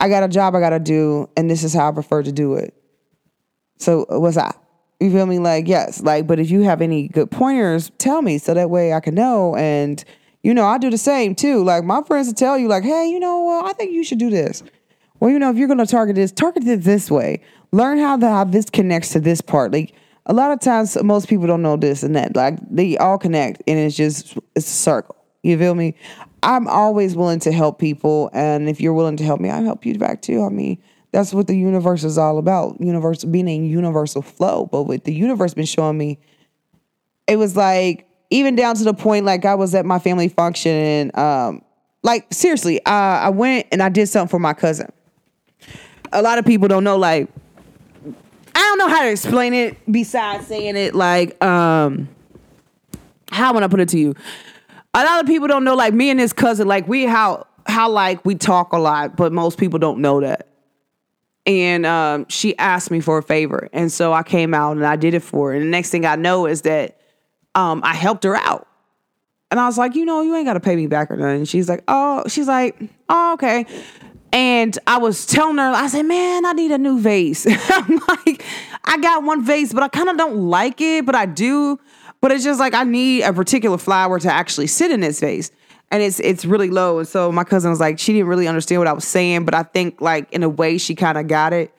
I 0.00 0.08
got 0.08 0.22
a 0.22 0.28
job 0.28 0.54
I 0.54 0.60
got 0.60 0.70
to 0.70 0.78
do, 0.78 1.28
and 1.36 1.50
this 1.50 1.64
is 1.64 1.74
how 1.74 1.88
I 1.88 1.92
prefer 1.92 2.22
to 2.22 2.32
do 2.32 2.54
it. 2.54 2.74
So 3.78 4.06
what's 4.08 4.36
that? 4.36 4.60
You 5.00 5.10
feel 5.10 5.26
me? 5.26 5.38
Like 5.38 5.68
yes, 5.68 6.02
like. 6.02 6.26
But 6.26 6.40
if 6.40 6.50
you 6.50 6.62
have 6.62 6.80
any 6.80 7.08
good 7.08 7.30
pointers, 7.30 7.90
tell 7.98 8.22
me 8.22 8.38
so 8.38 8.54
that 8.54 8.70
way 8.70 8.92
I 8.92 9.00
can 9.00 9.14
know. 9.14 9.54
And 9.56 10.02
you 10.42 10.54
know, 10.54 10.66
I 10.66 10.78
do 10.78 10.90
the 10.90 10.98
same 10.98 11.34
too. 11.34 11.62
Like 11.62 11.84
my 11.84 12.02
friends 12.02 12.26
will 12.26 12.34
tell 12.34 12.58
you, 12.58 12.68
like, 12.68 12.82
hey, 12.82 13.08
you 13.08 13.20
know, 13.20 13.44
well, 13.44 13.66
I 13.66 13.72
think 13.72 13.92
you 13.92 14.02
should 14.02 14.18
do 14.18 14.30
this. 14.30 14.62
Well, 15.20 15.30
you 15.30 15.38
know, 15.38 15.50
if 15.50 15.56
you're 15.56 15.68
to 15.68 15.86
target 15.86 16.16
this, 16.16 16.32
target 16.32 16.66
it 16.66 16.82
this 16.82 17.10
way. 17.10 17.40
Learn 17.72 17.98
how 17.98 18.16
the 18.16 18.28
how 18.28 18.44
this 18.44 18.70
connects 18.70 19.10
to 19.10 19.20
this 19.20 19.40
part. 19.40 19.72
Like 19.72 19.94
a 20.26 20.32
lot 20.32 20.52
of 20.52 20.60
times 20.60 21.00
most 21.02 21.28
people 21.28 21.46
don't 21.46 21.62
know 21.62 21.76
this 21.76 22.02
and 22.02 22.14
that. 22.16 22.36
Like 22.36 22.58
they 22.70 22.96
all 22.96 23.18
connect 23.18 23.62
and 23.66 23.78
it's 23.78 23.96
just 23.96 24.36
it's 24.54 24.66
a 24.66 24.70
circle. 24.70 25.16
You 25.42 25.58
feel 25.58 25.74
me? 25.74 25.94
I'm 26.42 26.68
always 26.68 27.16
willing 27.16 27.40
to 27.40 27.52
help 27.52 27.78
people 27.78 28.30
and 28.32 28.68
if 28.68 28.80
you're 28.80 28.94
willing 28.94 29.16
to 29.16 29.24
help 29.24 29.40
me, 29.40 29.50
I 29.50 29.60
help 29.60 29.84
you 29.84 29.98
back 29.98 30.22
too. 30.22 30.44
I 30.44 30.48
mean, 30.48 30.78
that's 31.10 31.32
what 31.32 31.46
the 31.46 31.56
universe 31.56 32.04
is 32.04 32.18
all 32.18 32.38
about. 32.38 32.80
Universe 32.80 33.24
being 33.24 33.48
a 33.48 33.56
universal 33.56 34.22
flow. 34.22 34.66
But 34.66 34.84
what 34.84 35.04
the 35.04 35.14
universe 35.14 35.54
been 35.54 35.66
showing 35.66 35.96
me, 35.96 36.18
it 37.26 37.36
was 37.36 37.56
like 37.56 38.08
even 38.30 38.56
down 38.56 38.74
to 38.76 38.84
the 38.84 38.94
point 38.94 39.24
like 39.24 39.44
I 39.44 39.54
was 39.54 39.74
at 39.74 39.86
my 39.86 39.98
family 39.98 40.28
function 40.28 40.72
and 40.72 41.18
um 41.18 41.62
like 42.02 42.32
seriously, 42.32 42.84
uh, 42.84 42.90
I 42.90 43.30
went 43.30 43.66
and 43.72 43.82
I 43.82 43.88
did 43.88 44.06
something 44.06 44.30
for 44.30 44.38
my 44.38 44.54
cousin. 44.54 44.92
A 46.12 46.22
lot 46.22 46.38
of 46.38 46.46
people 46.46 46.68
don't 46.68 46.84
know 46.84 46.96
like 46.96 47.28
I 48.54 48.60
don't 48.60 48.78
know 48.78 48.88
how 48.88 49.02
to 49.02 49.10
explain 49.10 49.54
it 49.54 49.76
besides 49.90 50.46
saying 50.46 50.76
it 50.76 50.94
like 50.94 51.42
um 51.42 52.08
how 53.30 53.52
would 53.54 53.62
I 53.62 53.68
put 53.68 53.80
it 53.80 53.88
to 53.90 53.98
you? 53.98 54.14
A 54.94 55.04
lot 55.04 55.20
of 55.20 55.26
people 55.26 55.48
don't 55.48 55.64
know 55.64 55.74
like 55.74 55.94
me 55.94 56.10
and 56.10 56.18
his 56.18 56.32
cousin 56.32 56.66
like 56.66 56.88
we 56.88 57.04
how 57.04 57.46
how 57.66 57.90
like 57.90 58.24
we 58.24 58.34
talk 58.34 58.72
a 58.72 58.78
lot, 58.78 59.16
but 59.16 59.32
most 59.32 59.58
people 59.58 59.78
don't 59.78 60.00
know 60.00 60.20
that. 60.20 60.48
And 61.46 61.86
um, 61.86 62.26
she 62.28 62.56
asked 62.58 62.90
me 62.90 63.00
for 63.00 63.18
a 63.18 63.22
favor, 63.22 63.68
and 63.72 63.90
so 63.90 64.12
I 64.12 64.22
came 64.22 64.52
out 64.52 64.76
and 64.76 64.84
I 64.84 64.96
did 64.96 65.14
it 65.14 65.22
for 65.22 65.50
her. 65.50 65.56
And 65.56 65.64
the 65.64 65.70
next 65.70 65.90
thing 65.90 66.04
I 66.04 66.16
know 66.16 66.46
is 66.46 66.62
that 66.62 67.00
um, 67.54 67.80
I 67.84 67.94
helped 67.94 68.24
her 68.24 68.36
out. 68.36 68.66
And 69.50 69.58
I 69.58 69.66
was 69.66 69.78
like, 69.78 69.94
you 69.94 70.04
know, 70.04 70.20
you 70.20 70.36
ain't 70.36 70.44
got 70.44 70.54
to 70.54 70.60
pay 70.60 70.76
me 70.76 70.86
back 70.86 71.10
or 71.10 71.16
nothing. 71.16 71.46
She's 71.46 71.68
like, 71.68 71.82
oh, 71.88 72.22
she's 72.28 72.48
like, 72.48 72.78
oh, 73.08 73.32
okay. 73.34 73.64
And 74.30 74.78
I 74.86 74.98
was 74.98 75.24
telling 75.24 75.56
her, 75.56 75.70
I 75.70 75.86
said, 75.86 76.02
man, 76.02 76.44
I 76.44 76.52
need 76.52 76.70
a 76.70 76.76
new 76.76 77.00
vase. 77.00 77.46
I'm 77.70 78.00
like, 78.08 78.44
I 78.84 78.98
got 78.98 79.24
one 79.24 79.42
vase, 79.42 79.72
but 79.72 79.82
I 79.82 79.88
kind 79.88 80.10
of 80.10 80.18
don't 80.18 80.36
like 80.36 80.80
it, 80.82 81.06
but 81.06 81.14
I 81.14 81.24
do. 81.24 81.80
But 82.20 82.32
it's 82.32 82.44
just 82.44 82.58
like 82.58 82.74
I 82.74 82.84
need 82.84 83.22
a 83.22 83.32
particular 83.32 83.78
flower 83.78 84.18
to 84.18 84.32
actually 84.32 84.66
sit 84.66 84.90
in 84.90 85.00
this 85.00 85.20
vase. 85.20 85.50
And 85.90 86.02
it's 86.02 86.20
it's 86.20 86.44
really 86.44 86.68
low. 86.68 86.98
And 86.98 87.08
so 87.08 87.32
my 87.32 87.44
cousin 87.44 87.70
was 87.70 87.80
like, 87.80 87.98
she 87.98 88.12
didn't 88.12 88.28
really 88.28 88.48
understand 88.48 88.80
what 88.80 88.88
I 88.88 88.92
was 88.92 89.04
saying, 89.04 89.44
but 89.44 89.54
I 89.54 89.62
think 89.62 90.00
like 90.00 90.30
in 90.32 90.42
a 90.42 90.48
way 90.48 90.78
she 90.78 90.94
kind 90.94 91.16
of 91.16 91.28
got 91.28 91.52
it. 91.52 91.72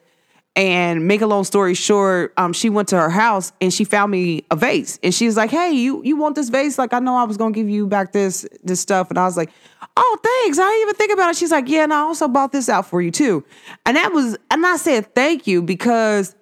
And 0.55 1.07
make 1.07 1.21
a 1.21 1.27
long 1.27 1.43
story 1.43 1.73
short, 1.73 2.33
um, 2.35 2.51
she 2.51 2.69
went 2.69 2.89
to 2.89 2.97
her 2.97 3.09
house 3.09 3.53
and 3.61 3.71
she 3.71 3.83
found 3.83 4.11
me 4.11 4.45
a 4.49 4.55
vase. 4.55 4.99
And 5.03 5.13
she 5.13 5.27
was 5.27 5.37
like, 5.37 5.51
Hey, 5.51 5.71
you 5.71 6.01
you 6.03 6.17
want 6.17 6.35
this 6.35 6.49
vase? 6.49 6.77
Like 6.77 6.91
I 6.91 6.99
know 6.99 7.15
I 7.15 7.23
was 7.23 7.37
gonna 7.37 7.53
give 7.53 7.69
you 7.69 7.85
back 7.85 8.13
this 8.13 8.47
this 8.63 8.79
stuff. 8.79 9.09
And 9.09 9.19
I 9.19 9.25
was 9.25 9.37
like, 9.37 9.51
Oh, 9.95 10.17
thanks. 10.23 10.57
I 10.57 10.63
didn't 10.63 10.81
even 10.81 10.95
think 10.95 11.13
about 11.13 11.29
it. 11.29 11.35
She's 11.35 11.51
like, 11.51 11.69
Yeah, 11.69 11.83
and 11.83 11.93
I 11.93 11.99
also 11.99 12.27
bought 12.27 12.51
this 12.51 12.67
out 12.67 12.87
for 12.87 13.01
you 13.01 13.11
too. 13.11 13.45
And 13.85 13.95
that 13.95 14.11
was 14.11 14.37
and 14.49 14.65
I 14.65 14.77
said 14.77 15.13
thank 15.13 15.45
you 15.45 15.61
because 15.61 16.35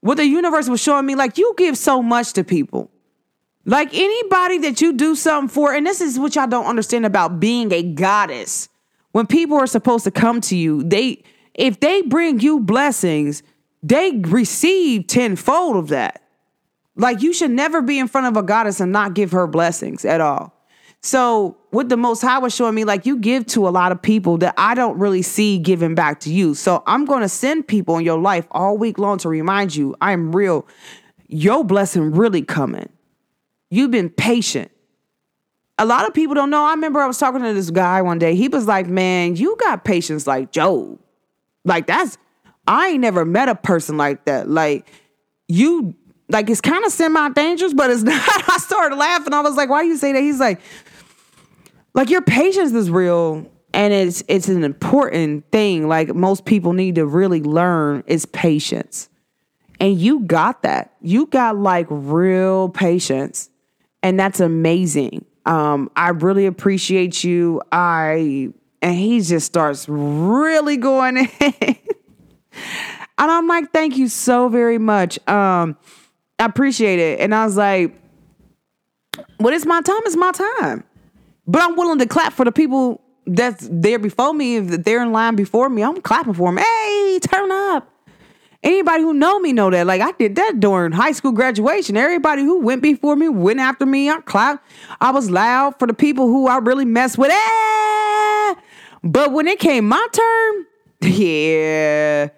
what 0.00 0.16
the 0.16 0.26
universe 0.26 0.68
was 0.68 0.80
showing 0.80 1.06
me, 1.06 1.14
like 1.14 1.38
you 1.38 1.54
give 1.56 1.78
so 1.78 2.02
much 2.02 2.32
to 2.34 2.42
people. 2.42 2.90
Like 3.68 3.92
anybody 3.92 4.58
that 4.58 4.80
you 4.80 4.92
do 4.92 5.16
something 5.16 5.48
for, 5.48 5.74
and 5.74 5.84
this 5.84 6.00
is 6.00 6.20
what 6.20 6.36
y'all 6.36 6.46
don't 6.46 6.66
understand 6.66 7.04
about 7.04 7.40
being 7.40 7.72
a 7.72 7.82
goddess. 7.82 8.68
When 9.10 9.26
people 9.26 9.56
are 9.56 9.66
supposed 9.66 10.04
to 10.04 10.12
come 10.12 10.40
to 10.42 10.56
you, 10.56 10.84
they 10.84 11.24
if 11.54 11.80
they 11.80 12.02
bring 12.02 12.38
you 12.38 12.60
blessings, 12.60 13.42
they 13.82 14.12
receive 14.12 15.08
tenfold 15.08 15.76
of 15.76 15.88
that. 15.88 16.22
Like 16.94 17.22
you 17.22 17.32
should 17.32 17.50
never 17.50 17.82
be 17.82 17.98
in 17.98 18.06
front 18.06 18.28
of 18.28 18.36
a 18.36 18.46
goddess 18.46 18.78
and 18.78 18.92
not 18.92 19.14
give 19.14 19.32
her 19.32 19.48
blessings 19.48 20.04
at 20.04 20.20
all. 20.20 20.52
So 21.02 21.56
what 21.70 21.88
the 21.88 21.96
most 21.96 22.22
high 22.22 22.38
was 22.38 22.54
showing 22.54 22.74
me, 22.74 22.84
like 22.84 23.04
you 23.04 23.18
give 23.18 23.46
to 23.46 23.66
a 23.66 23.70
lot 23.70 23.90
of 23.90 24.00
people 24.00 24.38
that 24.38 24.54
I 24.56 24.74
don't 24.74 24.98
really 24.98 25.22
see 25.22 25.58
giving 25.58 25.94
back 25.94 26.20
to 26.20 26.32
you. 26.32 26.54
So 26.54 26.84
I'm 26.86 27.04
gonna 27.04 27.28
send 27.28 27.66
people 27.66 27.98
in 27.98 28.04
your 28.04 28.20
life 28.20 28.46
all 28.52 28.78
week 28.78 28.98
long 28.98 29.18
to 29.18 29.28
remind 29.28 29.74
you 29.74 29.96
I'm 30.00 30.34
real. 30.34 30.68
Your 31.26 31.64
blessing 31.64 32.12
really 32.12 32.42
coming. 32.42 32.88
You've 33.70 33.90
been 33.90 34.10
patient. 34.10 34.70
A 35.78 35.84
lot 35.84 36.06
of 36.06 36.14
people 36.14 36.34
don't 36.34 36.50
know. 36.50 36.64
I 36.64 36.70
remember 36.70 37.00
I 37.00 37.06
was 37.06 37.18
talking 37.18 37.42
to 37.42 37.52
this 37.52 37.70
guy 37.70 38.00
one 38.02 38.18
day. 38.18 38.34
He 38.34 38.48
was 38.48 38.66
like, 38.66 38.86
Man, 38.86 39.36
you 39.36 39.56
got 39.60 39.84
patience 39.84 40.26
like 40.26 40.52
Job. 40.52 40.98
Like 41.64 41.86
that's 41.86 42.16
I 42.66 42.88
ain't 42.88 43.00
never 43.00 43.24
met 43.24 43.48
a 43.48 43.54
person 43.54 43.96
like 43.96 44.24
that. 44.24 44.48
Like 44.48 44.88
you 45.48 45.94
like 46.28 46.48
it's 46.48 46.60
kind 46.60 46.84
of 46.84 46.92
semi 46.92 47.28
dangerous, 47.30 47.74
but 47.74 47.90
it's 47.90 48.02
not. 48.04 48.48
I 48.48 48.58
started 48.58 48.96
laughing. 48.96 49.34
I 49.34 49.40
was 49.40 49.56
like, 49.56 49.68
why 49.68 49.82
you 49.82 49.96
say 49.96 50.12
that? 50.12 50.22
He's 50.22 50.40
like, 50.40 50.60
like 51.94 52.10
your 52.10 52.22
patience 52.22 52.72
is 52.72 52.90
real 52.90 53.50
and 53.72 53.92
it's 53.92 54.22
it's 54.28 54.48
an 54.48 54.64
important 54.64 55.50
thing. 55.52 55.88
Like 55.88 56.14
most 56.14 56.44
people 56.44 56.72
need 56.72 56.94
to 56.96 57.06
really 57.06 57.42
learn 57.42 58.02
is 58.06 58.26
patience. 58.26 59.08
And 59.78 59.98
you 59.98 60.20
got 60.20 60.62
that. 60.62 60.94
You 61.02 61.26
got 61.26 61.56
like 61.56 61.86
real 61.90 62.70
patience. 62.70 63.50
And 64.06 64.20
that's 64.20 64.38
amazing. 64.38 65.24
Um, 65.46 65.90
I 65.96 66.10
really 66.10 66.46
appreciate 66.46 67.24
you. 67.24 67.60
I 67.72 68.52
and 68.80 68.94
he 68.94 69.20
just 69.20 69.46
starts 69.46 69.88
really 69.88 70.76
going 70.76 71.16
in. 71.40 71.54
and 71.60 71.76
I'm 73.18 73.48
like, 73.48 73.72
thank 73.72 73.96
you 73.96 74.06
so 74.06 74.48
very 74.48 74.78
much. 74.78 75.18
Um, 75.28 75.76
I 76.38 76.44
appreciate 76.44 77.00
it. 77.00 77.18
And 77.18 77.34
I 77.34 77.46
was 77.46 77.56
like, 77.56 77.96
"What 79.38 79.52
is 79.52 79.66
my 79.66 79.80
time? 79.80 80.02
It's 80.04 80.14
my 80.14 80.30
time. 80.30 80.84
But 81.48 81.62
I'm 81.62 81.74
willing 81.74 81.98
to 81.98 82.06
clap 82.06 82.32
for 82.32 82.44
the 82.44 82.52
people 82.52 83.00
that's 83.26 83.66
there 83.68 83.98
before 83.98 84.34
me. 84.34 84.58
If 84.58 84.84
they're 84.84 85.02
in 85.02 85.10
line 85.10 85.34
before 85.34 85.68
me, 85.68 85.82
I'm 85.82 86.00
clapping 86.00 86.34
for 86.34 86.48
them. 86.48 86.58
Hey, 86.58 87.18
turn 87.28 87.50
up. 87.50 87.90
Anybody 88.66 89.04
who 89.04 89.14
know 89.14 89.38
me 89.38 89.52
know 89.52 89.70
that. 89.70 89.86
Like 89.86 90.00
I 90.00 90.10
did 90.10 90.34
that 90.34 90.58
during 90.58 90.90
high 90.90 91.12
school 91.12 91.30
graduation. 91.30 91.96
Everybody 91.96 92.42
who 92.42 92.58
went 92.58 92.82
before 92.82 93.14
me 93.14 93.28
went 93.28 93.60
after 93.60 93.86
me. 93.86 94.10
I 94.10 94.20
clapped. 94.22 94.66
I 95.00 95.12
was 95.12 95.30
loud 95.30 95.78
for 95.78 95.86
the 95.86 95.94
people 95.94 96.26
who 96.26 96.48
I 96.48 96.58
really 96.58 96.84
messed 96.84 97.16
with. 97.16 97.30
Hey! 97.30 98.54
But 99.04 99.30
when 99.30 99.46
it 99.46 99.60
came 99.60 99.86
my 99.86 100.04
turn, 100.10 100.66
yeah, 101.00 102.30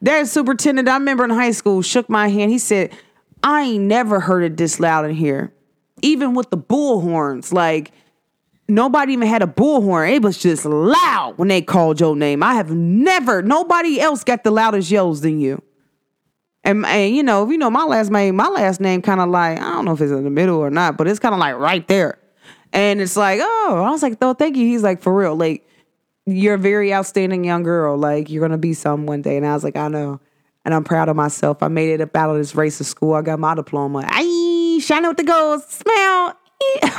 that 0.00 0.26
superintendent 0.26 0.88
I 0.88 0.94
remember 0.94 1.22
in 1.24 1.28
high 1.28 1.50
school 1.50 1.82
shook 1.82 2.08
my 2.08 2.28
hand. 2.28 2.50
He 2.50 2.56
said, 2.56 2.90
"I 3.42 3.64
ain't 3.64 3.84
never 3.84 4.20
heard 4.20 4.42
it 4.42 4.56
this 4.56 4.80
loud 4.80 5.04
in 5.04 5.14
here, 5.14 5.52
even 6.00 6.32
with 6.32 6.48
the 6.48 6.58
bullhorns. 6.58 7.52
Like." 7.52 7.92
nobody 8.66 9.12
even 9.12 9.28
had 9.28 9.42
a 9.42 9.46
bullhorn. 9.46 10.10
It 10.10 10.22
was 10.22 10.38
just 10.38 10.64
loud 10.64 11.34
when 11.36 11.48
they 11.48 11.60
called 11.60 12.00
your 12.00 12.16
name. 12.16 12.42
I 12.42 12.54
have 12.54 12.70
never, 12.70 13.42
nobody 13.42 14.00
else 14.00 14.24
got 14.24 14.42
the 14.42 14.50
loudest 14.50 14.90
yells 14.90 15.20
than 15.20 15.38
you. 15.38 15.62
And, 16.64 16.84
and 16.86 17.14
you 17.14 17.22
know, 17.22 17.44
if 17.44 17.50
you 17.50 17.58
know, 17.58 17.70
my 17.70 17.84
last 17.84 18.10
name, 18.10 18.36
my 18.36 18.48
last 18.48 18.80
name 18.80 19.02
kind 19.02 19.20
of 19.20 19.28
like, 19.28 19.58
I 19.58 19.72
don't 19.72 19.84
know 19.84 19.92
if 19.92 20.00
it's 20.00 20.10
in 20.10 20.24
the 20.24 20.30
middle 20.30 20.58
or 20.58 20.70
not, 20.70 20.96
but 20.96 21.06
it's 21.06 21.18
kind 21.18 21.34
of 21.34 21.38
like 21.38 21.56
right 21.56 21.86
there. 21.86 22.18
And 22.72 23.00
it's 23.00 23.16
like, 23.16 23.40
oh, 23.42 23.82
I 23.86 23.90
was 23.90 24.02
like, 24.02 24.16
oh, 24.20 24.34
thank 24.34 24.56
you. 24.56 24.66
He's 24.66 24.82
like, 24.82 25.00
for 25.00 25.14
real, 25.14 25.36
like, 25.36 25.68
you're 26.26 26.54
a 26.54 26.58
very 26.58 26.92
outstanding 26.92 27.44
young 27.44 27.62
girl. 27.62 27.96
Like, 27.98 28.30
you're 28.30 28.40
gonna 28.40 28.58
be 28.58 28.72
some 28.72 29.06
one 29.06 29.22
day. 29.22 29.36
And 29.36 29.46
I 29.46 29.54
was 29.54 29.62
like, 29.62 29.76
I 29.76 29.88
know. 29.88 30.20
And 30.64 30.72
I'm 30.72 30.82
proud 30.82 31.10
of 31.10 31.16
myself. 31.16 31.62
I 31.62 31.68
made 31.68 31.90
it 31.90 32.00
up 32.00 32.16
out 32.16 32.30
of 32.30 32.38
this 32.38 32.54
race 32.54 32.80
of 32.80 32.86
school. 32.86 33.12
I 33.12 33.20
got 33.20 33.38
my 33.38 33.54
diploma. 33.54 34.04
Aye, 34.08 34.80
shining 34.82 35.08
with 35.08 35.18
the 35.18 35.24
goals. 35.24 35.66
Smell. 35.66 36.38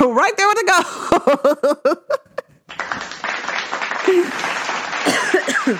right 0.00 0.32
there 0.36 0.48
with 0.48 0.58
the 0.58 2.04
go. 5.66 5.78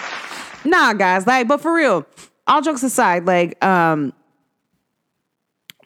nah, 0.64 0.92
guys, 0.94 1.26
like, 1.26 1.46
but 1.46 1.60
for 1.60 1.72
real, 1.72 2.04
all 2.46 2.62
jokes 2.62 2.82
aside, 2.82 3.26
like, 3.26 3.62
um, 3.64 4.12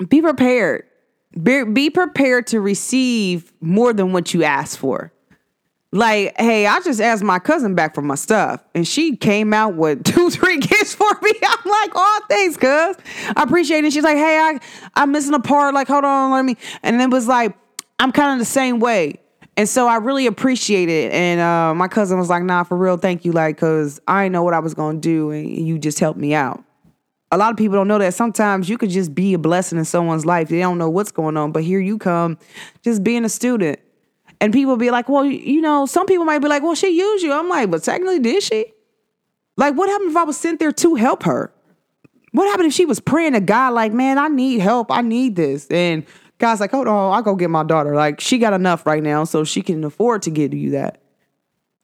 be 0.09 0.23
prepared. 0.23 0.85
Be, 1.41 1.65
be 1.65 1.91
prepared 1.91 2.49
to 2.49 2.61
receive 2.61 3.53
more 3.61 3.93
than 3.93 4.13
what 4.13 4.35
you 4.35 4.43
asked 4.43 4.79
for. 4.79 5.13
Like, 5.93 6.39
hey, 6.39 6.67
I 6.67 6.81
just 6.81 7.01
asked 7.01 7.23
my 7.23 7.41
cousin 7.41 7.75
back 7.75 7.95
for 7.97 8.03
my 8.03 8.15
stuff, 8.15 8.63
and 8.75 8.87
she 8.87 9.17
came 9.17 9.53
out 9.53 9.75
with 9.75 10.05
two, 10.05 10.31
three 10.31 10.59
gifts 10.59 10.95
for 10.95 11.11
me. 11.23 11.33
I'm 11.43 11.71
like, 11.71 11.91
oh, 11.95 12.21
thanks, 12.29 12.57
cuz. 12.57 12.97
I 13.37 13.43
appreciate 13.43 13.85
it. 13.85 13.93
She's 13.93 14.05
like, 14.05 14.17
hey, 14.17 14.39
I, 14.39 14.61
I'm 14.95 15.13
missing 15.13 15.35
a 15.35 15.41
part. 15.41 15.75
Like, 15.75 15.89
hold 15.89 16.05
on, 16.05 16.31
let 16.31 16.45
me. 16.45 16.57
And 16.83 17.01
it 17.01 17.11
was 17.11 17.27
like, 17.27 17.57
I'm 17.99 18.13
kind 18.13 18.33
of 18.33 18.39
the 18.39 18.51
same 18.51 18.79
way. 18.81 19.20
And 19.61 19.69
so 19.69 19.87
I 19.87 19.97
really 19.97 20.25
appreciate 20.25 20.89
it. 20.89 21.13
And 21.13 21.39
uh, 21.39 21.75
my 21.75 21.87
cousin 21.87 22.19
was 22.19 22.31
like, 22.31 22.43
nah, 22.43 22.63
for 22.63 22.79
real, 22.79 22.97
thank 22.97 23.27
you. 23.27 23.33
Like, 23.33 23.59
cause 23.59 24.01
I 24.09 24.27
know 24.29 24.43
what 24.43 24.55
I 24.55 24.59
was 24.59 24.73
gonna 24.73 24.99
do 24.99 25.33
and 25.33 25.47
you 25.51 25.79
just 25.79 26.01
helped 26.01 26.19
me 26.19 26.33
out. 26.33 26.65
A 27.31 27.37
lot 27.37 27.51
of 27.51 27.59
people 27.59 27.77
don't 27.77 27.87
know 27.87 27.99
that 27.99 28.15
sometimes 28.15 28.71
you 28.71 28.79
could 28.79 28.89
just 28.89 29.15
be 29.15 29.35
a 29.35 29.39
blessing 29.39 29.77
in 29.77 29.85
someone's 29.85 30.25
life. 30.25 30.49
They 30.49 30.61
don't 30.61 30.79
know 30.79 30.89
what's 30.89 31.13
going 31.13 31.37
on, 31.37 31.53
but 31.53 31.63
here 31.63 31.79
you 31.79 31.99
come 31.99 32.39
just 32.83 33.05
being 33.05 33.23
a 33.27 33.29
student. 33.29 33.79
And 34.41 34.51
people 34.51 34.79
be 34.79 34.91
like, 34.91 35.11
well, 35.11 35.27
you 35.27 35.61
know, 35.61 35.85
some 35.85 36.07
people 36.07 36.25
might 36.25 36.39
be 36.39 36.49
like, 36.49 36.63
well, 36.63 36.75
she 36.75 36.97
used 36.99 37.23
you. 37.23 37.31
I'm 37.31 37.51
like, 37.51 37.71
but 37.71 37.83
technically, 37.83 38.19
did 38.19 38.43
she? 38.43 38.73
Like, 39.59 39.77
what 39.77 39.91
happened 39.91 40.13
if 40.13 40.17
I 40.17 40.25
was 40.25 40.39
sent 40.39 40.59
there 40.59 40.73
to 40.73 40.95
help 40.95 41.25
her? 41.25 41.53
What 42.33 42.47
happened 42.47 42.69
if 42.69 42.73
she 42.73 42.87
was 42.87 42.99
praying 42.99 43.35
to 43.35 43.41
God, 43.41 43.75
like, 43.75 43.93
man, 43.93 44.17
I 44.17 44.29
need 44.29 44.61
help. 44.61 44.91
I 44.91 45.03
need 45.03 45.37
this. 45.37 45.67
And 45.67 46.07
God's 46.41 46.59
like, 46.61 46.71
hold 46.71 46.89
on, 46.89 47.13
I'll 47.13 47.23
go 47.23 47.37
get 47.37 47.51
my 47.51 47.63
daughter. 47.63 47.95
Like, 47.95 48.19
she 48.19 48.39
got 48.39 48.55
enough 48.55 48.87
right 48.87 49.03
now, 49.03 49.25
so 49.25 49.45
she 49.45 49.61
can 49.61 49.85
afford 49.85 50.23
to 50.23 50.31
give 50.31 50.55
you 50.55 50.71
that. 50.71 51.01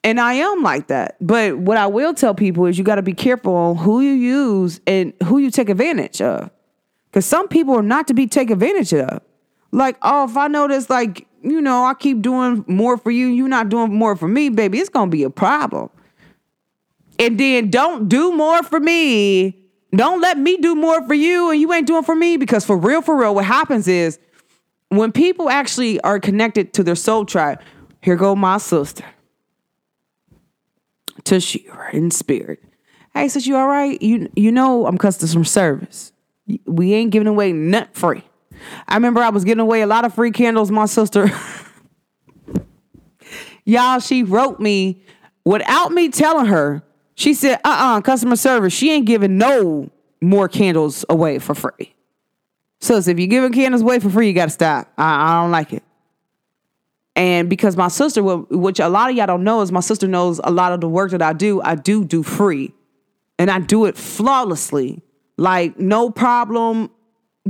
And 0.03 0.19
I 0.19 0.35
am 0.35 0.63
like 0.63 0.87
that. 0.87 1.17
But 1.21 1.59
what 1.59 1.77
I 1.77 1.87
will 1.87 2.15
tell 2.15 2.35
people 2.35 2.65
is 2.67 2.79
you 2.79 2.85
got 2.85 2.95
to 2.95 3.03
be 3.03 3.13
careful 3.13 3.55
on 3.55 3.77
who 3.77 4.01
you 4.01 4.13
use 4.13 4.81
and 4.87 5.13
who 5.25 5.39
you 5.39 5.51
take 5.51 5.69
advantage 5.69 6.23
of. 6.23 6.51
Because 7.11 7.27
some 7.27 7.49
people 7.49 7.75
are 7.75 7.83
not 7.83 8.09
to 8.09 8.15
be 8.15 8.27
taken 8.27 8.55
advantage 8.55 8.95
of. 8.95 9.21
Like, 9.73 9.99
oh, 10.01 10.25
if 10.25 10.37
I 10.37 10.49
notice, 10.49 10.89
like, 10.89 11.27
you 11.43 11.61
know, 11.61 11.85
I 11.85 11.93
keep 11.93 12.23
doing 12.23 12.65
more 12.67 12.97
for 12.97 13.11
you, 13.11 13.27
you're 13.27 13.49
not 13.49 13.69
doing 13.69 13.95
more 13.95 14.17
for 14.17 14.27
me, 14.27 14.49
baby, 14.49 14.79
it's 14.79 14.89
going 14.89 15.11
to 15.11 15.15
be 15.15 15.23
a 15.23 15.31
problem. 15.31 15.91
And 17.19 17.39
then 17.39 17.71
don't 17.71 18.09
do 18.09 18.33
more 18.33 18.63
for 18.63 18.81
me 18.81 19.67
don't 19.95 20.21
let 20.21 20.39
me 20.39 20.57
do 20.57 20.75
more 20.75 21.07
for 21.07 21.15
you 21.15 21.51
and 21.51 21.61
you 21.61 21.73
ain't 21.73 21.87
doing 21.87 22.03
for 22.03 22.15
me 22.15 22.37
because 22.37 22.65
for 22.65 22.77
real, 22.77 23.03
for 23.03 23.17
real, 23.17 23.35
what 23.35 23.45
happens 23.45 23.89
is 23.89 24.19
when 24.97 25.13
people 25.13 25.49
actually 25.49 26.01
are 26.01 26.21
connected 26.21 26.73
to 26.75 26.83
their 26.83 26.95
soul 26.95 27.25
tribe, 27.25 27.61
here 28.01 28.17
go 28.17 28.37
my 28.37 28.59
sister, 28.59 29.05
Tashira 31.23 31.93
in 31.93 32.11
spirit. 32.11 32.63
Hey, 33.15 33.29
sis, 33.29 33.47
you 33.47 33.57
all 33.57 33.67
right? 33.67 34.01
You 34.01 34.31
you 34.37 34.53
know 34.53 34.87
I'm 34.87 34.99
customer 34.99 35.45
service. 35.45 36.13
We 36.67 36.95
ain't 36.95 37.11
giving 37.11 37.27
away 37.27 37.53
nut 37.53 37.89
free. 37.93 38.23
I 38.87 38.95
remember 38.95 39.21
I 39.21 39.31
was 39.31 39.45
giving 39.45 39.61
away 39.61 39.83
a 39.83 39.87
lot 39.87 40.05
of 40.05 40.15
free 40.15 40.31
candles. 40.31 40.71
My 40.71 40.87
sister, 40.87 41.31
y'all, 43.65 43.99
she 43.99 44.23
wrote 44.23 44.61
me 44.61 45.03
without 45.45 45.93
me 45.93 46.09
telling 46.11 46.47
her 46.47 46.83
she 47.17 47.33
said, 47.33 47.59
uh 47.65 47.69
uh-uh, 47.69 47.99
uh 47.99 48.01
customer 48.03 48.37
service. 48.37 48.73
She 48.73 48.93
ain't 48.93 49.07
giving 49.07 49.39
no 49.39 49.91
more 50.21 50.49
candles 50.49 51.05
away 51.09 51.39
for 51.39 51.55
free. 51.55 51.96
So 52.81 52.97
if 52.97 53.07
you're 53.07 53.27
giving 53.27 53.53
candles 53.53 53.83
away 53.83 53.99
for 53.99 54.11
free, 54.11 54.29
you 54.29 54.35
got 54.35 54.47
to 54.47 54.51
stop. 54.51 54.93
I, 54.99 55.31
I, 55.31 55.43
don't 55.43 55.51
like 55.51 55.73
it. 55.73 55.83
And 57.15 57.49
because 57.49 57.77
my 57.77 57.89
sister, 57.89 58.23
which 58.23 58.79
a 58.79 58.89
lot 58.89 59.11
of 59.11 59.17
y'all 59.17 59.27
don't 59.27 59.45
know, 59.45 59.63
is 59.63 59.73
my 59.73 59.81
sister 59.81 60.07
knows 60.07 60.41
a 60.45 60.51
lot 60.51 60.73
of 60.73 60.81
the 60.81 60.89
work 60.89 61.11
that 61.13 61.23
I 61.23 61.33
do, 61.33 61.63
I 61.63 61.75
do 61.75 62.05
do 62.05 62.23
free. 62.23 62.73
And 63.39 63.51
I 63.51 63.59
do 63.59 63.87
it 63.87 63.97
flawlessly. 63.97 65.03
Like, 65.37 65.79
no 65.79 66.11
problem, 66.11 66.91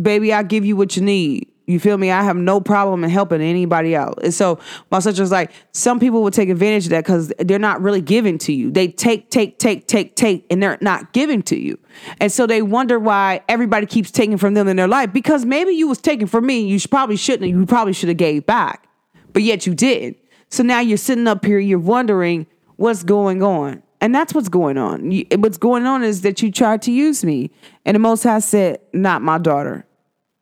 baby, 0.00 0.32
I 0.32 0.42
give 0.42 0.64
you 0.64 0.76
what 0.76 0.96
you 0.96 1.02
need. 1.02 1.48
You 1.66 1.80
feel 1.80 1.98
me? 1.98 2.12
I 2.12 2.22
have 2.22 2.36
no 2.36 2.60
problem 2.60 3.02
in 3.02 3.10
helping 3.10 3.40
anybody 3.40 3.96
out. 3.96 4.20
And 4.22 4.32
so 4.32 4.60
my 4.90 5.00
sister's 5.00 5.32
like, 5.32 5.50
some 5.72 5.98
people 5.98 6.22
will 6.22 6.30
take 6.30 6.48
advantage 6.48 6.84
of 6.84 6.90
that 6.90 7.04
because 7.04 7.32
they're 7.40 7.58
not 7.58 7.82
really 7.82 8.00
giving 8.00 8.38
to 8.38 8.52
you. 8.52 8.70
They 8.70 8.86
take, 8.86 9.30
take, 9.30 9.58
take, 9.58 9.88
take, 9.88 10.14
take, 10.14 10.46
and 10.48 10.62
they're 10.62 10.78
not 10.80 11.12
giving 11.12 11.42
to 11.42 11.60
you. 11.60 11.76
And 12.20 12.30
so 12.30 12.46
they 12.46 12.62
wonder 12.62 13.00
why 13.00 13.40
everybody 13.48 13.86
keeps 13.86 14.12
taking 14.12 14.36
from 14.38 14.54
them 14.54 14.68
in 14.68 14.76
their 14.76 14.86
life 14.86 15.12
because 15.12 15.44
maybe 15.44 15.72
you 15.72 15.88
was 15.88 15.98
taking 15.98 16.28
from 16.28 16.46
me. 16.46 16.60
You 16.60 16.78
probably 16.88 17.16
shouldn't. 17.16 17.50
You 17.50 17.66
probably 17.66 17.92
should 17.92 18.10
have 18.10 18.18
gave 18.18 18.46
back, 18.46 18.88
but 19.32 19.42
yet 19.42 19.66
you 19.66 19.74
didn't. 19.74 20.18
So 20.50 20.62
now 20.62 20.78
you're 20.78 20.98
sitting 20.98 21.26
up 21.26 21.44
here. 21.44 21.58
You're 21.58 21.80
wondering 21.80 22.46
what's 22.76 23.02
going 23.02 23.42
on. 23.42 23.82
And 24.00 24.14
that's 24.14 24.34
what's 24.34 24.48
going 24.48 24.78
on. 24.78 25.10
what's 25.38 25.58
going 25.58 25.86
on 25.86 26.04
is 26.04 26.20
that 26.20 26.42
you 26.42 26.52
tried 26.52 26.82
to 26.82 26.92
use 26.92 27.24
me. 27.24 27.50
And 27.84 27.94
the 27.96 27.98
Most 27.98 28.22
High 28.22 28.38
said, 28.38 28.78
not 28.92 29.22
my 29.22 29.38
daughter. 29.38 29.86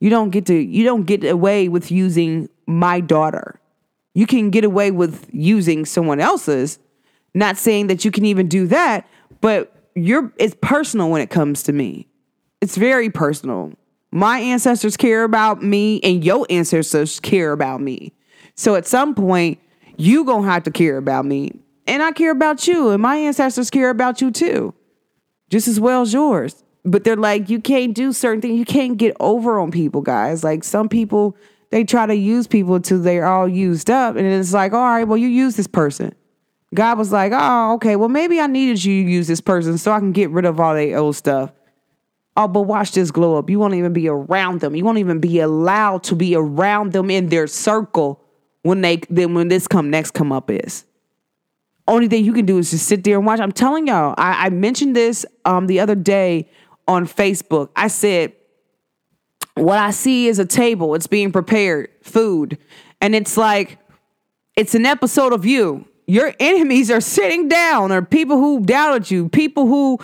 You 0.00 0.10
don't 0.10 0.30
get 0.30 0.46
to 0.46 0.54
you 0.54 0.84
don't 0.84 1.04
get 1.04 1.24
away 1.24 1.68
with 1.68 1.90
using 1.90 2.48
my 2.66 3.00
daughter. 3.00 3.60
You 4.14 4.26
can 4.26 4.50
get 4.50 4.64
away 4.64 4.90
with 4.90 5.28
using 5.32 5.84
someone 5.84 6.20
else's. 6.20 6.78
Not 7.36 7.56
saying 7.56 7.88
that 7.88 8.04
you 8.04 8.12
can 8.12 8.24
even 8.24 8.46
do 8.46 8.66
that, 8.68 9.08
but 9.40 9.74
you're 9.94 10.32
it's 10.36 10.56
personal 10.60 11.10
when 11.10 11.20
it 11.20 11.30
comes 11.30 11.62
to 11.64 11.72
me. 11.72 12.06
It's 12.60 12.76
very 12.76 13.10
personal. 13.10 13.72
My 14.10 14.38
ancestors 14.38 14.96
care 14.96 15.24
about 15.24 15.62
me 15.62 16.00
and 16.02 16.24
your 16.24 16.46
ancestors 16.48 17.18
care 17.18 17.52
about 17.52 17.80
me. 17.80 18.12
So 18.54 18.76
at 18.76 18.86
some 18.86 19.14
point, 19.14 19.58
you 19.96 20.24
going 20.24 20.44
to 20.44 20.50
have 20.50 20.62
to 20.64 20.70
care 20.70 20.96
about 20.96 21.24
me. 21.24 21.52
And 21.86 22.02
I 22.02 22.12
care 22.12 22.30
about 22.30 22.66
you 22.66 22.90
and 22.90 23.02
my 23.02 23.16
ancestors 23.16 23.70
care 23.70 23.90
about 23.90 24.20
you 24.20 24.30
too. 24.30 24.72
Just 25.50 25.68
as 25.68 25.78
well 25.78 26.02
as 26.02 26.12
yours 26.12 26.63
but 26.84 27.04
they're 27.04 27.16
like 27.16 27.48
you 27.48 27.60
can't 27.60 27.94
do 27.94 28.12
certain 28.12 28.40
things. 28.40 28.58
You 28.58 28.64
can't 28.64 28.96
get 28.96 29.16
over 29.20 29.58
on 29.58 29.70
people 29.70 30.02
guys. 30.02 30.44
Like 30.44 30.64
some 30.64 30.88
people 30.88 31.36
they 31.70 31.84
try 31.84 32.06
to 32.06 32.14
use 32.14 32.46
people 32.46 32.74
until 32.74 33.00
they're 33.00 33.26
all 33.26 33.48
used 33.48 33.90
up 33.90 34.16
and 34.16 34.26
it's 34.26 34.52
like 34.52 34.72
all 34.72 34.80
right 34.80 35.04
well 35.04 35.16
you 35.16 35.28
use 35.28 35.56
this 35.56 35.66
person. 35.66 36.14
God 36.74 36.98
was 36.98 37.12
like 37.12 37.32
oh 37.34 37.74
okay 37.74 37.96
well 37.96 38.08
maybe 38.08 38.40
i 38.40 38.46
needed 38.46 38.84
you 38.84 39.04
to 39.04 39.10
use 39.10 39.28
this 39.28 39.40
person 39.40 39.78
so 39.78 39.92
i 39.92 39.98
can 39.98 40.12
get 40.12 40.30
rid 40.30 40.44
of 40.44 40.60
all 40.60 40.74
that 40.74 40.94
old 40.94 41.16
stuff. 41.16 41.52
Oh 42.36 42.48
but 42.48 42.62
watch 42.62 42.92
this 42.92 43.10
glow 43.10 43.36
up. 43.36 43.48
You 43.48 43.58
won't 43.58 43.74
even 43.74 43.92
be 43.92 44.08
around 44.08 44.60
them. 44.60 44.74
You 44.74 44.84
won't 44.84 44.98
even 44.98 45.20
be 45.20 45.40
allowed 45.40 46.02
to 46.04 46.16
be 46.16 46.34
around 46.34 46.92
them 46.92 47.10
in 47.10 47.28
their 47.28 47.46
circle 47.46 48.20
when 48.62 48.80
they 48.82 49.00
then 49.08 49.34
when 49.34 49.48
this 49.48 49.66
come 49.66 49.88
next 49.88 50.12
come 50.12 50.32
up 50.32 50.50
is. 50.50 50.84
Only 51.86 52.08
thing 52.08 52.24
you 52.24 52.32
can 52.32 52.46
do 52.46 52.58
is 52.58 52.70
just 52.70 52.86
sit 52.86 53.04
there 53.04 53.18
and 53.18 53.26
watch. 53.26 53.40
I'm 53.40 53.52
telling 53.52 53.86
y'all 53.86 54.14
i, 54.18 54.46
I 54.46 54.50
mentioned 54.50 54.94
this 54.94 55.24
um 55.44 55.66
the 55.66 55.80
other 55.80 55.94
day 55.94 56.48
on 56.86 57.06
Facebook. 57.06 57.70
I 57.76 57.88
said, 57.88 58.32
what 59.54 59.78
I 59.78 59.90
see 59.90 60.26
is 60.26 60.38
a 60.38 60.44
table, 60.44 60.94
it's 60.94 61.06
being 61.06 61.32
prepared, 61.32 61.88
food. 62.02 62.58
And 63.00 63.14
it's 63.14 63.36
like, 63.36 63.78
it's 64.56 64.74
an 64.74 64.86
episode 64.86 65.32
of 65.32 65.44
you. 65.44 65.86
Your 66.06 66.34
enemies 66.38 66.90
are 66.90 67.00
sitting 67.00 67.48
down, 67.48 67.90
or 67.90 68.02
people 68.02 68.36
who 68.36 68.60
doubted 68.60 69.10
you, 69.10 69.28
people 69.28 69.66
who 69.66 69.98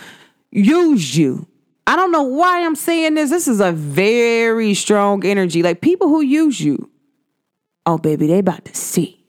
used 0.50 1.14
you. 1.14 1.46
I 1.86 1.96
don't 1.96 2.12
know 2.12 2.22
why 2.22 2.64
I'm 2.64 2.76
saying 2.76 3.14
this. 3.14 3.30
This 3.30 3.48
is 3.48 3.60
a 3.60 3.72
very 3.72 4.74
strong 4.74 5.26
energy. 5.26 5.62
Like 5.62 5.80
people 5.80 6.08
who 6.08 6.20
use 6.20 6.60
you. 6.60 6.88
Oh, 7.84 7.98
baby, 7.98 8.26
they 8.28 8.38
about 8.38 8.64
to 8.66 8.74
see 8.74 9.19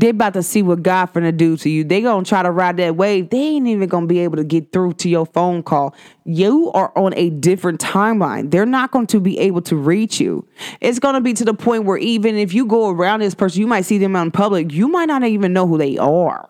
they 0.00 0.10
about 0.10 0.34
to 0.34 0.42
see 0.42 0.62
what 0.62 0.82
God 0.82 1.12
finna 1.12 1.36
do 1.36 1.56
to 1.56 1.68
you. 1.68 1.82
They 1.82 2.02
gonna 2.02 2.24
try 2.24 2.42
to 2.42 2.50
ride 2.50 2.76
that 2.76 2.96
wave. 2.96 3.30
They 3.30 3.38
ain't 3.38 3.66
even 3.66 3.88
gonna 3.88 4.06
be 4.06 4.20
able 4.20 4.36
to 4.36 4.44
get 4.44 4.72
through 4.72 4.94
to 4.94 5.08
your 5.08 5.26
phone 5.26 5.62
call. 5.62 5.94
You 6.24 6.70
are 6.72 6.92
on 6.96 7.14
a 7.16 7.30
different 7.30 7.80
timeline. 7.80 8.50
They're 8.50 8.66
not 8.66 8.90
going 8.90 9.06
to 9.08 9.20
be 9.20 9.38
able 9.38 9.62
to 9.62 9.76
reach 9.76 10.20
you. 10.20 10.46
It's 10.80 10.98
gonna 10.98 11.20
be 11.20 11.32
to 11.34 11.44
the 11.44 11.54
point 11.54 11.84
where 11.84 11.98
even 11.98 12.36
if 12.36 12.52
you 12.52 12.66
go 12.66 12.90
around 12.90 13.20
this 13.20 13.34
person, 13.34 13.60
you 13.60 13.66
might 13.66 13.82
see 13.82 13.98
them 13.98 14.14
out 14.14 14.22
in 14.22 14.30
public. 14.30 14.72
You 14.72 14.88
might 14.88 15.06
not 15.06 15.24
even 15.24 15.52
know 15.52 15.66
who 15.66 15.78
they 15.78 15.98
are. 15.98 16.48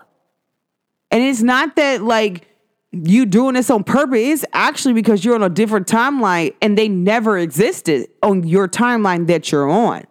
And 1.11 1.23
it's 1.23 1.43
not 1.43 1.77
that 1.77 2.03
like 2.03 2.47
you 2.91 3.27
doing 3.27 3.55
this 3.55 3.71
on 3.71 3.85
purpose. 3.85 4.19
It's 4.19 4.45
actually 4.53 4.95
because 4.95 5.25
you're 5.25 5.35
on 5.35 5.43
a 5.43 5.49
different 5.49 5.87
timeline 5.87 6.55
and 6.61 6.77
they 6.77 6.89
never 6.89 7.39
existed 7.39 8.09
on 8.23 8.47
your 8.47 8.69
timeline 8.69 9.27
that 9.29 9.53
you're 9.53 9.69
on. 9.69 10.05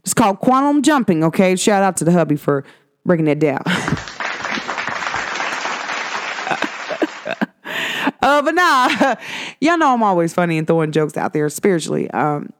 It's 0.00 0.14
called 0.14 0.40
quantum 0.40 0.82
jumping, 0.82 1.22
okay? 1.24 1.54
Shout 1.56 1.82
out 1.82 1.96
to 1.98 2.04
the 2.04 2.12
hubby 2.12 2.36
for 2.36 2.64
breaking 3.04 3.28
it 3.28 3.38
down. 3.38 3.62
uh, 8.22 8.42
but 8.42 8.54
nah, 8.54 9.16
y'all 9.60 9.78
know 9.78 9.94
I'm 9.94 10.02
always 10.02 10.34
funny 10.34 10.58
and 10.58 10.66
throwing 10.66 10.92
jokes 10.92 11.16
out 11.16 11.32
there 11.32 11.48
spiritually. 11.48 12.10
Um, 12.10 12.52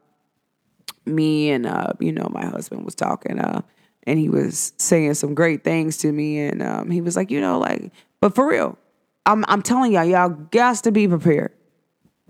me 1.05 1.51
and 1.51 1.65
uh, 1.65 1.93
you 1.99 2.11
know, 2.11 2.29
my 2.31 2.45
husband 2.45 2.85
was 2.85 2.95
talking, 2.95 3.39
uh, 3.39 3.61
and 4.03 4.19
he 4.19 4.29
was 4.29 4.73
saying 4.77 5.15
some 5.15 5.33
great 5.33 5.63
things 5.63 5.97
to 5.99 6.11
me, 6.11 6.39
and 6.39 6.61
um, 6.61 6.91
he 6.91 7.01
was 7.01 7.15
like, 7.15 7.31
you 7.31 7.41
know, 7.41 7.59
like, 7.59 7.91
but 8.19 8.35
for 8.35 8.47
real, 8.47 8.77
I'm 9.25 9.45
I'm 9.47 9.61
telling 9.61 9.93
y'all, 9.93 10.05
y'all 10.05 10.29
got 10.29 10.83
to 10.83 10.91
be 10.91 11.07
prepared. 11.07 11.51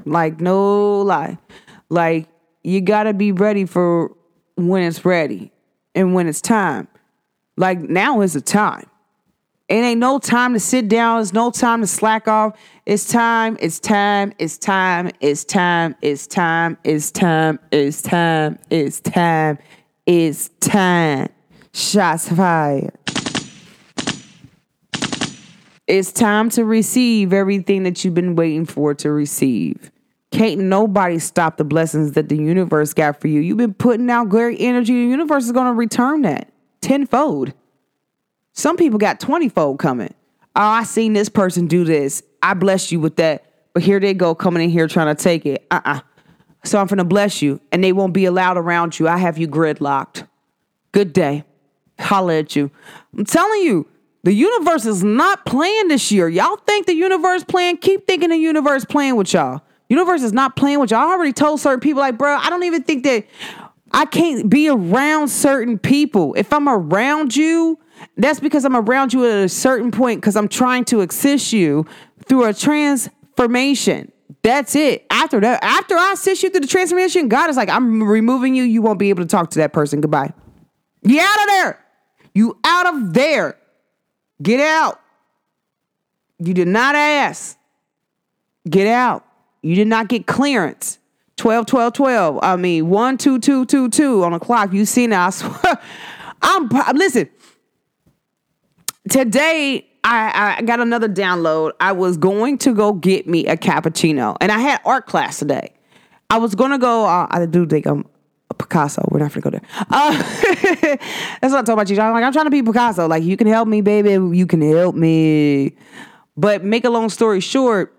Like, 0.05 0.41
no 0.41 1.01
lie. 1.01 1.38
Like, 1.89 2.28
you 2.64 2.82
gotta 2.82 3.14
be 3.14 3.32
ready 3.32 3.66
for 3.66 4.16
when 4.55 4.84
it's 4.84 5.05
ready 5.05 5.51
and 5.95 6.14
when 6.14 6.28
it's 6.28 6.41
time. 6.41 6.88
Like 7.55 7.79
now 7.79 8.21
is 8.21 8.33
the 8.33 8.41
time. 8.41 8.87
It 9.69 9.75
ain't 9.75 9.99
no 9.99 10.19
time 10.19 10.53
to 10.53 10.59
sit 10.59 10.89
down. 10.89 11.21
It's 11.21 11.33
no 11.33 11.49
time 11.49 11.81
to 11.81 11.87
slack 11.87 12.27
off. 12.27 12.57
It's 12.85 13.07
time. 13.07 13.57
It's 13.59 13.79
time. 13.79 14.33
It's 14.37 14.57
time. 14.57 15.11
It's 15.19 15.45
time. 15.45 15.95
It's 16.01 16.25
time. 16.27 16.77
It's 16.83 17.11
time. 17.11 17.59
It's 17.71 18.01
time. 18.01 18.59
It's 18.69 18.99
time. 18.99 19.57
It's 20.05 20.49
time. 20.59 21.29
Shots 21.73 22.29
fired. 22.29 22.91
It's 25.87 26.11
time 26.11 26.49
to 26.51 26.65
receive 26.65 27.33
everything 27.33 27.83
that 27.83 28.03
you've 28.03 28.13
been 28.13 28.35
waiting 28.35 28.65
for 28.65 28.93
to 28.95 29.11
receive. 29.11 29.91
Can't 30.31 30.61
nobody 30.61 31.19
stop 31.19 31.57
the 31.57 31.63
blessings 31.63 32.13
that 32.13 32.29
the 32.29 32.37
universe 32.37 32.93
got 32.93 33.19
for 33.19 33.27
you. 33.27 33.39
You've 33.39 33.57
been 33.57 33.73
putting 33.73 34.09
out 34.09 34.29
great 34.29 34.59
energy. 34.59 34.93
The 34.93 35.09
universe 35.09 35.45
is 35.45 35.51
going 35.51 35.67
to 35.67 35.73
return 35.73 36.23
that 36.23 36.52
tenfold. 36.84 37.53
Some 38.53 38.77
people 38.77 38.99
got 38.99 39.19
20 39.19 39.49
fold 39.49 39.79
coming. 39.79 40.13
Oh, 40.55 40.61
I 40.61 40.84
seen 40.84 41.13
this 41.13 41.29
person 41.29 41.67
do 41.67 41.84
this. 41.84 42.21
I 42.43 42.53
bless 42.53 42.91
you 42.91 42.99
with 42.99 43.15
that. 43.15 43.45
But 43.73 43.81
here 43.81 43.99
they 43.99 44.13
go 44.13 44.36
coming 44.36 44.61
in 44.63 44.69
here 44.69 44.88
trying 44.88 45.15
to 45.15 45.21
take 45.21 45.45
it. 45.45 45.65
Uh 45.71 45.81
uh 45.84 45.99
So 46.63 46.79
I'm 46.79 46.86
gonna 46.86 47.03
bless 47.03 47.41
you, 47.41 47.59
and 47.71 47.84
they 47.84 47.91
won't 47.91 48.13
be 48.13 48.25
allowed 48.25 48.57
around 48.57 48.99
you. 48.99 49.07
I 49.07 49.17
have 49.17 49.39
you 49.39 49.47
gridlocked. 49.47 50.27
Good 50.91 51.11
day. 51.11 51.43
Holla 51.99 52.36
at 52.36 52.55
you. 52.55 52.69
I'm 53.17 53.25
telling 53.25 53.61
you, 53.61 53.88
the 54.23 54.34
universe 54.34 54.86
is 54.86 55.03
not 55.03 55.45
playing 55.45 55.88
this 55.88 56.11
year. 56.11 56.29
Y'all 56.29 56.57
think 56.57 56.86
the 56.86 56.93
universe 56.93 57.43
playing? 57.43 57.77
Keep 57.77 58.07
thinking 58.07 58.29
the 58.29 58.38
universe 58.38 58.86
playing 58.86 59.15
with 59.15 59.34
y'all. 59.34 59.61
Universe 59.89 60.23
is 60.23 60.34
not 60.34 60.55
playing 60.55 60.79
with 60.79 60.91
y'all. 60.91 61.01
I 61.01 61.13
already 61.13 61.34
told 61.34 61.59
certain 61.59 61.79
people, 61.79 62.01
like, 62.01 62.17
bro, 62.17 62.36
I 62.36 62.49
don't 62.49 62.63
even 62.63 62.84
think 62.84 63.03
that 63.03 63.25
I 63.93 64.05
can't 64.05 64.49
be 64.49 64.69
around 64.69 65.27
certain 65.29 65.77
people. 65.77 66.33
If 66.35 66.51
I'm 66.51 66.67
around 66.67 67.35
you, 67.35 67.79
that's 68.17 68.39
because 68.39 68.65
I'm 68.65 68.75
around 68.75 69.13
you 69.13 69.25
at 69.25 69.43
a 69.43 69.49
certain 69.49 69.91
point 69.91 70.19
because 70.19 70.35
I'm 70.35 70.47
trying 70.47 70.85
to 70.85 71.01
assist 71.01 71.53
you 71.53 71.85
through 72.25 72.45
a 72.45 72.53
transformation. 72.53 74.11
That's 74.41 74.75
it. 74.75 75.05
After 75.09 75.39
that, 75.39 75.63
after 75.63 75.95
I 75.95 76.13
assist 76.13 76.43
you 76.43 76.49
through 76.49 76.61
the 76.61 76.67
transformation, 76.67 77.29
God 77.29 77.49
is 77.49 77.55
like, 77.55 77.69
I'm 77.69 78.03
removing 78.03 78.55
you. 78.55 78.63
You 78.63 78.81
won't 78.81 78.99
be 78.99 79.09
able 79.09 79.23
to 79.23 79.29
talk 79.29 79.51
to 79.51 79.59
that 79.59 79.73
person. 79.73 80.01
Goodbye. 80.01 80.33
Get 81.05 81.23
out 81.23 81.41
of 81.43 81.47
there. 81.47 81.85
You 82.33 82.57
out 82.63 82.93
of 82.93 83.13
there. 83.13 83.57
Get 84.41 84.59
out. 84.59 84.99
You 86.39 86.53
did 86.53 86.67
not 86.67 86.95
ask. 86.95 87.57
Get 88.67 88.87
out. 88.87 89.25
You 89.61 89.75
did 89.75 89.87
not 89.87 90.07
get 90.09 90.25
clearance. 90.25 90.97
12, 91.38 91.65
12, 91.65 91.93
12. 91.93 92.39
I 92.41 92.55
mean, 92.55 92.89
1, 92.89 93.17
2, 93.17 93.39
2, 93.39 93.65
2, 93.65 93.89
2 93.89 94.23
on 94.23 94.31
the 94.34 94.39
clock. 94.39 94.73
You 94.73 94.86
seen 94.86 95.11
it. 95.11 95.17
I 95.17 95.29
swear. 95.31 95.79
I'm, 96.41 96.69
listen, 96.95 97.29
today 99.09 99.88
I, 100.03 100.55
I 100.57 100.61
got 100.63 100.79
another 100.79 101.07
download. 101.07 101.71
I 101.79 101.93
was 101.93 102.17
going 102.17 102.57
to 102.59 102.73
go 102.73 102.93
get 102.93 103.27
me 103.27 103.47
a 103.47 103.55
cappuccino, 103.55 104.36
and 104.41 104.51
I 104.51 104.59
had 104.59 104.81
art 104.86 105.05
class 105.07 105.39
today. 105.39 105.73
I 106.29 106.38
was 106.38 106.55
gonna 106.55 106.79
go. 106.79 107.05
Uh, 107.05 107.27
I 107.29 107.45
do 107.45 107.65
think 107.65 107.86
I'm 107.86 108.05
a 108.49 108.53
Picasso. 108.53 109.07
We're 109.09 109.19
not 109.19 109.31
gonna 109.31 109.41
go 109.41 109.49
there. 109.51 109.61
Uh, 109.89 110.11
that's 111.41 111.53
what 111.53 111.59
I'm 111.59 111.65
talking 111.65 111.73
about 111.73 111.89
you. 111.89 111.99
I'm 111.99 112.13
like 112.13 112.23
I'm 112.23 112.34
trying 112.34 112.45
to 112.45 112.51
be 112.51 112.63
Picasso. 112.63 113.07
Like 113.07 113.23
you 113.23 113.38
can 113.38 113.47
help 113.47 113.67
me, 113.67 113.81
baby. 113.81 114.11
You 114.36 114.45
can 114.45 114.61
help 114.61 114.95
me. 114.95 115.77
But 116.36 116.63
make 116.63 116.84
a 116.84 116.89
long 116.89 117.09
story 117.09 117.39
short, 117.39 117.95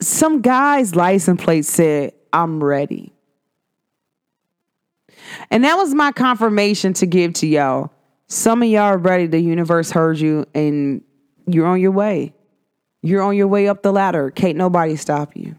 some 0.00 0.40
guy's 0.42 0.94
license 0.94 1.42
plate 1.42 1.64
said, 1.64 2.12
"I'm 2.32 2.62
ready." 2.62 3.12
And 5.50 5.64
that 5.64 5.76
was 5.76 5.94
my 5.94 6.12
confirmation 6.12 6.92
to 6.94 7.06
give 7.06 7.32
to 7.34 7.46
y'all. 7.46 7.90
Some 8.28 8.62
of 8.62 8.68
y'all 8.68 8.82
are 8.82 8.98
ready. 8.98 9.26
The 9.26 9.40
universe 9.40 9.90
heard 9.90 10.18
you 10.18 10.46
and 10.54 11.02
you're 11.46 11.66
on 11.66 11.80
your 11.80 11.92
way. 11.92 12.34
You're 13.02 13.22
on 13.22 13.36
your 13.36 13.48
way 13.48 13.68
up 13.68 13.82
the 13.82 13.92
ladder. 13.92 14.30
Can't 14.30 14.56
nobody 14.56 14.96
stop 14.96 15.36
you. 15.36 15.56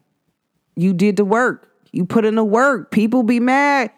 You 0.75 0.93
did 0.93 1.15
the 1.15 1.25
work. 1.25 1.71
You 1.91 2.05
put 2.05 2.25
in 2.25 2.35
the 2.35 2.43
work. 2.43 2.91
People 2.91 3.23
be 3.23 3.39
mad. 3.39 3.91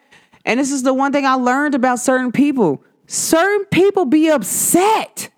And 0.44 0.58
this 0.58 0.70
is 0.70 0.82
the 0.82 0.94
one 0.94 1.12
thing 1.12 1.26
I 1.26 1.34
learned 1.34 1.74
about 1.74 1.98
certain 1.98 2.32
people. 2.32 2.82
Certain 3.06 3.66
people 3.66 4.04
be 4.04 4.28
upset 4.28 5.30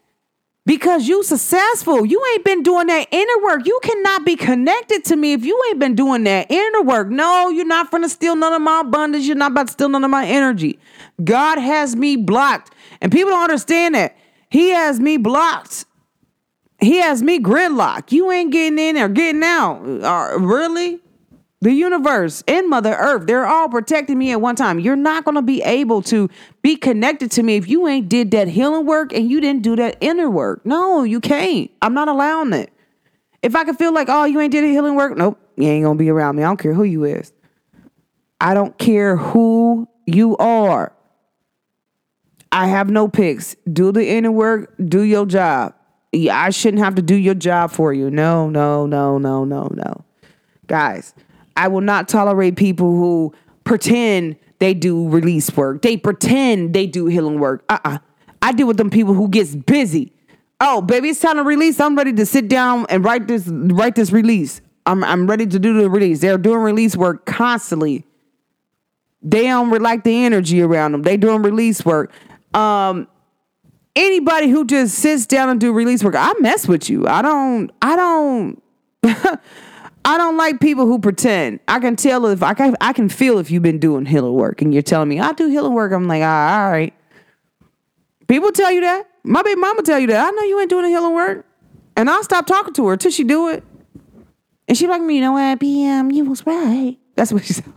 because 0.65 1.09
you 1.09 1.23
successful. 1.23 2.07
You 2.07 2.23
ain't 2.33 2.45
been 2.45 2.63
doing 2.63 2.87
that 2.87 3.09
inner 3.11 3.43
work. 3.43 3.67
You 3.67 3.79
cannot 3.83 4.25
be 4.25 4.37
connected 4.37 5.05
to 5.07 5.17
me 5.17 5.33
if 5.33 5.45
you 5.45 5.61
ain't 5.69 5.79
been 5.79 5.95
doing 5.95 6.25
that 6.25 6.51
inner 6.51 6.83
work. 6.83 7.09
No, 7.09 7.49
you're 7.49 7.67
not 7.67 7.91
gonna 7.91 8.09
steal 8.09 8.37
none 8.37 8.53
of 8.53 8.63
my 8.63 8.81
abundance. 8.81 9.27
You're 9.27 9.37
not 9.37 9.53
about 9.53 9.69
to 9.69 9.73
steal 9.73 9.89
none 9.89 10.05
of 10.05 10.11
my 10.11 10.27
energy. 10.27 10.79
God 11.23 11.59
has 11.59 11.97
me 11.97 12.17
blocked. 12.17 12.73
And 13.01 13.11
people 13.11 13.31
don't 13.31 13.43
understand 13.43 13.95
that. 13.95 14.17
He 14.49 14.71
has 14.71 15.01
me 15.01 15.17
blocked. 15.17 15.87
He 16.81 16.99
has 16.99 17.23
me 17.23 17.39
gridlocked. 17.39 18.13
You 18.13 18.31
ain't 18.31 18.53
getting 18.53 18.79
in 18.79 18.97
or 18.97 19.09
getting 19.09 19.43
out. 19.43 19.83
Uh, 19.83 20.39
really? 20.39 21.01
The 21.63 21.73
universe 21.73 22.43
and 22.49 22.69
Mother 22.69 22.93
Earth, 22.93 23.29
they're 23.29 23.47
all 23.47 23.69
protecting 23.69 24.19
me 24.19 24.33
at 24.33 24.41
one 24.41 24.57
time. 24.57 24.81
You're 24.81 24.97
not 24.97 25.25
going 25.25 25.37
to 25.37 25.43
be 25.43 25.63
able 25.63 26.03
to 26.03 26.29
be 26.61 26.75
connected 26.75 27.31
to 27.31 27.43
me 27.45 27.55
if 27.55 27.69
you 27.69 27.87
ain't 27.87 28.09
did 28.09 28.33
that 28.33 28.49
healing 28.49 28.85
work 28.85 29.13
and 29.13 29.31
you 29.31 29.41
didn't 29.41 29.63
do 29.63 29.77
that 29.77 29.97
inner 30.01 30.29
work. 30.29 30.67
No, 30.67 31.05
you 31.05 31.21
can't. 31.21 31.71
I'm 31.81 31.95
not 31.95 32.09
allowing 32.09 32.53
it. 32.53 32.73
If 33.43 33.55
I 33.55 33.63
can 33.63 33.77
feel 33.77 33.95
like, 33.95 34.09
oh, 34.11 34.25
you 34.25 34.41
ain't 34.41 34.51
did 34.51 34.65
a 34.65 34.67
healing 34.67 34.97
work, 34.97 35.17
nope, 35.17 35.39
you 35.57 35.69
ain't 35.69 35.85
going 35.85 35.97
to 35.97 36.03
be 36.03 36.11
around 36.11 36.35
me. 36.35 36.43
I 36.43 36.47
don't 36.47 36.59
care 36.59 36.75
who 36.75 36.83
you 36.83 37.05
is. 37.05 37.33
I 38.41 38.55
don't 38.55 38.77
care 38.77 39.17
who 39.17 39.89
you 40.05 40.37
are. 40.39 40.93
I 42.51 42.67
have 42.67 42.91
no 42.91 43.07
picks. 43.07 43.55
Do 43.73 43.93
the 43.93 44.05
inner 44.05 44.33
work, 44.33 44.75
do 44.85 45.03
your 45.03 45.27
job. 45.27 45.75
I 46.13 46.51
shouldn't 46.51 46.83
have 46.83 46.97
to 46.97 47.03
do 47.03 47.15
your 47.15 47.35
job 47.35 47.71
for 47.71 47.95
you. 47.95 48.11
No, 48.11 48.51
no, 48.51 48.85
no, 48.85 49.17
no, 49.19 49.45
no, 49.45 49.71
no. 49.73 50.05
Guys, 50.67 51.15
I 51.57 51.69
will 51.69 51.81
not 51.81 52.09
tolerate 52.09 52.57
people 52.57 52.91
who 52.91 53.35
pretend 53.65 54.37
they 54.59 54.75
do 54.75 55.09
release 55.09 55.55
work. 55.57 55.83
They 55.83 55.97
pretend 55.97 56.75
they 56.75 56.87
do 56.87 57.07
healing 57.07 57.41
work. 57.41 57.65
Uh-uh. 57.69 57.99
I 58.41 58.53
deal 58.53 58.67
with 58.67 58.77
them 58.77 58.91
people 58.91 59.15
who 59.15 59.29
gets 59.29 59.55
busy. 59.55 60.13
Oh, 60.61 60.81
baby, 60.81 61.09
it's 61.09 61.21
time 61.21 61.37
to 61.37 61.43
release. 61.43 61.81
I'm 61.81 61.97
ready 61.97 62.13
to 62.13 62.25
sit 62.25 62.49
down 62.49 62.87
and 62.89 63.05
write 63.05 63.27
this 63.27 63.49
write 63.49 63.97
this 63.97 64.13
release. 64.13 64.61
I'm 64.87 65.03
I'm 65.05 65.27
ready 65.27 65.47
to 65.47 65.59
do 65.59 65.81
the 65.81 65.91
release. 65.91 66.21
They're 66.21 66.39
doing 66.39 66.59
release 66.59 66.97
work 66.97 67.27
constantly. 67.27 68.05
They 69.23 69.43
don't 69.45 69.71
like 69.83 70.05
the 70.05 70.25
energy 70.25 70.61
around 70.61 70.93
them. 70.93 71.03
They 71.03 71.17
doing 71.17 71.43
release 71.43 71.85
work. 71.85 72.13
Um 72.55 73.09
anybody 73.95 74.49
who 74.49 74.65
just 74.65 74.97
sits 74.97 75.27
down 75.27 75.49
and 75.49 75.61
do 75.61 75.73
release 75.73 76.03
work, 76.03 76.15
I 76.17 76.33
mess 76.41 76.67
with 76.69 76.89
you. 76.91 77.07
I 77.07 77.23
don't 77.23 77.71
I 77.81 77.97
don't 77.97 78.63
I 80.05 80.19
don't 80.19 80.37
like 80.37 80.61
people 80.61 80.87
who 80.87 80.99
pretend. 80.99 81.61
I 81.69 81.79
can 81.79 81.97
tell 81.97 82.27
if 82.27 82.43
I 82.43 82.55
can, 82.55 82.77
I 82.81 82.93
can 82.93 83.09
feel 83.09 83.39
if 83.39 83.51
you've 83.51 83.63
been 83.63 83.79
doing 83.79 84.05
healing 84.05 84.33
work 84.33 84.61
and 84.61 84.73
you're 84.73 84.83
telling 84.83 85.09
me 85.09 85.21
I 85.21 85.33
do 85.33 85.49
healing 85.49 85.75
work. 85.75 85.93
I'm 85.93 86.09
like, 86.09 86.23
ah, 86.23 86.65
all 86.65 86.71
right. 86.71 86.93
People 88.27 88.51
tell 88.51 88.73
you 88.73 88.81
that. 88.81 89.05
My 89.25 89.43
baby 89.43 89.61
mama 89.61 89.83
tell 89.83 89.99
you 89.99 90.09
that. 90.09 90.27
I 90.27 90.31
know 90.31 90.43
you 90.43 90.59
ain't 90.61 90.71
doing 90.71 90.85
the 90.85 90.89
healing 90.89 91.15
work, 91.15 91.47
and 91.97 92.11
I'll 92.11 92.25
stop 92.25 92.47
talking 92.47 92.75
to 92.75 92.89
her 92.89 92.97
till 92.97 93.13
she 93.13 93.23
do 93.23 93.49
it. 93.49 93.63
And 94.67 94.77
she 94.77 94.87
like 94.87 95.03
me, 95.03 95.17
you 95.17 95.21
know 95.21 95.33
what, 95.33 95.61
BM, 95.61 96.13
you 96.13 96.25
was 96.25 96.45
right. 96.47 96.97
That's 97.15 97.33
what 97.33 97.45
she 97.45 97.53
said. 97.53 97.73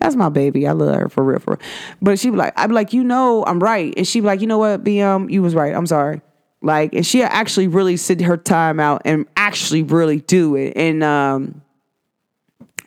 That's 0.00 0.16
my 0.16 0.28
baby. 0.28 0.66
I 0.66 0.72
love 0.72 0.94
her 0.94 1.08
for 1.08 1.24
real, 1.24 1.38
for 1.38 1.52
real. 1.52 1.68
But 2.02 2.18
she 2.18 2.30
be 2.30 2.36
like, 2.36 2.52
I'd 2.58 2.66
be 2.66 2.74
like, 2.74 2.92
you 2.92 3.04
know, 3.04 3.44
I'm 3.46 3.60
right. 3.60 3.94
And 3.96 4.06
she 4.06 4.20
be 4.20 4.26
like, 4.26 4.40
you 4.40 4.46
know 4.46 4.58
what, 4.58 4.84
BM, 4.84 5.30
you 5.30 5.42
was 5.42 5.54
right. 5.54 5.74
I'm 5.74 5.86
sorry. 5.86 6.20
Like, 6.66 6.94
and 6.94 7.06
she 7.06 7.22
actually 7.22 7.68
really 7.68 7.96
sit 7.96 8.20
her 8.22 8.36
time 8.36 8.80
out 8.80 9.02
and 9.04 9.24
actually 9.36 9.84
really 9.84 10.18
do 10.20 10.56
it. 10.56 10.72
And 10.74 11.04
um, 11.04 11.62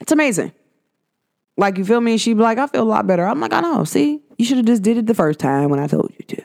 it's 0.02 0.12
amazing. 0.12 0.52
Like, 1.56 1.78
you 1.78 1.86
feel 1.86 2.02
me? 2.02 2.18
She'd 2.18 2.34
be 2.34 2.44
like, 2.44 2.58
I 2.58 2.68
feel 2.68 2.84
a 2.84 2.84
lot 2.84 3.08
better. 3.08 3.26
I'm 3.26 3.40
like, 3.40 3.54
I 3.54 3.62
know. 3.62 3.86
See, 3.86 4.22
you 4.38 4.44
should 4.44 4.58
have 4.58 4.66
just 4.66 4.84
did 4.84 4.98
it 4.98 5.08
the 5.08 5.14
first 5.14 5.40
time 5.40 5.70
when 5.70 5.80
I 5.80 5.88
told 5.88 6.12
you 6.18 6.26
to. 6.36 6.44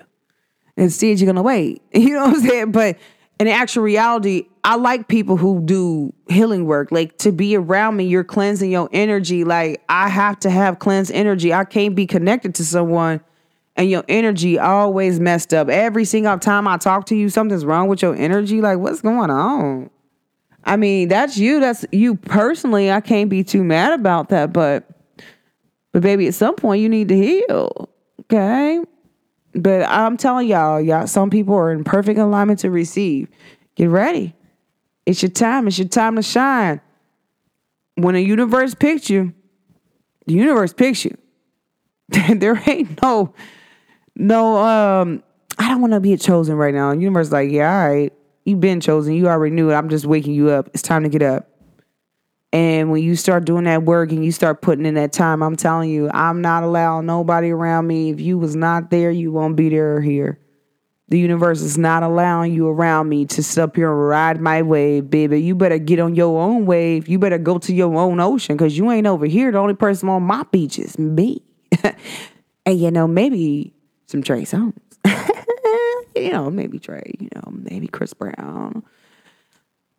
Instead, 0.77 1.19
you're 1.19 1.27
gonna 1.27 1.43
wait. 1.43 1.83
You 1.93 2.11
know 2.11 2.27
what 2.27 2.37
I'm 2.37 2.41
saying? 2.41 2.73
But 2.73 2.99
in 3.41 3.49
actual 3.49 3.83
reality, 3.83 4.47
I 4.63 4.77
like 4.77 5.09
people 5.09 5.37
who 5.37 5.61
do 5.61 6.13
healing 6.29 6.67
work. 6.67 6.93
Like 6.93 7.19
to 7.19 7.33
be 7.33 7.57
around 7.57 7.97
me, 7.97 8.05
you're 8.05 8.23
cleansing 8.23 8.71
your 8.71 8.89
energy. 8.93 9.43
Like 9.43 9.83
I 9.89 10.09
have 10.09 10.39
to 10.41 10.51
have 10.51 10.79
cleansed 10.79 11.11
energy. 11.11 11.53
I 11.53 11.65
can't 11.65 11.97
be 11.97 12.07
connected 12.07 12.55
to 12.57 12.65
someone 12.65 13.21
and 13.77 13.91
your 13.91 14.05
energy 14.09 14.59
always 14.59 15.19
messed 15.19 15.53
up. 15.53 15.69
Every 15.69 16.05
single 16.05 16.39
time 16.39 16.69
I 16.69 16.77
talk 16.77 17.07
to 17.07 17.17
you, 17.17 17.29
something's 17.29 17.65
wrong 17.65 17.89
with 17.89 18.03
your 18.03 18.15
energy. 18.15 18.61
Like, 18.61 18.79
what's 18.79 19.01
going 19.01 19.31
on? 19.31 19.91
I 20.65 20.77
mean, 20.77 21.09
that's 21.09 21.37
you. 21.37 21.61
That's 21.61 21.85
you 21.93 22.15
personally. 22.15 22.91
I 22.91 23.01
can't 23.01 23.29
be 23.29 23.45
too 23.45 23.65
mad 23.65 23.93
about 23.93 24.31
that, 24.31 24.53
but 24.53 24.89
but 25.93 26.03
baby, 26.03 26.27
at 26.27 26.35
some 26.35 26.57
point 26.57 26.83
you 26.83 26.89
need 26.89 27.09
to 27.09 27.17
heal. 27.17 27.89
Okay? 28.21 28.83
But 29.55 29.83
I'm 29.89 30.17
telling 30.17 30.49
y'all, 30.49 30.81
y'all, 30.81 31.07
some 31.07 31.31
people 31.31 31.55
are 31.55 31.71
in 31.71 31.85
perfect 31.85 32.19
alignment 32.19 32.61
to 32.61 32.71
receive. 32.71 33.29
Get 33.77 33.89
ready. 33.91 34.35
It's 35.07 35.23
your 35.23 35.31
time. 35.31 35.69
It's 35.69 35.79
your 35.79 35.89
time 35.89 36.17
to 36.17 36.23
shine. 36.23 36.81
When 37.97 38.15
the 38.15 38.23
universe 38.23 38.75
picks 38.75 39.09
you, 39.09 39.33
the 40.27 40.35
universe 40.35 40.73
picks 40.73 41.05
you. 41.05 41.17
there 42.35 42.61
ain't 42.67 43.01
no 43.03 43.35
no, 44.17 44.57
um, 44.59 45.23
I 45.59 45.69
don't 45.69 45.81
want 45.81 45.93
to 45.93 46.01
be 46.01 46.17
chosen 46.17 46.57
right 46.57 46.75
now. 46.75 46.93
universe 46.93 47.33
like, 47.33 47.51
yeah, 47.51 47.83
all 47.83 47.89
right, 47.89 48.13
you've 48.45 48.61
been 48.61 48.81
chosen. 48.81 49.15
You 49.15 49.29
already 49.29 49.55
knew 49.55 49.71
it. 49.71 49.75
I'm 49.75 49.89
just 49.89 50.07
waking 50.07 50.35
you 50.35 50.51
up. 50.51 50.69
It's 50.73 50.83
time 50.83 51.03
to 51.03 51.09
get 51.09 51.23
up. 51.23 51.49
And 52.53 52.93
when 52.93 53.03
you 53.03 53.17
start 53.17 53.45
doing 53.45 53.65
that 53.65 53.83
work 53.83 54.13
and 54.13 54.25
you 54.25 54.31
start 54.31 54.63
putting 54.63 54.87
in 54.87 54.95
that 54.95 55.13
time, 55.13 55.43
I'm 55.43 55.57
telling 55.57 55.91
you, 55.91 56.09
I'm 56.15 56.41
not 56.41 56.63
allowing 56.63 57.05
nobody 57.05 57.51
around 57.51 57.89
me. 57.89 58.11
If 58.11 58.21
you 58.21 58.39
was 58.39 58.55
not 58.55 58.91
there, 58.91 59.11
you 59.11 59.33
won't 59.33 59.57
be 59.57 59.71
there 59.71 59.97
or 59.97 60.01
here. 60.01 60.39
The 61.09 61.19
universe 61.19 61.61
is 61.61 61.77
not 61.77 62.05
allowing 62.05 62.55
you 62.55 62.69
around 62.69 63.09
me 63.09 63.27
to 63.27 63.43
sit 63.43 63.61
up 63.61 63.75
here 63.75 63.91
and 63.91 64.09
ride 64.09 64.41
my 64.41 64.63
wave, 64.63 65.11
baby. 65.11 65.43
You 65.43 65.57
better 65.57 65.79
get 65.79 65.99
on 65.99 66.15
your 66.15 66.41
own 66.41 66.65
wave. 66.65 67.09
You 67.09 67.19
better 67.19 67.39
go 67.39 67.59
to 67.59 67.75
your 67.75 67.95
own 67.95 68.21
ocean 68.21 68.57
because 68.57 68.79
you 68.79 68.91
ain't 68.91 69.07
over 69.07 69.27
here. 69.27 69.51
The 69.51 69.59
only 69.59 69.75
person 69.75 70.09
on 70.09 70.23
my 70.23 70.45
beach 70.45 70.79
is 70.79 70.99
me. 70.99 71.43
and 72.65 72.79
you 72.81 72.91
know, 72.93 73.07
maybe 73.09 73.74
some 74.07 74.23
Trey 74.23 74.43
Songz. 74.43 74.75
you 76.17 76.31
know, 76.31 76.51
maybe 76.51 76.79
Trey, 76.79 77.15
you 77.19 77.29
know, 77.35 77.51
maybe 77.51 77.87
Chris 77.87 78.15
Brown. 78.15 78.83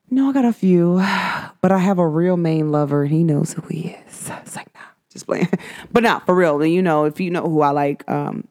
No, 0.10 0.30
I 0.30 0.34
got 0.34 0.46
a 0.46 0.54
few, 0.54 0.96
but 1.62 1.72
I 1.72 1.78
have 1.78 2.00
a 2.00 2.08
real 2.08 2.38
main 2.38 2.72
lover, 2.72 3.04
and 3.04 3.12
he 3.12 3.24
knows 3.24 3.54
who 3.54 3.62
he 3.68 3.90
is. 4.08 4.32
It's 4.42 4.56
like, 4.56 4.74
nah, 4.76 4.82
just 5.12 5.26
playing. 5.26 5.50
but 5.92 6.04
not 6.04 6.26
for 6.26 6.36
real. 6.36 6.62
And 6.62 6.74
you 6.74 6.82
know, 6.82 7.06
if 7.06 7.20
you 7.20 7.32
know 7.32 7.44
who 7.44 7.62
I 7.62 7.72
like, 7.72 8.10
um, 8.10 8.48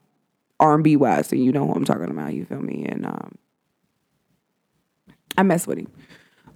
R 0.61 0.75
and 0.75 0.85
B 0.85 0.97
wise, 0.97 1.29
then 1.29 1.41
you 1.41 1.53
know 1.53 1.67
who 1.67 1.73
I'm 1.73 1.85
talking 1.85 2.11
about. 2.11 2.35
You 2.35 2.45
feel 2.45 2.61
me? 2.61 2.85
And 2.85 3.07
um, 3.07 3.39
I 5.37 5.43
mess 5.43 5.67
with 5.67 5.79
him. 5.79 5.89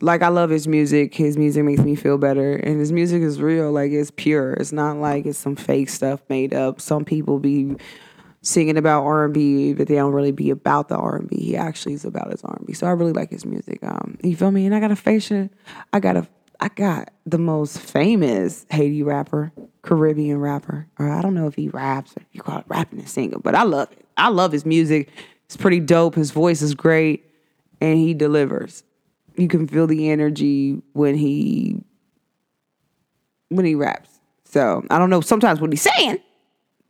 Like 0.00 0.22
I 0.22 0.28
love 0.28 0.50
his 0.50 0.68
music. 0.68 1.14
His 1.14 1.36
music 1.36 1.64
makes 1.64 1.80
me 1.80 1.96
feel 1.96 2.18
better, 2.18 2.54
and 2.54 2.78
his 2.78 2.92
music 2.92 3.22
is 3.22 3.40
real. 3.40 3.72
Like 3.72 3.90
it's 3.90 4.12
pure. 4.12 4.52
It's 4.52 4.72
not 4.72 4.96
like 4.96 5.26
it's 5.26 5.38
some 5.38 5.56
fake 5.56 5.88
stuff 5.88 6.20
made 6.28 6.54
up. 6.54 6.80
Some 6.80 7.04
people 7.04 7.40
be 7.40 7.76
singing 8.48 8.76
about 8.76 9.04
R 9.04 9.24
and 9.24 9.34
B, 9.34 9.74
but 9.74 9.86
they 9.86 9.96
don't 9.96 10.12
really 10.12 10.32
be 10.32 10.50
about 10.50 10.88
the 10.88 10.96
R 10.96 11.16
and 11.16 11.28
B. 11.28 11.36
He 11.36 11.56
actually 11.56 11.94
is 11.94 12.04
about 12.04 12.30
his 12.30 12.42
R 12.42 12.56
and 12.56 12.66
B. 12.66 12.72
So 12.72 12.86
I 12.86 12.90
really 12.90 13.12
like 13.12 13.30
his 13.30 13.44
music. 13.44 13.78
Um, 13.82 14.18
you 14.22 14.34
feel 14.36 14.50
me? 14.50 14.66
And 14.66 14.74
I 14.74 14.80
got 14.80 14.90
a 14.90 14.96
fashion. 14.96 15.50
I 15.92 16.00
got 16.00 16.16
a. 16.16 16.26
I 16.60 16.68
got 16.70 17.10
the 17.24 17.38
most 17.38 17.78
famous 17.78 18.66
Haiti 18.70 19.04
rapper, 19.04 19.52
Caribbean 19.82 20.40
rapper. 20.40 20.88
Or 20.98 21.08
I 21.08 21.22
don't 21.22 21.34
know 21.34 21.46
if 21.46 21.54
he 21.54 21.68
raps 21.68 22.16
or 22.16 22.22
you 22.32 22.40
call 22.40 22.58
it 22.58 22.64
rapping 22.66 22.98
and 22.98 23.08
singing, 23.08 23.40
but 23.44 23.54
I 23.54 23.62
love 23.62 23.92
it. 23.92 24.04
I 24.16 24.28
love 24.28 24.50
his 24.50 24.66
music. 24.66 25.08
It's 25.44 25.56
pretty 25.56 25.78
dope. 25.78 26.16
His 26.16 26.32
voice 26.32 26.60
is 26.60 26.74
great, 26.74 27.24
and 27.80 27.96
he 27.96 28.12
delivers. 28.12 28.82
You 29.36 29.46
can 29.46 29.68
feel 29.68 29.86
the 29.86 30.10
energy 30.10 30.82
when 30.94 31.14
he 31.14 31.84
when 33.50 33.64
he 33.64 33.74
raps. 33.74 34.18
So 34.44 34.84
I 34.90 34.98
don't 34.98 35.10
know 35.10 35.20
sometimes 35.20 35.60
what 35.60 35.72
he's 35.72 35.82
saying, 35.82 36.18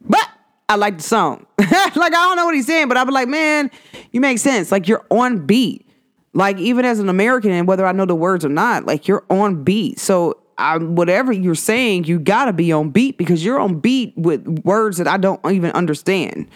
but 0.00 0.28
I 0.69 0.77
like 0.77 0.99
the 0.99 1.03
song. 1.03 1.47
like 1.59 1.71
I 1.73 2.11
don't 2.11 2.37
know 2.37 2.45
what 2.45 2.55
he's 2.55 2.66
saying, 2.66 2.89
but 2.89 2.97
I 2.97 3.05
be 3.05 3.11
like, 3.11 3.29
man, 3.29 3.71
you 4.12 4.21
make 4.21 4.39
sense. 4.39 4.71
Like 4.71 4.87
you're 4.87 5.05
on 5.11 5.47
beat. 5.47 5.87
Like 6.35 6.59
even 6.59 6.85
as 6.85 6.99
an 6.99 7.09
American, 7.09 7.51
and 7.51 7.66
whether 7.66 7.87
I 7.87 7.93
know 7.93 8.05
the 8.05 8.14
words 8.14 8.45
or 8.45 8.51
not, 8.51 8.85
like 8.85 9.09
you're 9.09 9.25
on 9.31 9.64
beat. 9.64 9.99
So 9.99 10.39
I, 10.59 10.77
whatever 10.77 11.33
you're 11.33 11.55
saying, 11.55 12.05
you 12.05 12.19
gotta 12.19 12.53
be 12.53 12.71
on 12.71 12.91
beat 12.91 13.16
because 13.16 13.45
you're 13.45 13.59
on 13.59 13.81
beat 13.81 14.12
with 14.16 14.47
words 14.64 14.99
that 14.99 15.09
I 15.09 15.16
don't 15.16 15.41
even 15.51 15.71
understand. 15.73 16.49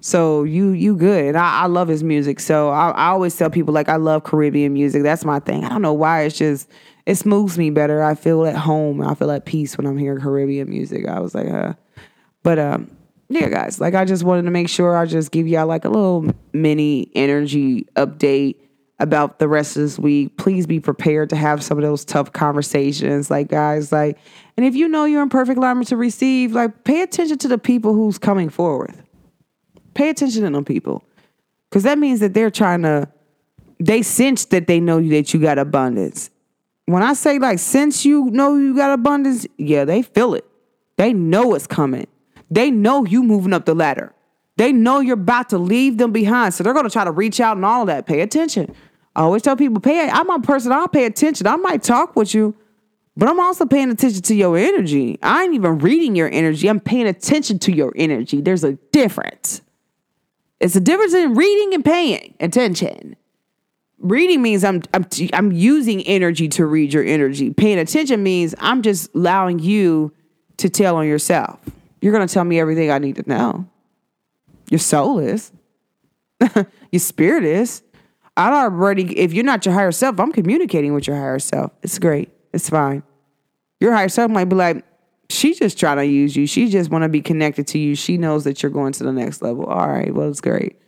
So 0.00 0.44
you 0.44 0.68
you 0.68 0.96
good. 0.96 1.34
I, 1.34 1.62
I 1.62 1.66
love 1.66 1.88
his 1.88 2.04
music. 2.04 2.38
So 2.38 2.68
I, 2.68 2.90
I 2.90 3.06
always 3.08 3.36
tell 3.36 3.50
people 3.50 3.74
like 3.74 3.88
I 3.88 3.96
love 3.96 4.22
Caribbean 4.22 4.74
music. 4.74 5.02
That's 5.02 5.24
my 5.24 5.40
thing. 5.40 5.64
I 5.64 5.70
don't 5.70 5.82
know 5.82 5.92
why. 5.92 6.22
It's 6.22 6.38
just 6.38 6.70
it 7.04 7.26
moves 7.26 7.58
me 7.58 7.70
better. 7.70 8.02
I 8.02 8.14
feel 8.14 8.46
at 8.46 8.56
home. 8.56 9.02
I 9.02 9.14
feel 9.16 9.30
at 9.32 9.44
peace 9.44 9.76
when 9.76 9.88
I'm 9.88 9.98
hearing 9.98 10.20
Caribbean 10.20 10.70
music. 10.70 11.08
I 11.08 11.18
was 11.18 11.34
like, 11.34 11.48
uh, 11.48 11.74
but 12.44 12.60
um, 12.60 12.95
yeah, 13.28 13.48
guys, 13.48 13.80
like 13.80 13.94
I 13.94 14.04
just 14.04 14.24
wanted 14.24 14.42
to 14.42 14.50
make 14.50 14.68
sure 14.68 14.96
I 14.96 15.06
just 15.06 15.30
give 15.30 15.48
y'all 15.48 15.66
like 15.66 15.84
a 15.84 15.88
little 15.88 16.30
mini 16.52 17.10
energy 17.14 17.86
update 17.96 18.56
about 18.98 19.38
the 19.38 19.48
rest 19.48 19.76
of 19.76 19.82
this 19.82 19.98
week. 19.98 20.36
Please 20.36 20.66
be 20.66 20.80
prepared 20.80 21.30
to 21.30 21.36
have 21.36 21.62
some 21.62 21.76
of 21.76 21.82
those 21.82 22.04
tough 22.04 22.32
conversations. 22.32 23.30
Like, 23.30 23.48
guys, 23.48 23.92
like, 23.92 24.18
and 24.56 24.64
if 24.64 24.74
you 24.74 24.88
know 24.88 25.04
you're 25.04 25.22
in 25.22 25.28
perfect 25.28 25.58
alignment 25.58 25.88
to 25.88 25.96
receive, 25.96 26.52
like, 26.52 26.84
pay 26.84 27.02
attention 27.02 27.38
to 27.38 27.48
the 27.48 27.58
people 27.58 27.92
who's 27.92 28.18
coming 28.18 28.48
forward. 28.48 28.94
Pay 29.94 30.08
attention 30.08 30.44
to 30.44 30.50
them 30.50 30.64
people. 30.64 31.04
Because 31.68 31.82
that 31.82 31.98
means 31.98 32.20
that 32.20 32.32
they're 32.32 32.50
trying 32.50 32.82
to, 32.82 33.08
they 33.78 34.02
sense 34.02 34.46
that 34.46 34.66
they 34.66 34.80
know 34.80 35.00
that 35.08 35.34
you 35.34 35.40
got 35.40 35.58
abundance. 35.58 36.30
When 36.86 37.02
I 37.02 37.12
say, 37.14 37.38
like, 37.38 37.58
since 37.58 38.06
you 38.06 38.30
know 38.30 38.56
you 38.56 38.74
got 38.74 38.92
abundance, 38.92 39.46
yeah, 39.58 39.84
they 39.84 40.02
feel 40.02 40.34
it. 40.34 40.46
They 40.96 41.12
know 41.12 41.54
it's 41.54 41.66
coming. 41.66 42.06
They 42.50 42.70
know 42.70 43.04
you 43.04 43.22
moving 43.22 43.52
up 43.52 43.64
the 43.64 43.74
ladder. 43.74 44.12
They 44.56 44.72
know 44.72 45.00
you're 45.00 45.14
about 45.14 45.50
to 45.50 45.58
leave 45.58 45.98
them 45.98 46.12
behind. 46.12 46.54
So 46.54 46.64
they're 46.64 46.72
going 46.72 46.86
to 46.86 46.90
try 46.90 47.04
to 47.04 47.10
reach 47.10 47.40
out 47.40 47.56
and 47.56 47.64
all 47.64 47.82
of 47.82 47.86
that. 47.88 48.06
Pay 48.06 48.20
attention. 48.20 48.74
I 49.14 49.22
always 49.22 49.42
tell 49.42 49.56
people, 49.56 49.80
pay. 49.80 50.08
I'm 50.08 50.28
a 50.30 50.40
person, 50.40 50.72
I'll 50.72 50.88
pay 50.88 51.06
attention. 51.06 51.46
I 51.46 51.56
might 51.56 51.82
talk 51.82 52.16
with 52.16 52.34
you, 52.34 52.54
but 53.16 53.28
I'm 53.28 53.40
also 53.40 53.64
paying 53.64 53.90
attention 53.90 54.22
to 54.22 54.34
your 54.34 54.56
energy. 54.58 55.18
I 55.22 55.44
ain't 55.44 55.54
even 55.54 55.78
reading 55.78 56.14
your 56.16 56.30
energy. 56.30 56.68
I'm 56.68 56.80
paying 56.80 57.06
attention 57.06 57.58
to 57.60 57.72
your 57.72 57.92
energy. 57.96 58.40
There's 58.40 58.64
a 58.64 58.74
difference. 58.92 59.62
It's 60.60 60.76
a 60.76 60.80
difference 60.80 61.14
in 61.14 61.34
reading 61.34 61.74
and 61.74 61.84
paying 61.84 62.34
attention. 62.40 63.16
Reading 63.98 64.42
means 64.42 64.64
I'm 64.64 64.82
I'm 64.92 65.06
I'm 65.32 65.52
using 65.52 66.02
energy 66.02 66.48
to 66.48 66.66
read 66.66 66.92
your 66.92 67.04
energy. 67.04 67.52
Paying 67.52 67.78
attention 67.78 68.22
means 68.22 68.54
I'm 68.58 68.82
just 68.82 69.14
allowing 69.14 69.58
you 69.58 70.12
to 70.58 70.68
tell 70.68 70.96
on 70.96 71.06
yourself. 71.06 71.58
You're 72.06 72.12
going 72.12 72.28
to 72.28 72.32
tell 72.32 72.44
me 72.44 72.60
everything 72.60 72.88
I 72.88 72.98
need 73.00 73.16
to 73.16 73.28
know. 73.28 73.68
Your 74.70 74.78
soul 74.78 75.18
is. 75.18 75.50
your 76.92 77.00
spirit 77.00 77.42
is. 77.42 77.82
I 78.36 78.52
already, 78.52 79.18
if 79.18 79.32
you're 79.32 79.42
not 79.42 79.66
your 79.66 79.74
higher 79.74 79.90
self, 79.90 80.20
I'm 80.20 80.30
communicating 80.30 80.94
with 80.94 81.08
your 81.08 81.16
higher 81.16 81.40
self. 81.40 81.72
It's 81.82 81.98
great. 81.98 82.30
It's 82.52 82.70
fine. 82.70 83.02
Your 83.80 83.92
higher 83.92 84.08
self 84.08 84.30
might 84.30 84.44
be 84.44 84.54
like, 84.54 84.84
she's 85.30 85.58
just 85.58 85.80
trying 85.80 85.96
to 85.96 86.04
use 86.04 86.36
you. 86.36 86.46
She 86.46 86.68
just 86.68 86.92
want 86.92 87.02
to 87.02 87.08
be 87.08 87.20
connected 87.20 87.66
to 87.66 87.78
you. 87.80 87.96
She 87.96 88.18
knows 88.18 88.44
that 88.44 88.62
you're 88.62 88.70
going 88.70 88.92
to 88.92 89.02
the 89.02 89.12
next 89.12 89.42
level. 89.42 89.66
All 89.66 89.88
right, 89.88 90.14
well, 90.14 90.30
it's 90.30 90.40
great. 90.40 90.80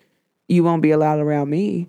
You 0.47 0.63
won't 0.63 0.83
be 0.83 0.93
allowed 0.93 1.19
around 1.19 1.51
me. 1.51 1.89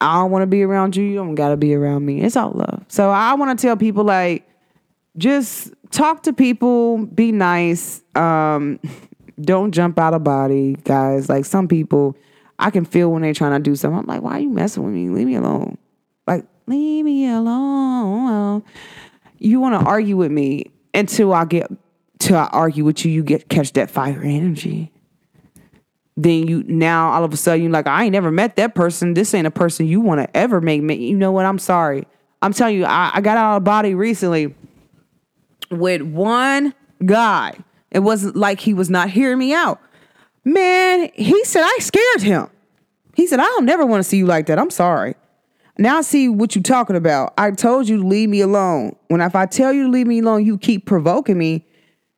I 0.00 0.14
don't 0.14 0.30
want 0.30 0.40
to 0.42 0.46
be 0.46 0.62
around 0.62 0.96
you. 0.96 1.04
You 1.04 1.16
don't 1.16 1.34
got 1.34 1.50
to 1.50 1.58
be 1.58 1.74
around 1.74 2.06
me. 2.06 2.22
It's 2.22 2.34
all 2.34 2.52
love. 2.52 2.86
So 2.88 3.10
I 3.10 3.34
want 3.34 3.58
to 3.58 3.62
tell 3.62 3.76
people 3.76 4.04
like, 4.04 4.48
just 5.18 5.72
talk 5.90 6.22
to 6.24 6.32
people, 6.32 7.04
be 7.06 7.32
nice. 7.32 8.02
Um, 8.14 8.80
don't 9.40 9.72
jump 9.72 9.98
out 9.98 10.14
of 10.14 10.24
body, 10.24 10.76
guys. 10.84 11.28
Like 11.28 11.44
some 11.44 11.68
people, 11.68 12.16
I 12.58 12.70
can 12.70 12.84
feel 12.84 13.10
when 13.10 13.22
they're 13.22 13.34
trying 13.34 13.52
to 13.52 13.70
do 13.70 13.76
something. 13.76 13.98
I'm 13.98 14.06
like, 14.06 14.22
why 14.22 14.38
are 14.38 14.40
you 14.40 14.50
messing 14.50 14.82
with 14.82 14.94
me? 14.94 15.08
Leave 15.10 15.26
me 15.26 15.36
alone. 15.36 15.78
Like, 16.26 16.44
leave 16.66 17.04
me 17.04 17.28
alone. 17.28 18.62
You 19.38 19.60
want 19.60 19.80
to 19.80 19.86
argue 19.86 20.16
with 20.16 20.32
me 20.32 20.70
until 20.94 21.32
I 21.32 21.44
get 21.44 21.70
till 22.18 22.36
I 22.36 22.48
argue 22.52 22.84
with 22.84 23.04
you, 23.04 23.12
you 23.12 23.22
get 23.22 23.48
catch 23.48 23.72
that 23.74 23.90
fire 23.90 24.22
energy. 24.22 24.92
Then 26.16 26.48
you 26.48 26.64
now 26.64 27.12
all 27.12 27.22
of 27.22 27.32
a 27.32 27.36
sudden 27.36 27.62
you're 27.62 27.70
like, 27.70 27.86
I 27.86 28.04
ain't 28.04 28.12
never 28.12 28.32
met 28.32 28.56
that 28.56 28.74
person. 28.74 29.14
This 29.14 29.32
ain't 29.34 29.46
a 29.46 29.52
person 29.52 29.86
you 29.86 30.00
want 30.00 30.20
to 30.20 30.36
ever 30.36 30.60
make 30.60 30.82
me. 30.82 30.96
You 30.96 31.16
know 31.16 31.30
what? 31.30 31.46
I'm 31.46 31.60
sorry. 31.60 32.06
I'm 32.42 32.52
telling 32.52 32.76
you, 32.76 32.84
I, 32.84 33.12
I 33.14 33.20
got 33.20 33.36
out 33.36 33.58
of 33.58 33.64
body 33.64 33.94
recently 33.94 34.54
with 35.70 36.02
one 36.02 36.74
guy. 37.04 37.54
It 37.90 38.00
wasn't 38.00 38.36
like 38.36 38.60
he 38.60 38.74
was 38.74 38.90
not 38.90 39.10
hearing 39.10 39.38
me 39.38 39.54
out. 39.54 39.80
Man, 40.44 41.10
he 41.14 41.44
said 41.44 41.62
I 41.64 41.78
scared 41.80 42.22
him. 42.22 42.48
He 43.14 43.26
said, 43.26 43.40
I 43.40 43.44
don't 43.44 43.64
never 43.64 43.84
want 43.84 44.00
to 44.00 44.08
see 44.08 44.18
you 44.18 44.26
like 44.26 44.46
that. 44.46 44.58
I'm 44.58 44.70
sorry. 44.70 45.14
Now 45.78 45.98
I 45.98 46.00
see 46.02 46.28
what 46.28 46.54
you're 46.54 46.62
talking 46.62 46.96
about. 46.96 47.34
I 47.38 47.50
told 47.52 47.88
you 47.88 47.98
to 48.02 48.06
leave 48.06 48.28
me 48.28 48.40
alone. 48.40 48.96
When 49.08 49.20
if 49.20 49.36
I 49.36 49.46
tell 49.46 49.72
you 49.72 49.84
to 49.84 49.88
leave 49.88 50.06
me 50.06 50.20
alone, 50.20 50.44
you 50.44 50.58
keep 50.58 50.86
provoking 50.86 51.38
me. 51.38 51.66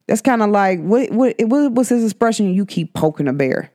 That's 0.06 0.22
kind 0.22 0.42
of 0.42 0.50
like 0.50 0.80
what 0.80 1.10
what 1.10 1.36
what 1.40 1.72
was 1.72 1.88
his 1.90 2.04
expression? 2.04 2.52
You 2.52 2.66
keep 2.66 2.94
poking 2.94 3.28
a 3.28 3.32
bear. 3.32 3.70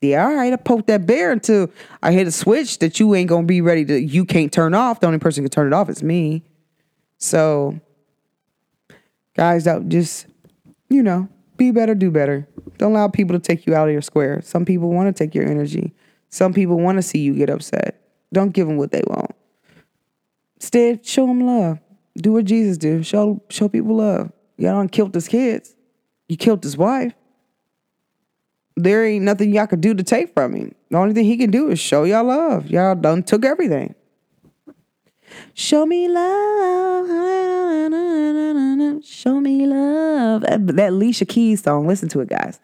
Yeah, 0.00 0.24
all 0.24 0.34
right, 0.34 0.52
I 0.52 0.56
poke 0.56 0.86
that 0.86 1.06
bear 1.06 1.30
until 1.30 1.70
I 2.02 2.12
hit 2.12 2.26
a 2.26 2.32
switch 2.32 2.78
that 2.78 2.98
you 2.98 3.14
ain't 3.14 3.28
gonna 3.28 3.46
be 3.46 3.60
ready 3.60 3.84
to 3.84 4.00
you 4.00 4.24
can't 4.24 4.52
turn 4.52 4.74
off. 4.74 5.00
The 5.00 5.06
only 5.06 5.18
person 5.18 5.44
can 5.44 5.50
turn 5.50 5.66
it 5.66 5.72
off 5.72 5.88
is 5.88 6.02
me. 6.02 6.44
So 7.18 7.80
guys 9.34 9.64
that 9.64 9.88
just, 9.88 10.26
you 10.88 11.02
know, 11.02 11.28
be 11.56 11.70
better, 11.70 11.94
do 11.94 12.10
better. 12.10 12.48
Don't 12.78 12.92
allow 12.92 13.08
people 13.08 13.38
to 13.38 13.40
take 13.40 13.66
you 13.66 13.74
out 13.74 13.88
of 13.88 13.92
your 13.92 14.02
square. 14.02 14.40
Some 14.42 14.64
people 14.64 14.90
want 14.90 15.14
to 15.14 15.24
take 15.24 15.34
your 15.34 15.44
energy. 15.44 15.92
Some 16.28 16.52
people 16.52 16.78
want 16.78 16.98
to 16.98 17.02
see 17.02 17.20
you 17.20 17.34
get 17.34 17.50
upset. 17.50 18.00
Don't 18.32 18.50
give 18.50 18.66
them 18.66 18.78
what 18.78 18.90
they 18.90 19.02
want. 19.06 19.34
Instead, 20.56 21.04
show 21.04 21.26
them 21.26 21.40
love. 21.40 21.78
Do 22.16 22.32
what 22.32 22.44
Jesus 22.44 22.78
did. 22.78 23.06
Show 23.06 23.42
show 23.48 23.68
people 23.68 23.96
love. 23.96 24.32
Y'all 24.56 24.72
don't 24.72 24.92
killed 24.92 25.14
his 25.14 25.28
kids. 25.28 25.74
You 26.28 26.36
killed 26.36 26.62
his 26.62 26.76
wife. 26.76 27.14
There 28.76 29.04
ain't 29.04 29.24
nothing 29.24 29.52
y'all 29.52 29.66
could 29.66 29.80
do 29.80 29.94
to 29.94 30.02
take 30.02 30.32
from 30.34 30.54
him. 30.54 30.74
The 30.90 30.96
only 30.98 31.14
thing 31.14 31.24
he 31.24 31.36
can 31.36 31.50
do 31.50 31.70
is 31.70 31.78
show 31.78 32.04
y'all 32.04 32.24
love. 32.24 32.68
Y'all 32.70 32.94
done 32.94 33.22
took 33.22 33.44
everything. 33.44 33.94
Show 35.54 35.86
me 35.86 36.08
love. 36.08 37.08
Show 39.04 39.40
me 39.40 39.66
love. 39.66 40.42
That, 40.42 40.88
Alicia 40.90 41.24
Keys 41.24 41.62
song. 41.62 41.86
Listen 41.86 42.08
to 42.10 42.20
it, 42.20 42.28
guys. 42.28 42.60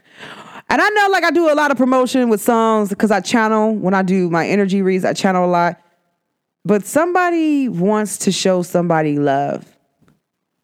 And 0.71 0.83
I 0.83 0.89
know, 0.91 1.09
like, 1.11 1.25
I 1.25 1.31
do 1.31 1.51
a 1.51 1.55
lot 1.55 1.71
of 1.71 1.77
promotion 1.77 2.29
with 2.29 2.41
songs 2.41 2.89
because 2.91 3.11
I 3.11 3.21
channel 3.21 3.75
when 3.75 3.95
I 3.95 4.03
do 4.03 4.29
my 4.29 4.47
energy 4.47 4.83
reads, 4.83 5.05
I 5.05 5.13
channel 5.15 5.45
a 5.45 5.51
lot. 5.51 5.81
But 6.65 6.85
somebody 6.85 7.69
wants 7.69 8.19
to 8.19 8.33
show 8.33 8.63
somebody 8.63 9.19
love, 9.19 9.65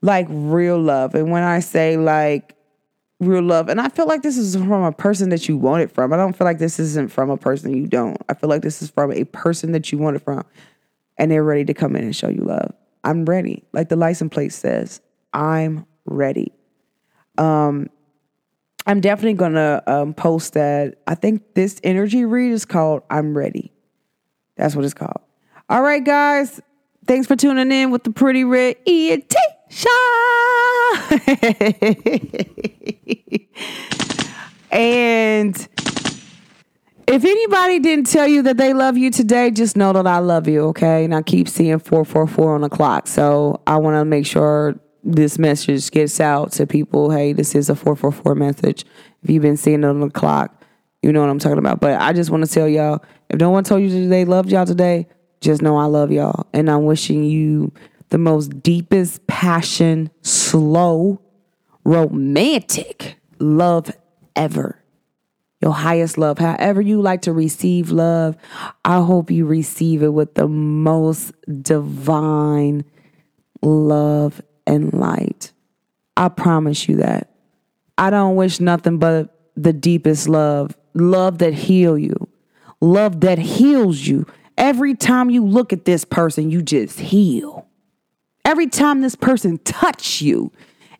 like 0.03 0.27
real 0.29 0.79
love. 0.79 1.15
And 1.15 1.31
when 1.31 1.43
I 1.43 1.61
say, 1.61 1.97
like, 1.97 2.55
real 3.21 3.43
love, 3.43 3.69
and 3.69 3.81
I 3.81 3.89
feel 3.89 4.07
like 4.07 4.23
this 4.23 4.37
is 4.37 4.57
from 4.57 4.83
a 4.83 4.93
person 4.93 5.31
that 5.31 5.49
you 5.49 5.57
want 5.57 5.83
it 5.83 5.91
from. 5.91 6.13
I 6.13 6.17
don't 6.17 6.37
feel 6.37 6.45
like 6.45 6.59
this 6.59 6.79
isn't 6.79 7.11
from 7.11 7.31
a 7.31 7.37
person 7.37 7.75
you 7.75 7.87
don't. 7.87 8.19
I 8.29 8.35
feel 8.35 8.51
like 8.51 8.63
this 8.63 8.83
is 8.83 8.91
from 8.91 9.13
a 9.13 9.25
person 9.25 9.73
that 9.73 9.91
you 9.93 9.99
want 9.99 10.17
it 10.17 10.23
from 10.23 10.45
and 11.19 11.31
they're 11.31 11.45
ready 11.45 11.65
to 11.65 11.75
come 11.75 11.97
in 11.97 12.05
and 12.05 12.15
show 12.15 12.29
you 12.29 12.43
love. 12.43 12.73
I'm 13.03 13.25
ready. 13.25 13.65
Like 13.73 13.89
the 13.89 13.97
license 13.97 14.33
plate 14.33 14.53
says, 14.53 15.01
I'm 15.33 15.87
ready. 16.07 16.53
Um, 17.39 17.89
I'm 18.87 19.01
definitely 19.01 19.35
gonna 19.35 19.83
um, 19.87 20.15
post 20.15 20.55
that. 20.55 20.97
I 21.07 21.15
think 21.15 21.55
this 21.55 21.81
energy 21.83 22.25
read 22.25 22.53
is 22.53 22.65
called 22.65 23.03
"I'm 23.11 23.37
Ready." 23.37 23.73
That's 24.57 24.77
what 24.77 24.85
it's 24.85 24.95
called. 24.95 25.21
All 25.69 25.83
right, 25.83 26.05
guys. 26.05 26.61
Thanks 27.07 27.27
for 27.27 27.37
tuning 27.37 27.73
in 27.73 27.91
with 27.91 28.05
the 28.05 28.11
Pretty 28.11 28.45
Red 28.45 28.77
ENT 28.87 29.35
Show. 29.71 29.89
and 34.71 35.69
if 37.07 37.25
anybody 37.25 37.79
didn't 37.79 38.07
tell 38.07 38.27
you 38.27 38.43
that 38.43 38.57
they 38.57 38.73
love 38.73 38.97
you 38.97 39.11
today, 39.11 39.51
just 39.51 39.77
know 39.77 39.93
that 39.93 40.07
I 40.07 40.19
love 40.19 40.49
you, 40.49 40.63
okay? 40.69 41.05
And 41.05 41.15
I 41.15 41.23
keep 41.23 41.49
seeing 41.49 41.79
444 41.79 42.55
on 42.55 42.61
the 42.63 42.69
clock. 42.69 43.07
So 43.07 43.61
I 43.67 43.77
want 43.77 43.97
to 43.97 44.05
make 44.05 44.27
sure 44.27 44.75
this 45.03 45.39
message 45.39 45.91
gets 45.91 46.19
out 46.19 46.53
to 46.53 46.67
people. 46.67 47.11
Hey, 47.11 47.33
this 47.33 47.55
is 47.55 47.69
a 47.69 47.77
444 47.77 48.35
message. 48.35 48.85
If 49.23 49.31
you've 49.31 49.43
been 49.43 49.57
seeing 49.57 49.85
it 49.85 49.87
on 49.87 50.01
the 50.01 50.11
clock, 50.11 50.63
you 51.03 51.13
know 51.13 51.21
what 51.21 51.29
I'm 51.29 51.39
talking 51.39 51.59
about. 51.59 51.81
But 51.81 52.01
I 52.01 52.13
just 52.15 52.31
want 52.31 52.47
to 52.47 52.51
tell 52.51 52.69
y'all 52.69 53.05
if 53.29 53.39
no 53.39 53.51
one 53.51 53.65
told 53.65 53.83
you 53.83 54.09
they 54.09 54.25
loved 54.25 54.51
y'all 54.51 54.65
today, 54.65 55.07
just 55.41 55.61
know 55.61 55.77
I 55.77 55.85
love 55.85 56.11
y'all. 56.11 56.47
And 56.55 56.71
I'm 56.71 56.85
wishing 56.85 57.25
you 57.25 57.73
the 58.09 58.19
most 58.19 58.63
deepest 58.63 59.27
passion, 59.27 60.11
slow, 60.23 61.21
romantic 61.85 63.17
love 63.39 63.91
ever. 64.35 64.84
Your 65.65 65.73
highest 65.73 66.19
love. 66.19 66.37
However, 66.37 66.83
you 66.83 67.01
like 67.01 67.23
to 67.23 67.33
receive 67.33 67.91
love, 67.91 68.37
I 68.85 69.01
hope 69.01 69.31
you 69.31 69.47
receive 69.47 70.03
it 70.03 70.13
with 70.13 70.35
the 70.35 70.47
most 70.47 71.33
divine 71.63 72.85
love 73.63 74.43
and 74.67 74.93
light. 74.93 75.53
I 76.19 76.29
promise 76.29 76.87
you 76.87 76.97
that. 76.97 77.31
I 77.97 78.11
don't 78.11 78.37
wish 78.37 78.61
nothing 78.61 78.99
but 78.99 79.35
the 79.57 79.73
deepest 79.73 80.29
love, 80.29 80.77
love 80.93 81.39
that 81.39 81.55
heal 81.55 81.97
you, 81.97 82.29
love 82.83 83.23
that 83.23 83.39
heals 83.39 84.01
you. 84.07 84.27
Every 84.59 84.95
time 84.95 85.31
you 85.31 85.47
look 85.47 85.73
at 85.73 85.87
this 85.87 86.05
person, 86.05 86.51
you 86.51 86.61
just 86.61 87.01
heal. 87.01 87.67
Every 88.45 88.67
time 88.67 89.01
this 89.01 89.15
person 89.15 89.57
touch 89.65 90.21
you, 90.21 90.53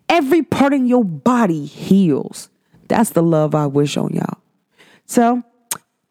every 0.09 0.43
part 0.43 0.73
in 0.73 0.87
your 0.87 1.05
body 1.05 1.67
heals. 1.67 2.49
That's 2.89 3.11
the 3.11 3.23
love 3.23 3.55
I 3.55 3.67
wish 3.67 3.99
on 3.99 4.15
y'all. 4.15 4.39
So, 5.07 5.43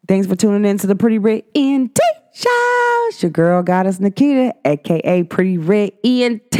thanks 0.06 0.26
for 0.26 0.36
tuning 0.36 0.64
in 0.68 0.78
to 0.78 0.86
the 0.86 0.94
Pretty 0.94 1.18
Red 1.18 1.42
ENT 1.54 1.98
Show. 2.32 3.06
It's 3.08 3.22
your 3.22 3.30
girl, 3.30 3.62
Goddess 3.62 4.00
Nikita, 4.00 4.54
aka 4.64 5.22
Pretty 5.24 5.58
Red 5.58 5.92
ENT. 6.04 6.56